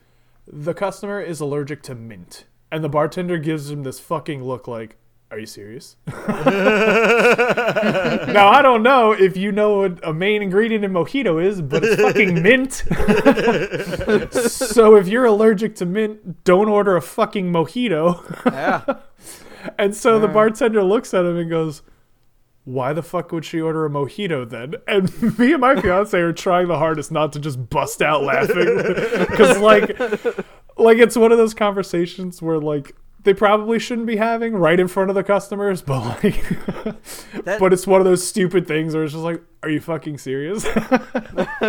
the 0.52 0.74
customer 0.74 1.22
is 1.22 1.40
allergic 1.40 1.84
to 1.84 1.94
mint 1.94 2.46
and 2.72 2.84
the 2.84 2.90
bartender 2.90 3.38
gives 3.38 3.70
him 3.70 3.84
this 3.84 4.00
fucking 4.00 4.44
look 4.44 4.68
like 4.68 4.98
are 5.32 5.38
you 5.38 5.46
serious? 5.46 5.96
now 6.08 6.16
I 8.48 8.62
don't 8.64 8.82
know 8.82 9.12
if 9.12 9.38
you 9.38 9.52
know 9.52 9.80
what 9.80 10.00
a 10.08 10.12
main 10.14 10.42
ingredient 10.42 10.84
in 10.84 10.92
mojito 10.92 11.44
is, 11.44 11.62
but 11.62 11.84
it's 11.84 12.02
fucking 12.02 12.42
mint. 12.44 12.74
so 14.52 14.96
if 14.96 15.08
you're 15.08 15.26
allergic 15.26 15.76
to 15.76 15.86
mint, 15.86 16.44
don't 16.44 16.68
order 16.68 16.96
a 16.96 17.02
fucking 17.02 17.52
mojito. 17.52 18.24
yeah, 18.46 18.84
And 19.78 19.96
so 19.96 20.20
the 20.20 20.28
bartender 20.28 20.82
looks 20.84 21.14
at 21.14 21.26
him 21.26 21.38
and 21.38 21.50
goes, 21.50 21.82
"Why 22.64 22.94
the 22.94 23.04
fuck 23.04 23.32
would 23.32 23.46
she 23.46 23.60
order 23.62 23.86
a 23.86 23.90
mojito 23.90 24.50
then?" 24.50 24.76
And 24.88 25.38
me 25.38 25.52
and 25.52 25.62
my 25.62 25.80
fiance 25.80 26.18
are 26.18 26.34
trying 26.34 26.70
the 26.70 26.78
hardest 26.78 27.12
not 27.12 27.34
to 27.34 27.40
just 27.40 27.70
bust 27.70 28.02
out 28.02 28.24
laughing 28.24 28.78
because, 29.30 29.60
like, 29.60 30.00
like 30.78 30.98
it's 30.98 31.16
one 31.18 31.32
of 31.32 31.38
those 31.38 31.54
conversations 31.54 32.42
where 32.42 32.58
like 32.58 32.96
they 33.24 33.34
probably 33.34 33.80
shouldn't 33.80 34.08
be 34.08 34.16
having 34.18 34.54
right 34.56 34.80
in 34.80 34.88
front 34.88 35.10
of 35.10 35.16
the 35.16 35.24
customers, 35.24 35.82
but 35.84 36.24
like, 36.24 36.42
That- 37.44 37.60
but 37.60 37.74
it's 37.74 37.86
one 37.88 38.00
of 38.02 38.06
those 38.06 38.26
stupid 38.26 38.68
things 38.68 38.94
where 38.96 39.04
it's 39.04 39.14
just 39.14 39.24
like, 39.24 39.42
"Are 39.64 39.70
you 39.70 39.80
fucking 39.82 40.18
serious?" 40.20 40.64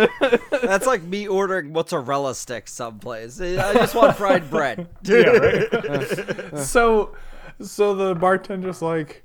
that's 0.61 0.85
like 0.87 1.03
me 1.03 1.27
ordering 1.27 1.71
mozzarella 1.73 2.35
sticks 2.35 2.73
someplace. 2.73 3.39
I 3.41 3.73
just 3.73 3.95
want 3.95 4.15
fried 4.17 4.49
bread. 4.49 4.87
yeah, 5.03 5.23
right. 5.27 6.57
so, 6.57 7.15
so 7.61 7.95
the 7.95 8.15
bartender's 8.15 8.81
like, 8.81 9.23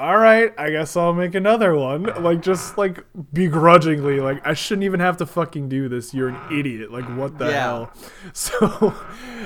all 0.00 0.16
right, 0.16 0.52
I 0.58 0.70
guess 0.70 0.96
I'll 0.96 1.12
make 1.12 1.34
another 1.34 1.74
one. 1.76 2.04
Like, 2.22 2.40
just 2.40 2.78
like 2.78 3.04
begrudgingly, 3.32 4.20
like, 4.20 4.44
I 4.46 4.54
shouldn't 4.54 4.84
even 4.84 5.00
have 5.00 5.18
to 5.18 5.26
fucking 5.26 5.68
do 5.68 5.88
this. 5.88 6.14
You're 6.14 6.28
an 6.30 6.58
idiot. 6.58 6.90
Like, 6.90 7.04
what 7.16 7.38
the 7.38 7.46
Yeah. 7.46 7.60
hell? 7.60 7.92
So, 8.32 8.94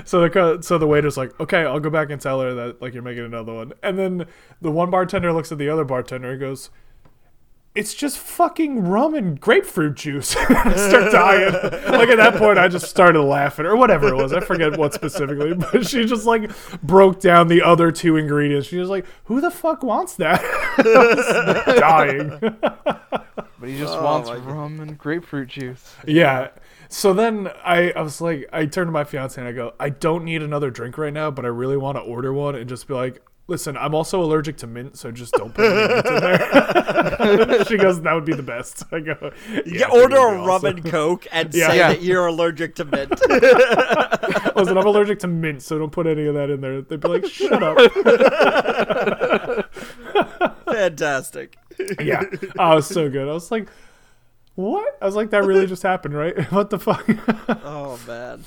so 0.05 0.29
the 0.29 0.59
so 0.63 0.79
the 0.79 0.87
waiter's 0.87 1.17
like, 1.17 1.39
okay, 1.41 1.65
I'll 1.65 1.81
go 1.81 1.91
back 1.91 2.11
and 2.11 2.21
tell 2.21 2.41
her 2.41 2.55
that 2.55 2.81
like 2.83 2.95
you're 2.95 3.03
making 3.03 3.25
another 3.25 3.53
one. 3.53 3.73
And 3.83 3.99
then 3.99 4.27
the 4.61 4.71
one 4.71 4.91
bartender 4.91 5.33
looks 5.33 5.51
at 5.53 5.59
the 5.59 5.69
other 5.69 5.85
bartender 5.85 6.31
and 6.31 6.41
goes. 6.41 6.71
It's 7.75 7.93
just 7.93 8.19
fucking 8.19 8.85
rum 8.85 9.15
and 9.15 9.41
grapefruit 9.41 9.97
juice. 9.97 10.37
I 10.39 10.77
start 10.77 11.11
dying. 11.11 11.53
like 11.53 12.09
at 12.09 12.19
that 12.19 12.37
point, 12.37 12.57
I 12.57 12.69
just 12.69 12.87
started 12.89 13.21
laughing 13.21 13.67
or 13.67 13.75
whatever 13.77 14.07
it 14.09 14.15
was. 14.15 14.33
I 14.33 14.39
forget 14.39 14.79
what 14.79 14.95
specifically, 14.95 15.55
but 15.73 15.85
she 15.85 16.05
just 16.05 16.25
like 16.25 16.51
broke 16.85 17.21
down 17.21 17.49
the 17.49 17.63
other 17.63 17.91
two 17.91 18.17
ingredients. 18.17 18.69
She 18.69 18.77
was 18.79 18.89
like, 18.89 19.05
"Who 19.25 19.41
the 19.41 19.51
fuck 19.51 19.83
wants 19.83 20.15
that?" 20.17 20.41
Dying. 21.81 22.29
But 22.41 23.69
he 23.69 23.79
just 23.79 23.95
Oh 23.97 24.05
wants 24.05 24.29
my 24.29 24.37
God. 24.37 24.47
rum 24.47 24.81
and 24.81 24.97
grapefruit 24.99 25.49
juice. 25.49 25.97
yeah. 26.07 26.51
So 26.89 27.13
then 27.13 27.49
I, 27.65 27.91
I 27.93 28.03
was 28.03 28.21
like, 28.21 28.49
I 28.53 28.67
turned 28.67 28.87
to 28.89 28.93
my 28.93 29.03
fiance 29.05 29.41
and 29.41 29.49
I 29.49 29.53
go, 29.53 29.73
I 29.81 29.89
don't 29.89 30.25
need 30.25 30.43
another 30.43 30.71
drink 30.71 30.97
right 30.97 31.13
now, 31.13 31.29
but 31.31 31.45
I 31.45 31.49
really 31.49 31.77
want 31.77 31.97
to 31.97 32.03
order 32.03 32.33
one 32.33 32.55
and 32.55 32.69
just 32.69 32.87
be 32.87 32.95
like, 32.95 33.21
listen, 33.47 33.77
I'm 33.77 33.95
also 33.95 34.23
allergic 34.23 34.57
to 34.59 34.67
mint, 34.67 34.97
so 34.99 35.11
just 35.11 35.33
don't 35.35 35.55
put 35.55 35.65
any 35.67 35.77
mint 35.95 36.07
in 36.07 36.21
there. 37.49 37.65
she 37.67 37.77
goes, 37.77 38.01
that 38.03 38.13
would 38.15 38.25
be 38.25 38.35
the 38.35 38.43
best. 38.43 38.85
I 38.93 39.01
go, 39.01 39.33
yeah, 39.67 39.89
order 39.91 40.17
a 40.17 40.37
rum 40.39 40.49
awesome." 40.51 40.77
and 40.77 40.85
coke 40.87 41.27
and 41.33 41.53
Yeah. 41.55 41.69
say 41.69 41.77
Yeah. 41.79 41.89
that 41.89 42.03
you're 42.03 42.27
allergic 42.27 42.75
to 42.77 42.85
mint. 42.85 43.11
Listen, 44.57 44.79
I'm 44.79 44.87
allergic 44.87 45.19
to 45.21 45.27
mint, 45.27 45.63
so 45.63 45.79
don't 45.79 45.91
put 45.93 46.07
any 46.07 46.27
of 46.27 46.35
that 46.35 46.49
in 46.51 46.61
there. 46.61 46.81
They'd 46.83 47.01
be 47.01 47.09
like, 47.09 47.27
shut 47.27 47.63
up. 47.63 47.77
Fantastic. 50.67 51.57
yeah. 52.01 52.23
Oh, 52.59 52.77
was 52.77 52.87
so 52.87 53.09
good. 53.11 53.29
I 53.29 53.33
was 53.33 53.51
like, 53.51 53.69
what? 54.55 54.97
I 55.03 55.07
was 55.07 55.17
like, 55.17 55.31
that 55.31 55.45
really 55.45 55.67
just 55.67 55.83
happened, 55.83 56.15
right? 56.15 56.51
what 56.53 56.71
the 56.71 56.79
fuck? 56.79 57.05
Oh 57.65 57.99
man. 58.07 58.45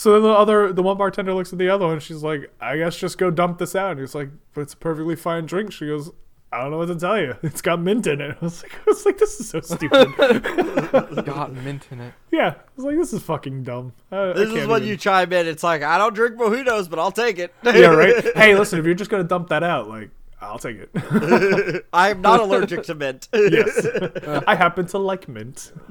So 0.00 0.12
then 0.14 0.22
the 0.22 0.28
other, 0.30 0.72
the 0.72 0.82
one 0.82 0.96
bartender 0.96 1.34
looks 1.34 1.52
at 1.52 1.58
the 1.58 1.68
other 1.68 1.86
one. 1.86 2.00
She's 2.00 2.22
like, 2.22 2.50
I 2.58 2.78
guess 2.78 2.96
just 2.96 3.18
go 3.18 3.30
dump 3.30 3.58
this 3.58 3.76
out. 3.76 3.90
And 3.92 4.00
he's 4.00 4.14
like, 4.14 4.30
but 4.54 4.62
it's 4.62 4.72
a 4.72 4.76
perfectly 4.78 5.14
fine 5.14 5.44
drink. 5.44 5.72
She 5.72 5.86
goes, 5.88 6.10
I 6.50 6.62
don't 6.62 6.70
know 6.70 6.78
what 6.78 6.86
to 6.88 6.96
tell 6.96 7.18
you. 7.20 7.36
It's 7.42 7.60
got 7.60 7.80
mint 7.82 8.06
in 8.06 8.20
it. 8.22 8.36
I 8.40 8.44
was 8.44 8.62
like, 8.62 8.72
I 8.74 8.80
was 8.86 9.04
like, 9.04 9.18
this 9.18 9.38
is 9.38 9.50
so 9.50 9.60
stupid. 9.60 10.08
It's 10.18 11.22
got 11.28 11.52
mint 11.52 11.86
in 11.90 12.00
it. 12.00 12.14
yeah. 12.30 12.54
I 12.56 12.62
was 12.76 12.84
like, 12.86 12.96
this 12.96 13.12
is 13.12 13.22
fucking 13.22 13.62
dumb. 13.64 13.92
I, 14.10 14.30
I 14.30 14.32
This 14.32 14.48
is 14.48 14.54
can't 14.54 14.68
when 14.70 14.78
even- 14.78 14.88
you 14.88 14.96
chime 14.96 15.32
in. 15.34 15.46
It's 15.46 15.62
like 15.62 15.82
I 15.82 15.98
don't 15.98 16.14
drink 16.14 16.36
mojitos, 16.36 16.88
but 16.88 16.98
I'll 16.98 17.12
take 17.12 17.38
it. 17.38 17.52
Yeah, 17.62 17.88
right. 17.88 18.24
hey, 18.36 18.54
listen, 18.56 18.78
if 18.78 18.86
you're 18.86 18.94
just 18.94 19.10
gonna 19.10 19.22
dump 19.24 19.48
that 19.50 19.62
out, 19.62 19.86
like, 19.88 20.08
I'll 20.42 20.58
take 20.58 20.78
it. 20.78 21.84
I'm 21.92 22.22
not 22.22 22.40
allergic 22.40 22.84
to 22.84 22.94
mint. 22.94 23.28
yes. 23.34 23.86
I 24.46 24.54
happen 24.54 24.86
to 24.86 24.98
like 24.98 25.28
mint. 25.28 25.72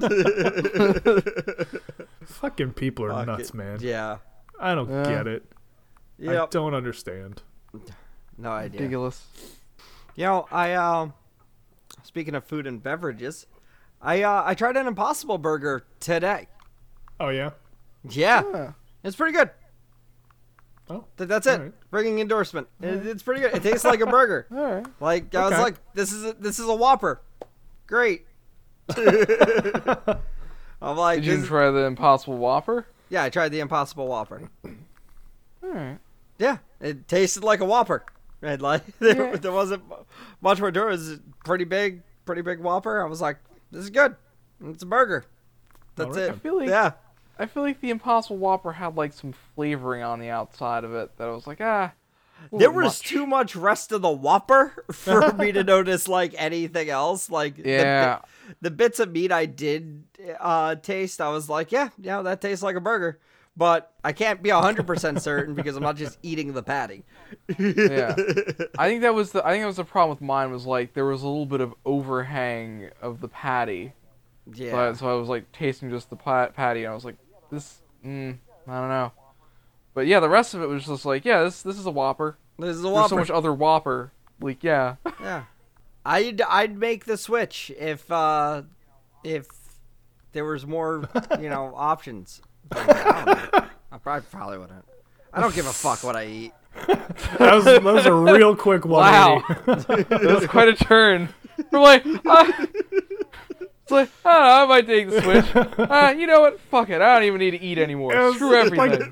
Fucking 2.24 2.72
people 2.72 3.04
are 3.06 3.10
Fuck 3.10 3.26
nuts, 3.26 3.50
it. 3.50 3.54
man. 3.54 3.78
Yeah. 3.80 4.18
I 4.58 4.74
don't 4.74 4.90
Yeah. 4.90 5.04
get 5.04 5.26
it. 5.26 5.44
I 6.28 6.46
don't 6.50 6.74
understand. 6.74 7.42
No 8.36 8.50
idea. 8.50 8.80
Ridiculous. 8.80 9.24
You 10.16 10.24
know, 10.24 10.46
I 10.50 10.74
um 10.74 11.14
speaking 12.02 12.34
of 12.34 12.44
food 12.44 12.66
and 12.66 12.82
beverages, 12.82 13.46
I 14.02 14.22
uh 14.22 14.42
I 14.44 14.54
tried 14.54 14.76
an 14.76 14.86
impossible 14.86 15.38
burger 15.38 15.84
today. 16.00 16.48
Oh 17.18 17.28
yeah. 17.28 17.50
Yeah. 18.08 18.42
Yeah. 18.52 18.72
It's 19.02 19.16
pretty 19.16 19.32
good. 19.36 19.50
Oh. 20.90 21.04
Th- 21.16 21.28
That's 21.28 21.46
it. 21.46 21.52
Alright. 21.58 21.72
Bringing 21.90 22.18
endorsement. 22.18 22.66
It, 22.82 23.06
it's 23.06 23.22
pretty 23.22 23.40
good. 23.42 23.54
It 23.54 23.62
tastes 23.62 23.84
like 23.84 24.00
a 24.00 24.06
burger. 24.06 24.46
All 24.52 24.56
right. 24.74 24.86
Like 25.00 25.34
I 25.34 25.48
was 25.48 25.58
like, 25.58 25.76
this 25.94 26.12
is 26.12 26.24
a, 26.24 26.32
this 26.34 26.58
is 26.58 26.66
a 26.68 26.74
Whopper. 26.74 27.20
Great. 27.86 28.26
I'm 30.82 30.96
like, 30.96 31.22
Did 31.22 31.26
you 31.40 31.46
try 31.46 31.70
the 31.70 31.84
Impossible 31.84 32.38
Whopper? 32.38 32.86
yeah, 33.08 33.24
I 33.24 33.30
tried 33.30 33.50
the 33.50 33.60
Impossible 33.60 34.06
Whopper. 34.08 34.48
All 34.64 35.70
right. 35.70 35.98
Yeah, 36.38 36.58
it 36.80 37.06
tasted 37.06 37.44
like 37.44 37.60
a 37.60 37.64
Whopper. 37.64 38.04
And 38.42 38.62
like 38.62 38.82
there, 38.98 39.30
Yeah. 39.32 39.36
there 39.36 39.52
wasn't 39.52 39.82
much 40.40 40.60
more 40.60 40.72
to 40.72 40.80
it. 40.80 40.84
It 40.84 40.86
was 40.90 41.12
a 41.12 41.20
pretty 41.44 41.64
big, 41.64 42.02
pretty 42.24 42.42
big 42.42 42.60
Whopper. 42.60 43.04
I 43.04 43.08
was 43.08 43.20
like, 43.20 43.36
this 43.70 43.84
is 43.84 43.90
good. 43.90 44.16
It's 44.64 44.82
a 44.82 44.86
burger. 44.86 45.24
That's 45.96 46.08
Alright. 46.16 46.22
it. 46.30 46.32
I 46.32 46.36
feel 46.38 46.56
like- 46.58 46.68
yeah. 46.70 46.92
I 47.40 47.46
feel 47.46 47.62
like 47.62 47.80
the 47.80 47.90
Impossible 47.90 48.36
Whopper 48.36 48.72
had 48.72 48.96
like 48.96 49.12
some 49.12 49.32
flavoring 49.56 50.02
on 50.02 50.20
the 50.20 50.28
outside 50.30 50.84
of 50.84 50.94
it 50.94 51.16
that 51.16 51.26
I 51.28 51.30
was 51.32 51.46
like, 51.46 51.60
ah. 51.60 51.92
There 52.52 52.70
was 52.70 53.00
much. 53.00 53.00
too 53.00 53.26
much 53.26 53.54
rest 53.54 53.92
of 53.92 54.00
the 54.02 54.10
Whopper 54.10 54.84
for 54.92 55.32
me 55.34 55.52
to 55.52 55.62
notice 55.74 56.08
like 56.08 56.34
anything 56.38 56.88
else. 56.88 57.28
Like 57.30 57.56
the, 57.56 57.68
Yeah. 57.70 58.16
bit- 58.16 58.56
the 58.62 58.70
bits 58.70 58.98
of 58.98 59.10
meat 59.12 59.30
I 59.32 59.46
did 59.46 60.04
uh, 60.38 60.74
taste, 60.76 61.20
I 61.20 61.28
was 61.30 61.48
like, 61.48 61.70
yeah, 61.72 61.90
yeah, 62.00 62.22
that 62.22 62.40
tastes 62.40 62.62
like 62.62 62.76
a 62.76 62.80
burger. 62.80 63.18
But 63.56 63.92
I 64.02 64.12
can't 64.12 64.42
be 64.42 64.48
hundred 64.50 64.86
percent 64.86 65.20
certain 65.30 65.54
because 65.54 65.76
I'm 65.76 65.82
not 65.82 65.96
just 65.96 66.18
eating 66.22 66.52
the 66.54 66.62
patty. 66.62 67.04
yeah. 67.58 68.14
I 68.78 68.88
think 68.88 69.02
that 69.02 69.12
was 69.12 69.32
the 69.32 69.44
I 69.46 69.50
think 69.52 69.62
that 69.62 69.66
was 69.66 69.76
the 69.76 69.84
problem 69.84 70.10
with 70.16 70.22
mine 70.22 70.50
was 70.50 70.64
like 70.66 70.94
there 70.94 71.04
was 71.04 71.22
a 71.22 71.28
little 71.28 71.46
bit 71.46 71.60
of 71.60 71.74
overhang 71.84 72.90
of 73.02 73.20
the 73.20 73.28
patty. 73.28 73.92
Yeah. 74.54 74.70
So, 74.70 74.78
I, 74.78 74.92
so 74.94 75.10
I 75.10 75.14
was 75.20 75.28
like 75.28 75.50
tasting 75.52 75.90
just 75.90 76.10
the 76.10 76.16
pa- 76.16 76.48
patty 76.48 76.84
and 76.84 76.92
I 76.92 76.94
was 76.94 77.04
like 77.04 77.16
this 77.50 77.78
mm, 78.04 78.36
I 78.66 78.80
don't 78.80 78.88
know. 78.88 79.12
But 79.94 80.06
yeah, 80.06 80.20
the 80.20 80.28
rest 80.28 80.54
of 80.54 80.62
it 80.62 80.66
was 80.66 80.86
just 80.86 81.04
like, 81.04 81.24
yeah, 81.24 81.42
this 81.42 81.62
this 81.62 81.78
is 81.78 81.86
a 81.86 81.90
Whopper. 81.90 82.36
this 82.58 82.76
is 82.76 82.84
a 82.84 82.88
Whopper. 82.88 83.14
There's 83.16 83.26
so 83.28 83.34
much 83.34 83.38
other 83.38 83.52
Whopper. 83.52 84.12
Like, 84.40 84.62
yeah. 84.64 84.96
Yeah. 85.20 85.44
I'd 86.06 86.40
I'd 86.40 86.78
make 86.78 87.04
the 87.04 87.18
switch 87.18 87.70
if 87.78 88.10
uh 88.10 88.62
if 89.22 89.46
there 90.32 90.44
was 90.46 90.66
more, 90.66 91.08
you 91.38 91.50
know, 91.50 91.72
options. 91.76 92.40
But 92.68 92.88
I, 92.88 93.24
don't 93.24 93.52
know. 93.52 93.68
I 93.92 93.98
probably 93.98 94.26
probably 94.30 94.58
wouldn't. 94.58 94.84
I 95.32 95.40
don't 95.40 95.54
give 95.54 95.66
a 95.66 95.72
fuck 95.72 96.02
what 96.02 96.16
I 96.16 96.26
eat. 96.26 96.52
That 97.38 97.54
was, 97.54 97.64
that 97.64 97.82
was 97.82 98.06
a 98.06 98.14
real 98.14 98.54
quick 98.54 98.84
Wow. 98.84 99.42
that 99.66 100.08
was 100.22 100.46
quite 100.46 100.68
a 100.68 100.74
turn. 100.74 101.28
From 101.70 101.82
like, 101.82 102.04
uh, 102.24 102.52
it's 103.90 104.24
like, 104.24 104.24
I 104.24 104.32
don't 104.32 104.42
know, 104.42 104.62
I 104.62 104.66
might 104.66 104.86
take 104.86 105.10
the 105.10 105.20
switch. 105.22 105.46
Uh, 105.90 106.14
you 106.16 106.26
know 106.26 106.40
what? 106.40 106.60
Fuck 106.60 106.88
it. 106.90 107.00
I 107.02 107.14
don't 107.14 107.24
even 107.24 107.38
need 107.40 107.50
to 107.52 107.60
eat 107.60 107.78
anymore. 107.78 108.14
It 108.14 108.22
was 108.22 108.34
Screw 108.36 108.54
everything. 108.54 108.78
Like 108.78 109.02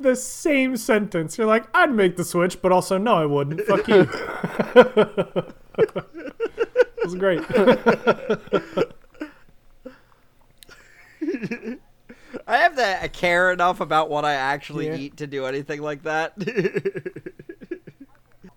the 0.00 0.16
same 0.16 0.76
sentence. 0.76 1.38
You're 1.38 1.46
like, 1.46 1.64
I'd 1.74 1.92
make 1.92 2.16
the 2.16 2.24
switch, 2.24 2.60
but 2.60 2.72
also 2.72 2.98
no, 2.98 3.14
I 3.14 3.26
wouldn't. 3.26 3.60
Fuck 3.62 3.86
you. 3.88 4.00
it 5.78 7.04
was 7.04 7.14
great. 7.14 7.40
I 12.46 12.56
have 12.58 12.76
to 12.76 13.02
I 13.02 13.08
care 13.08 13.52
enough 13.52 13.80
about 13.80 14.10
what 14.10 14.24
I 14.24 14.34
actually 14.34 14.86
Yeah. 14.86 14.96
eat 14.96 15.16
to 15.18 15.26
do 15.26 15.46
anything 15.46 15.80
like 15.80 16.02
that. 16.02 16.34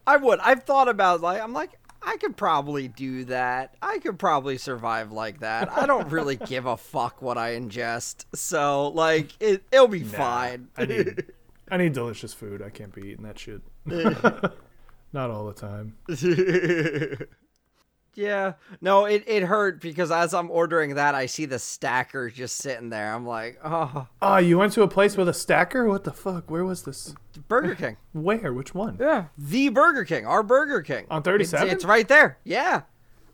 I 0.07 0.17
would. 0.17 0.39
I've 0.39 0.63
thought 0.63 0.87
about 0.87 1.21
like 1.21 1.41
I'm 1.41 1.53
like 1.53 1.71
I 2.07 2.15
could 2.15 2.37
probably 2.37 2.87
do 2.87 3.25
that. 3.25 3.75
I 3.81 3.99
could 3.99 4.17
probably 4.17 4.57
survive 4.57 5.11
like 5.11 5.41
that. 5.41 5.69
I 5.69 5.85
don't 5.85 6.09
really 6.09 6.35
give 6.47 6.65
a 6.65 6.77
fuck 6.77 7.21
what 7.21 7.37
I 7.37 7.55
ingest. 7.55 8.23
So 8.33 8.87
like 8.87 9.31
it 9.41 9.63
it'll 9.73 9.89
be 9.89 10.03
fine. 10.03 10.69
I 10.77 10.85
need, 10.85 11.25
I 11.69 11.75
need 11.75 11.91
delicious 11.91 12.33
food. 12.33 12.61
I 12.61 12.69
can't 12.69 12.95
be 12.95 13.09
eating 13.09 13.25
that 13.25 13.37
shit. 13.37 13.61
Not 15.11 15.31
all 15.31 15.47
the 15.47 15.53
time. 15.53 15.97
Yeah. 18.17 18.53
No, 18.81 19.05
it, 19.05 19.23
it 19.27 19.43
hurt 19.43 19.79
because 19.79 20.11
as 20.11 20.33
I'm 20.33 20.49
ordering 20.49 20.95
that, 20.95 21.13
I 21.15 21.27
see 21.27 21.45
the 21.45 21.59
stacker 21.59 22.29
just 22.31 22.57
sitting 22.57 22.89
there. 22.89 23.13
I'm 23.13 23.27
like, 23.27 23.59
oh, 23.63 24.07
Oh, 24.21 24.37
you 24.37 24.57
went 24.57 24.73
to 24.73 24.81
a 24.81 24.87
place 24.87 25.15
with 25.15 25.29
a 25.29 25.33
stacker? 25.33 25.85
What 25.85 26.03
the 26.03 26.11
fuck? 26.11 26.49
Where 26.49 26.65
was 26.65 26.81
this? 26.83 27.13
Burger 27.47 27.75
King. 27.75 27.97
Where? 28.13 28.51
Which 28.51 28.73
one? 28.73 28.97
yeah. 28.99 29.25
The 29.37 29.69
Burger 29.69 30.03
King. 30.03 30.25
Our 30.25 30.41
Burger 30.41 30.81
King. 30.81 31.05
On 31.11 31.19
It's, 31.19 31.25
37? 31.25 31.69
it's 31.69 31.85
right 31.85 32.07
there. 32.07 32.39
Yeah. 32.43 32.81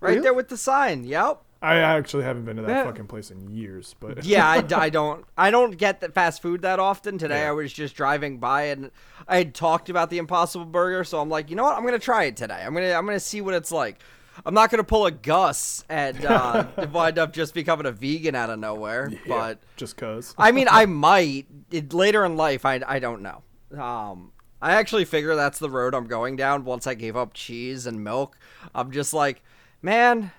Right 0.02 0.10
Really? 0.10 0.20
there 0.20 0.34
with 0.34 0.50
the 0.50 0.58
sign. 0.58 1.06
Yep. 1.06 1.42
I 1.62 1.78
actually 1.78 2.26
haven't 2.26 2.44
been 2.44 2.58
to 2.58 2.64
that 2.64 2.70
Yeah. 2.70 2.84
fucking 2.84 3.08
place 3.08 3.32
in 3.32 3.50
years, 3.56 3.96
but 4.02 4.26
Yeah, 4.26 4.46
I, 4.46 4.66
I 4.76 4.90
don't 4.90 5.24
I 5.38 5.50
don't 5.50 5.78
get 5.78 6.02
the 6.02 6.10
fast 6.10 6.42
food 6.42 6.62
that 6.64 6.78
often. 6.82 7.18
Today 7.18 7.44
Yeah. 7.44 7.50
I 7.50 7.52
was 7.54 7.72
just 7.72 7.96
driving 7.96 8.38
by 8.40 8.64
and 8.64 8.92
I 9.30 9.38
had 9.38 9.56
talked 9.56 9.90
about 9.90 10.10
the 10.10 10.18
Impossible 10.18 10.66
Burger, 10.66 11.06
so 11.06 11.22
I'm 11.22 11.30
like, 11.30 11.50
you 11.50 11.56
know 11.56 11.64
what? 11.64 11.78
I'm 11.78 11.86
gonna 11.86 12.00
try 12.00 12.26
it 12.26 12.36
today. 12.36 12.62
I'm 12.66 12.74
gonna 12.74 12.92
I'm 12.92 13.06
gonna 13.06 13.18
see 13.22 13.40
what 13.40 13.54
it's 13.54 13.72
like. 13.72 14.00
I'm 14.46 14.54
not 14.54 14.70
gonna 14.72 14.84
pull 14.84 15.06
a 15.06 15.12
Gus 15.12 15.84
and 15.90 16.24
uh, 16.26 16.68
wind 16.92 17.20
up 17.20 17.34
just 17.34 17.54
becoming 17.54 17.86
a 17.86 17.92
vegan 17.92 18.36
out 18.36 18.50
of 18.50 18.60
nowhere, 18.60 19.10
Yeah, 19.12 19.20
but 19.28 19.60
just 19.78 19.98
cause. 19.98 20.34
I 20.38 20.52
mean, 20.52 20.68
I 20.70 20.86
might 20.88 21.48
it, 21.72 21.94
later 21.94 22.26
in 22.26 22.36
life. 22.36 22.66
I, 22.66 22.82
I 22.86 23.00
don't 23.00 23.22
know. 23.22 23.42
Um, 23.80 24.32
I 24.62 24.74
actually 24.74 25.06
figure 25.06 25.36
that's 25.36 25.60
the 25.60 25.70
road 25.70 25.94
I'm 25.94 26.08
going 26.08 26.36
down. 26.36 26.64
Once 26.66 26.88
I 26.88 26.94
gave 26.94 27.16
up 27.18 27.34
cheese 27.34 27.86
and 27.86 28.04
milk, 28.04 28.38
I'm 28.74 28.92
just 28.92 29.14
like, 29.14 29.44
man, 29.82 30.32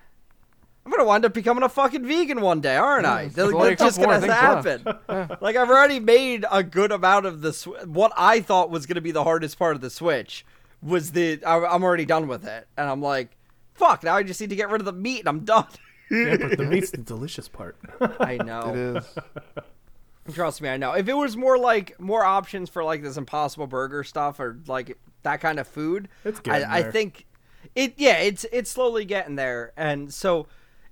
I'm 0.84 0.90
gonna 0.90 1.04
wind 1.04 1.24
up 1.24 1.32
becoming 1.32 1.62
a 1.62 1.68
fucking 1.68 2.06
vegan 2.06 2.40
one 2.40 2.60
day, 2.60 2.76
aren't 2.76 3.06
I? 3.06 3.22
it's 3.22 3.36
Like, 3.36 3.78
That's 3.78 3.96
just 3.96 4.00
gonna 4.00 4.32
happen. 4.32 4.84
Like 5.40 5.56
I've 5.56 5.70
already 5.70 6.00
made 6.00 6.44
a 6.50 6.62
good 6.62 6.92
amount 6.92 7.26
of 7.26 7.40
the 7.42 7.52
sw- 7.52 7.86
what 7.86 8.12
I 8.16 8.40
thought 8.40 8.70
was 8.70 8.86
gonna 8.86 9.00
be 9.00 9.12
the 9.12 9.24
hardest 9.24 9.58
part 9.58 9.76
of 9.76 9.80
the 9.82 9.90
switch 9.90 10.44
was 10.82 11.12
the 11.12 11.42
I, 11.44 11.64
I'm 11.64 11.82
already 11.82 12.04
done 12.04 12.28
with 12.28 12.46
it, 12.46 12.66
and 12.76 12.88
I'm 12.88 13.00
like, 13.00 13.30
fuck, 13.74 14.02
now 14.02 14.16
I 14.16 14.22
just 14.22 14.40
need 14.40 14.50
to 14.50 14.56
get 14.56 14.70
rid 14.70 14.80
of 14.80 14.84
the 14.86 14.92
meat 14.92 15.20
and 15.20 15.28
I'm 15.28 15.44
done. 15.44 15.66
Yeah, 16.10 16.36
but 16.36 16.58
the 16.58 16.64
meat's 16.70 16.90
the 16.90 16.98
delicious 16.98 17.48
part. 17.48 17.76
I 18.20 18.36
know. 18.36 18.74
is. 18.74 20.34
Trust 20.34 20.62
me, 20.62 20.68
I 20.68 20.76
know. 20.76 20.92
If 20.92 21.08
it 21.08 21.14
was 21.14 21.36
more 21.36 21.58
like 21.58 21.98
more 22.00 22.24
options 22.24 22.70
for 22.70 22.82
like 22.82 23.02
this 23.02 23.16
Impossible 23.16 23.66
Burger 23.66 24.04
stuff 24.04 24.40
or 24.40 24.58
like 24.66 24.96
that 25.22 25.40
kind 25.40 25.58
of 25.58 25.68
food, 25.68 26.08
It's 26.24 26.40
getting 26.40 26.66
I, 26.68 26.78
I 26.78 26.82
think 26.90 27.26
it. 27.74 27.94
Yeah, 27.96 28.18
it's 28.18 28.46
it's 28.50 28.70
slowly 28.70 29.04
getting 29.04 29.36
there, 29.36 29.72
and 29.76 30.12
so 30.12 30.46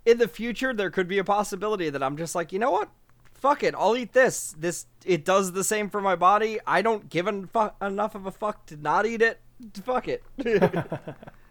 in 0.04 0.18
the 0.18 0.28
future 0.28 0.74
there 0.74 0.90
could 0.90 1.08
be 1.08 1.18
a 1.18 1.24
possibility 1.24 1.88
that 1.88 2.02
I'm 2.02 2.16
just 2.16 2.34
like, 2.34 2.52
you 2.52 2.58
know 2.58 2.70
what, 2.70 2.90
fuck 3.32 3.62
it, 3.62 3.74
I'll 3.76 3.96
eat 3.96 4.12
this. 4.12 4.54
This 4.58 4.86
it 5.04 5.24
does 5.24 5.52
the 5.52 5.64
same 5.64 5.88
for 5.88 6.00
my 6.02 6.14
body. 6.16 6.58
I 6.66 6.82
don't 6.82 7.08
give 7.08 7.26
a 7.26 7.46
fu- 7.46 7.84
enough 7.84 8.14
of 8.14 8.26
a 8.26 8.32
fuck 8.32 8.66
to 8.66 8.76
not 8.76 9.06
eat 9.06 9.22
it. 9.22 9.40
Fuck 9.82 10.08
it. 10.08 10.22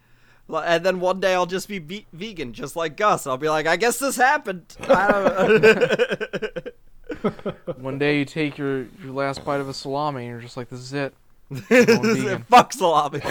Well, 0.51 0.63
And 0.65 0.85
then 0.85 0.99
one 0.99 1.21
day 1.21 1.33
I'll 1.33 1.45
just 1.45 1.69
be 1.69 1.79
ve- 1.79 2.05
vegan, 2.11 2.51
just 2.51 2.75
like 2.75 2.97
Gus. 2.97 3.25
I'll 3.25 3.37
be 3.37 3.47
like, 3.47 3.67
I 3.67 3.77
guess 3.77 3.99
this 3.99 4.17
happened. 4.17 4.65
I 4.81 5.09
don't 5.09 6.67
One 7.81 7.97
day 7.97 8.19
you 8.19 8.25
take 8.25 8.57
your, 8.57 8.83
your 9.01 9.13
last 9.13 9.45
bite 9.45 9.61
of 9.61 9.69
a 9.69 9.73
salami 9.73 10.23
and 10.23 10.29
you're 10.29 10.41
just 10.41 10.57
like, 10.57 10.67
this 10.67 10.81
is 10.81 10.91
it. 10.91 11.13
I'm 11.49 11.61
going 11.69 11.87
vegan. 12.15 12.43
Fuck 12.49 12.73
salami. 12.73 13.21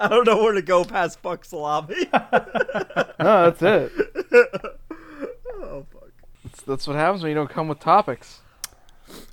I 0.00 0.08
don't 0.08 0.26
know 0.26 0.42
where 0.42 0.52
to 0.52 0.62
go 0.62 0.84
past 0.84 1.20
fuck 1.20 1.44
salami. 1.44 2.06
No, 3.20 3.50
that's 3.50 3.62
it. 3.62 3.92
Oh 6.68 6.72
fuck. 6.72 6.78
That's, 6.78 6.84
that's 6.84 6.86
what 6.88 6.96
happens 6.96 7.22
when 7.22 7.30
you 7.30 7.34
don't 7.36 7.50
come 7.50 7.68
with 7.68 7.80
topics. 7.80 8.40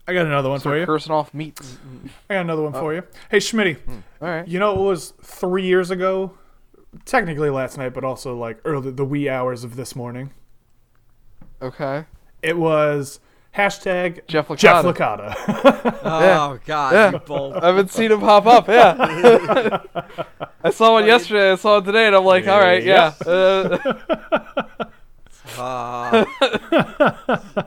I 0.08 0.14
got 0.14 0.26
another 0.26 0.50
one 0.50 0.60
for 0.60 0.70
Start 0.70 0.80
you. 0.80 0.86
cursing 0.86 1.12
off 1.12 1.34
meats. 1.34 1.78
I 2.30 2.36
got 2.36 2.42
another 2.42 2.62
one 2.62 2.72
for 2.74 2.94
you. 2.94 3.04
Hey, 3.30 3.38
Schmitty, 3.40 3.78
All 4.22 4.28
right. 4.30 4.48
you 4.48 4.58
know 4.58 4.72
it 4.74 4.80
was 4.82 5.14
three 5.22 5.66
years 5.66 5.92
ago, 5.92 6.38
technically 7.04 7.50
last 7.50 7.78
night, 7.78 7.94
but 7.94 8.04
also 8.06 8.38
like 8.38 8.60
early 8.64 8.92
the 8.92 9.04
wee 9.04 9.28
hours 9.28 9.64
of 9.66 9.76
this 9.76 9.94
morning. 9.96 10.32
Okay. 11.62 12.06
It 12.42 12.58
was 12.58 13.20
hashtag 13.56 14.26
Jeff 14.28 14.48
Jeff 14.56 14.86
Licata. 14.86 15.32
Licata. 15.34 16.00
Oh 16.06 16.60
god, 16.66 16.94
Yeah. 16.94 17.12
you 17.12 17.20
bold. 17.20 17.56
I 17.58 17.68
haven't 17.68 17.92
seen 17.92 18.12
him 18.12 18.20
pop 18.22 18.46
up. 18.46 18.68
Yeah. 18.70 19.82
I 20.64 20.70
saw 20.72 20.94
one 20.94 21.06
yesterday. 21.06 21.52
I 21.52 21.56
saw 21.56 21.78
it 21.80 21.84
today, 21.86 22.08
and 22.08 22.16
I'm 22.16 22.24
like, 22.26 22.48
all 22.48 22.60
right, 22.60 22.84
yeah. 22.84 23.14
Uh, 23.26 23.78
Ah, 25.58 26.26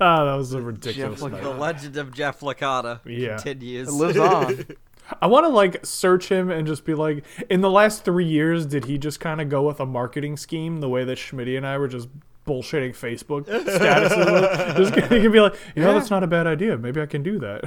Ah, 0.00 0.24
that 0.24 0.34
was 0.36 0.52
a 0.54 0.62
ridiculous. 0.62 1.20
Jeff 1.20 1.30
the 1.42 1.50
legend 1.50 1.96
of 1.96 2.14
Jeff 2.14 2.40
Licata 2.40 3.00
Yeah. 3.04 3.36
continues. 3.36 3.88
it 3.88 3.92
lives 3.92 4.16
on. 4.18 4.64
I 5.20 5.26
want 5.26 5.44
to 5.44 5.48
like 5.50 5.84
search 5.84 6.28
him 6.30 6.50
and 6.50 6.66
just 6.66 6.84
be 6.84 6.94
like, 6.94 7.24
in 7.50 7.60
the 7.60 7.70
last 7.70 8.04
three 8.04 8.24
years, 8.24 8.64
did 8.66 8.84
he 8.86 8.96
just 8.98 9.20
kind 9.20 9.40
of 9.40 9.48
go 9.50 9.62
with 9.66 9.80
a 9.80 9.84
marketing 9.86 10.36
scheme 10.36 10.80
the 10.80 10.88
way 10.88 11.04
that 11.04 11.18
Schmitty 11.18 11.56
and 11.56 11.66
I 11.66 11.76
were 11.76 11.88
just 11.88 12.08
bullshitting 12.46 12.90
Facebook 12.96 13.44
statuses? 13.46 14.76
just 14.76 14.94
he 14.94 15.20
can 15.20 15.32
be 15.32 15.40
like, 15.40 15.54
you 15.74 15.82
know, 15.82 15.88
Yeah. 15.92 15.98
that's 15.98 16.10
not 16.10 16.22
a 16.22 16.26
bad 16.26 16.46
idea. 16.46 16.78
Maybe 16.78 17.00
I 17.02 17.06
can 17.06 17.22
do 17.22 17.38
that. 17.40 17.64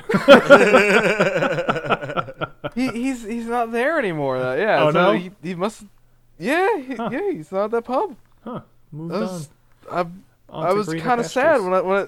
He, 2.75 2.87
he's 2.89 3.23
he's 3.23 3.45
not 3.45 3.71
there 3.71 3.97
anymore. 3.99 4.39
Though. 4.39 4.55
Yeah. 4.55 4.83
Oh, 4.83 4.91
so 4.91 5.11
no? 5.11 5.11
He, 5.17 5.31
he 5.43 5.55
must. 5.55 5.83
Yeah. 6.39 6.77
He, 6.77 6.93
Yeah. 6.95 7.31
He's 7.31 7.51
not 7.51 7.65
at 7.65 7.71
that 7.71 7.85
pub. 7.85 8.15
Huh. 8.43 8.61
Moved 8.91 9.13
That 9.13 9.19
was, 9.21 9.49
I. 9.91 10.05
I 10.49 10.73
was 10.73 10.93
kind 10.93 11.19
of 11.19 11.25
sad 11.25 11.61
when 11.61 11.73
I 11.73 11.81
when 11.81 11.97
I, 11.97 12.07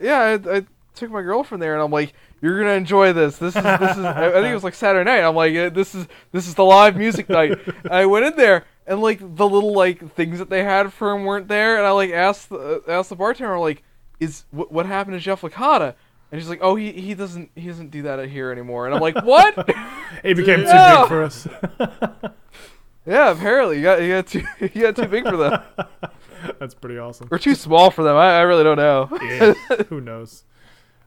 yeah 0.00 0.18
I, 0.20 0.56
I 0.58 0.66
took 0.94 1.10
my 1.10 1.22
girlfriend 1.22 1.62
there 1.62 1.74
and 1.74 1.82
I'm 1.82 1.90
like 1.90 2.12
you're 2.40 2.58
gonna 2.58 2.74
enjoy 2.74 3.12
this. 3.12 3.36
This 3.38 3.56
is 3.56 3.62
this 3.62 3.96
is 3.96 4.04
I 4.04 4.30
think 4.30 4.46
it 4.46 4.54
was 4.54 4.64
like 4.64 4.74
Saturday 4.74 5.04
night. 5.04 5.26
I'm 5.26 5.34
like 5.34 5.56
"Uh, 5.56 5.70
this 5.70 5.94
is 5.94 6.06
this 6.32 6.46
is 6.46 6.54
the 6.54 6.64
live 6.64 6.96
music 6.96 7.28
night. 7.28 7.58
And 7.66 7.92
I 7.92 8.06
went 8.06 8.26
in 8.26 8.36
there 8.36 8.64
and 8.86 9.00
like 9.00 9.18
the 9.18 9.48
little 9.48 9.72
like 9.72 10.14
things 10.14 10.38
that 10.38 10.48
they 10.48 10.62
had 10.62 10.92
for 10.92 11.12
him 11.12 11.24
weren't 11.24 11.48
there. 11.48 11.78
And 11.78 11.86
I 11.86 11.90
like 11.90 12.10
asked 12.10 12.50
the, 12.50 12.82
uh, 12.86 12.90
asked 12.90 13.08
the 13.08 13.16
bartender 13.16 13.58
like 13.58 13.82
is 14.20 14.44
what 14.50 14.70
what 14.70 14.86
happened 14.86 15.16
to 15.16 15.20
Jeff 15.20 15.40
Licata? 15.40 15.94
And 16.30 16.40
she's 16.40 16.50
like 16.50 16.60
oh 16.62 16.76
he 16.76 16.92
he 16.92 17.14
doesn't 17.14 17.50
he 17.56 17.66
doesn't 17.66 17.90
do 17.90 18.02
that 18.02 18.28
here 18.28 18.52
anymore. 18.52 18.86
And 18.86 18.94
I'm 18.94 19.00
like 19.00 19.22
what? 19.24 19.68
He 20.22 20.34
became 20.34 20.60
too 20.60 20.64
big 20.64 21.08
for 21.08 21.22
us. 21.22 21.46
yeah 23.06 23.30
apparently. 23.30 23.76
You 23.76 23.82
got 23.82 24.02
you 24.02 24.08
got 24.08 24.26
too 24.26 24.44
you 24.60 24.82
got 24.82 24.96
too 24.96 25.06
big 25.06 25.24
for 25.24 25.36
them 25.36 25.62
That's 26.60 26.74
pretty 26.74 26.98
awesome. 26.98 27.28
or 27.30 27.38
too 27.38 27.54
small 27.54 27.90
for 27.90 28.02
them 28.02 28.16
I, 28.16 28.38
I 28.38 28.40
really 28.42 28.64
don't 28.64 28.76
know 28.76 29.08
Yeah, 29.22 29.52
who 29.88 30.00
knows? 30.00 30.44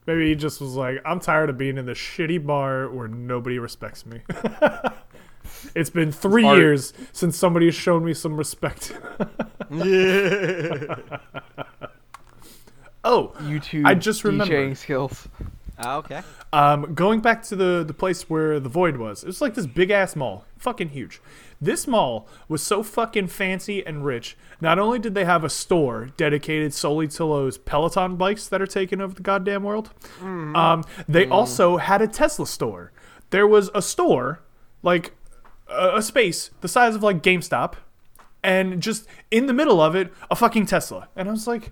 Maybe 0.07 0.29
he 0.29 0.35
just 0.35 0.59
was 0.59 0.75
like, 0.75 0.97
I'm 1.05 1.19
tired 1.19 1.49
of 1.51 1.57
being 1.57 1.77
in 1.77 1.85
this 1.85 1.97
shitty 1.97 2.43
bar 2.45 2.89
where 2.89 3.07
nobody 3.07 3.59
respects 3.59 4.03
me. 4.05 4.21
it's 5.75 5.91
been 5.91 6.11
three 6.11 6.43
Art. 6.43 6.57
years 6.57 6.93
since 7.11 7.37
somebody 7.37 7.67
has 7.67 7.75
shown 7.75 8.03
me 8.03 8.15
some 8.15 8.35
respect. 8.35 8.97
yeah. 9.69 10.95
oh, 13.03 13.33
YouTube 13.41 13.85
I 13.85 13.93
just 13.93 14.23
remembered. 14.23 14.71
DJing 14.71 14.75
skills 14.75 15.27
Ah, 15.83 15.97
okay. 15.97 16.21
Um, 16.53 16.93
going 16.93 17.21
back 17.21 17.43
to 17.43 17.55
the 17.55 17.83
the 17.85 17.93
place 17.93 18.29
where 18.29 18.59
the 18.59 18.69
void 18.69 18.97
was, 18.97 19.23
it 19.23 19.27
was 19.27 19.41
like 19.41 19.53
this 19.55 19.65
big 19.65 19.89
ass 19.91 20.15
mall, 20.15 20.45
fucking 20.57 20.89
huge. 20.89 21.21
This 21.59 21.85
mall 21.85 22.27
was 22.47 22.63
so 22.63 22.81
fucking 22.81 23.27
fancy 23.27 23.85
and 23.85 24.03
rich. 24.03 24.35
Not 24.59 24.79
only 24.79 24.97
did 24.97 25.13
they 25.13 25.25
have 25.25 25.43
a 25.43 25.49
store 25.49 26.09
dedicated 26.17 26.73
solely 26.73 27.07
to 27.09 27.17
those 27.19 27.57
Peloton 27.59 28.15
bikes 28.15 28.47
that 28.47 28.61
are 28.61 28.67
taking 28.67 28.99
over 28.99 29.13
the 29.13 29.21
goddamn 29.21 29.63
world, 29.63 29.91
um, 30.21 30.83
they 31.07 31.27
also 31.27 31.77
had 31.77 32.01
a 32.01 32.07
Tesla 32.07 32.47
store. 32.47 32.91
There 33.29 33.47
was 33.47 33.69
a 33.75 33.81
store, 33.81 34.41
like 34.81 35.13
a, 35.69 35.97
a 35.97 36.01
space 36.01 36.49
the 36.61 36.67
size 36.67 36.95
of 36.95 37.03
like 37.03 37.21
GameStop, 37.21 37.75
and 38.43 38.81
just 38.81 39.07
in 39.29 39.45
the 39.45 39.53
middle 39.53 39.79
of 39.79 39.95
it, 39.95 40.11
a 40.31 40.35
fucking 40.35 40.65
Tesla. 40.65 41.09
And 41.15 41.29
I 41.29 41.31
was 41.31 41.47
like, 41.47 41.71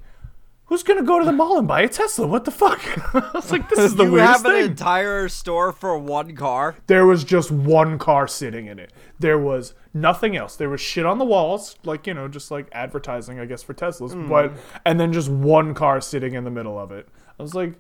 who's 0.70 0.84
gonna 0.84 1.04
go 1.04 1.20
to 1.20 1.26
the 1.26 1.32
mall 1.34 1.58
and 1.60 1.68
buy 1.68 1.82
a 1.82 1.90
Tesla? 1.90 2.26
What 2.26 2.46
the 2.46 2.52
fuck? 2.52 2.80
I 3.16 3.32
was 3.34 3.52
like, 3.52 3.68
this 3.70 3.80
is 3.80 3.96
the 3.98 4.06
you 4.06 4.12
weirdest 4.14 4.44
have 4.44 4.46
an 4.46 4.62
thing. 4.62 4.72
entire 4.72 5.28
store 5.28 5.72
for 5.74 5.98
one 5.98 6.36
car. 6.36 6.78
there 6.88 7.06
was 7.06 7.24
just 7.24 7.52
one 7.52 8.00
car 8.00 8.28
sitting 8.28 8.68
in 8.68 8.80
it. 8.80 8.94
There 9.20 9.38
was 9.38 9.74
nothing 9.94 10.38
else. 10.38 10.56
There 10.56 10.70
was 10.70 10.80
shit 10.80 11.06
on 11.06 11.18
the 11.18 11.26
walls, 11.26 11.76
like 11.84 12.08
you 12.08 12.14
know, 12.14 12.28
just 12.28 12.52
like 12.52 12.68
advertising, 12.72 13.40
I 13.40 13.46
guess, 13.46 13.62
for 13.64 13.74
Teslas. 13.74 14.14
Hmm. 14.14 14.30
But 14.30 14.54
and 14.86 15.00
then 15.00 15.12
just 15.12 15.30
one 15.30 15.74
car 15.74 16.00
sitting 16.00 16.34
in 16.36 16.44
the 16.46 16.52
middle 16.52 16.80
of 16.80 16.92
it. 16.92 17.08
I 17.38 17.42
was 17.44 17.54
like, 17.56 17.74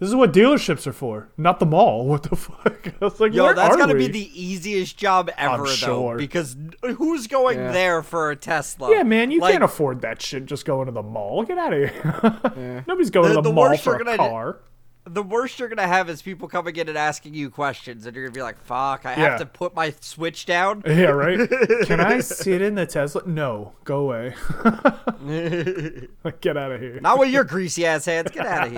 this 0.00 0.08
is 0.08 0.14
what 0.16 0.32
dealerships 0.32 0.86
are 0.88 0.92
for, 0.92 1.28
not 1.36 1.60
the 1.60 1.66
mall. 1.66 2.06
What 2.10 2.24
the 2.24 2.34
fuck? 2.34 2.88
I 3.00 3.04
was 3.04 3.20
like, 3.20 3.32
Yo, 3.32 3.44
where 3.44 3.54
that's 3.54 3.74
are 3.74 3.78
gotta 3.78 3.92
we? 3.94 4.08
be 4.08 4.12
the 4.12 4.42
easiest 4.42 4.96
job 4.96 5.30
ever, 5.38 5.58
though. 5.58 5.66
sure. 5.66 6.16
Because 6.16 6.56
who's 6.96 7.26
going 7.28 7.58
Yeah. 7.58 7.70
there 7.72 8.02
for 8.02 8.30
a 8.32 8.36
Tesla? 8.36 8.90
Yeah, 8.90 9.04
man, 9.04 9.30
you 9.30 9.38
Like, 9.40 9.52
can't 9.52 9.62
afford 9.64 10.00
that 10.00 10.20
shit 10.20 10.46
just 10.46 10.64
going 10.64 10.86
to 10.86 10.92
the 10.92 11.02
mall. 11.02 11.44
Get 11.44 11.58
out 11.58 11.72
of 11.72 11.78
here. 11.78 12.40
Yeah. 12.56 12.82
Nobody's 12.88 13.10
going 13.10 13.28
The- 13.28 13.34
to 13.36 13.42
the, 13.42 13.48
the 13.50 13.54
mall 13.54 13.70
worst 13.70 13.84
for 13.84 13.90
you're 13.92 14.00
a 14.02 14.04
gonna 14.04 14.16
do- 14.16 14.28
car. 14.28 14.58
The 15.06 15.22
worst 15.22 15.58
you're 15.58 15.68
gonna 15.70 15.86
have 15.88 16.10
is 16.10 16.20
people 16.20 16.46
coming 16.46 16.76
in 16.76 16.86
and 16.88 16.96
asking 16.98 17.32
you 17.34 17.48
questions, 17.50 18.04
and 18.06 18.14
you're 18.14 18.26
gonna 18.26 18.34
be 18.34 18.42
like, 18.42 18.60
"Fuck, 18.62 19.06
I 19.06 19.12
Yeah. 19.12 19.30
have 19.30 19.38
to 19.40 19.46
put 19.46 19.74
my 19.74 19.94
switch 20.00 20.44
down." 20.44 20.82
Yeah, 20.86 21.06
right? 21.06 21.48
Can 21.86 22.00
I 22.00 22.20
sit 22.20 22.60
in 22.60 22.74
the 22.74 22.84
Tesla? 22.86 23.22
No, 23.26 23.72
go 23.84 24.00
away. 24.10 24.34
Get 26.42 26.56
out 26.56 26.72
of 26.72 26.80
here. 26.80 27.00
Not 27.00 27.18
with 27.18 27.30
your 27.30 27.44
greasy 27.44 27.86
ass 27.86 28.04
hands. 28.04 28.30
Get 28.30 28.46
out 28.46 28.66
of 28.66 28.72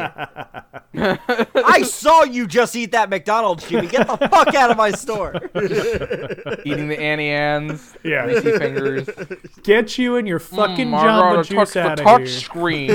here. 0.94 1.18
I 1.56 1.82
saw 1.82 2.22
you 2.22 2.46
just 2.46 2.76
eat 2.76 2.92
that 2.92 3.10
McDonald's, 3.10 3.68
Jimmy. 3.68 3.88
Get 3.88 4.06
the 4.06 4.16
fuck 4.28 4.54
out 4.54 4.70
of 4.70 4.76
my 4.76 4.92
store. 4.92 5.34
eating 6.64 6.86
the 6.88 6.98
Auntie 7.00 7.30
Anne's, 7.30 7.94
Yeah. 8.04 8.24
greasy 8.26 8.58
fingers. 8.58 9.08
Get 9.64 9.98
you 9.98 10.16
and 10.16 10.28
your 10.28 10.38
fucking 10.38 10.88
Mm, 10.88 10.94
I 10.98 11.02
Jamba 11.04 11.20
gotta 11.20 11.36
touch 11.36 11.48
Juice 11.48 11.72
the 11.74 11.82
out 11.82 11.98
touch 11.98 12.20
of 12.20 12.22
here. 12.28 12.28
screen. 12.40 12.88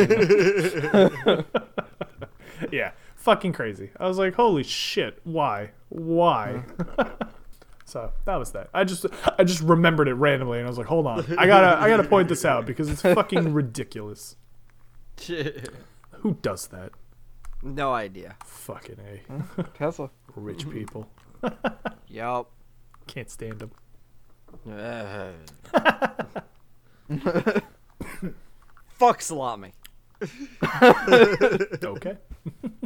Yeah, 2.72 2.92
fucking 3.28 3.52
crazy. 3.52 3.90
I 4.00 4.08
was 4.08 4.18
like, 4.18 4.36
holy 4.36 4.64
shit, 4.64 5.20
why? 5.26 5.72
Why? 5.90 6.64
so 7.86 8.14
that 8.24 8.38
was 8.38 8.54
that. 8.54 8.70
I 8.74 8.86
just 8.86 9.06
I 9.38 9.44
just 9.44 9.62
remembered 9.62 10.08
it 10.08 10.14
randomly 10.14 10.60
and 10.60 10.66
I 10.66 10.70
was 10.70 10.78
like, 10.78 10.88
hold 10.88 11.06
on. 11.06 11.26
I 11.38 11.46
gotta 11.46 11.78
I 11.78 11.90
gotta 11.90 12.06
point 12.06 12.30
this 12.30 12.46
out 12.46 12.66
because 12.66 12.90
it's 12.90 13.02
fucking 13.02 13.54
ridiculous. 13.62 14.38
Who 15.28 16.36
does 16.42 16.68
that? 16.68 16.92
no 17.62 17.94
idea. 17.94 18.38
Fucking 18.46 18.96
A. 19.00 19.18
Hmm, 19.30 19.62
Tesla. 19.74 20.10
Rich 20.36 20.60
mm-hmm. 20.60 20.72
people. 20.72 21.10
Yup. 22.08 22.50
Can't 23.08 23.30
stand 23.30 23.60
them. 23.60 23.72
Fuck 28.88 29.22
salami. 29.22 29.74
Okay. 31.84 32.18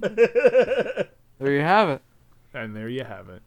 There 1.40 1.54
you 1.54 1.62
have 1.62 1.90
it. 1.90 2.02
And 2.54 2.76
there 2.76 2.88
you 2.88 3.04
have 3.04 3.30
it. 3.30 3.42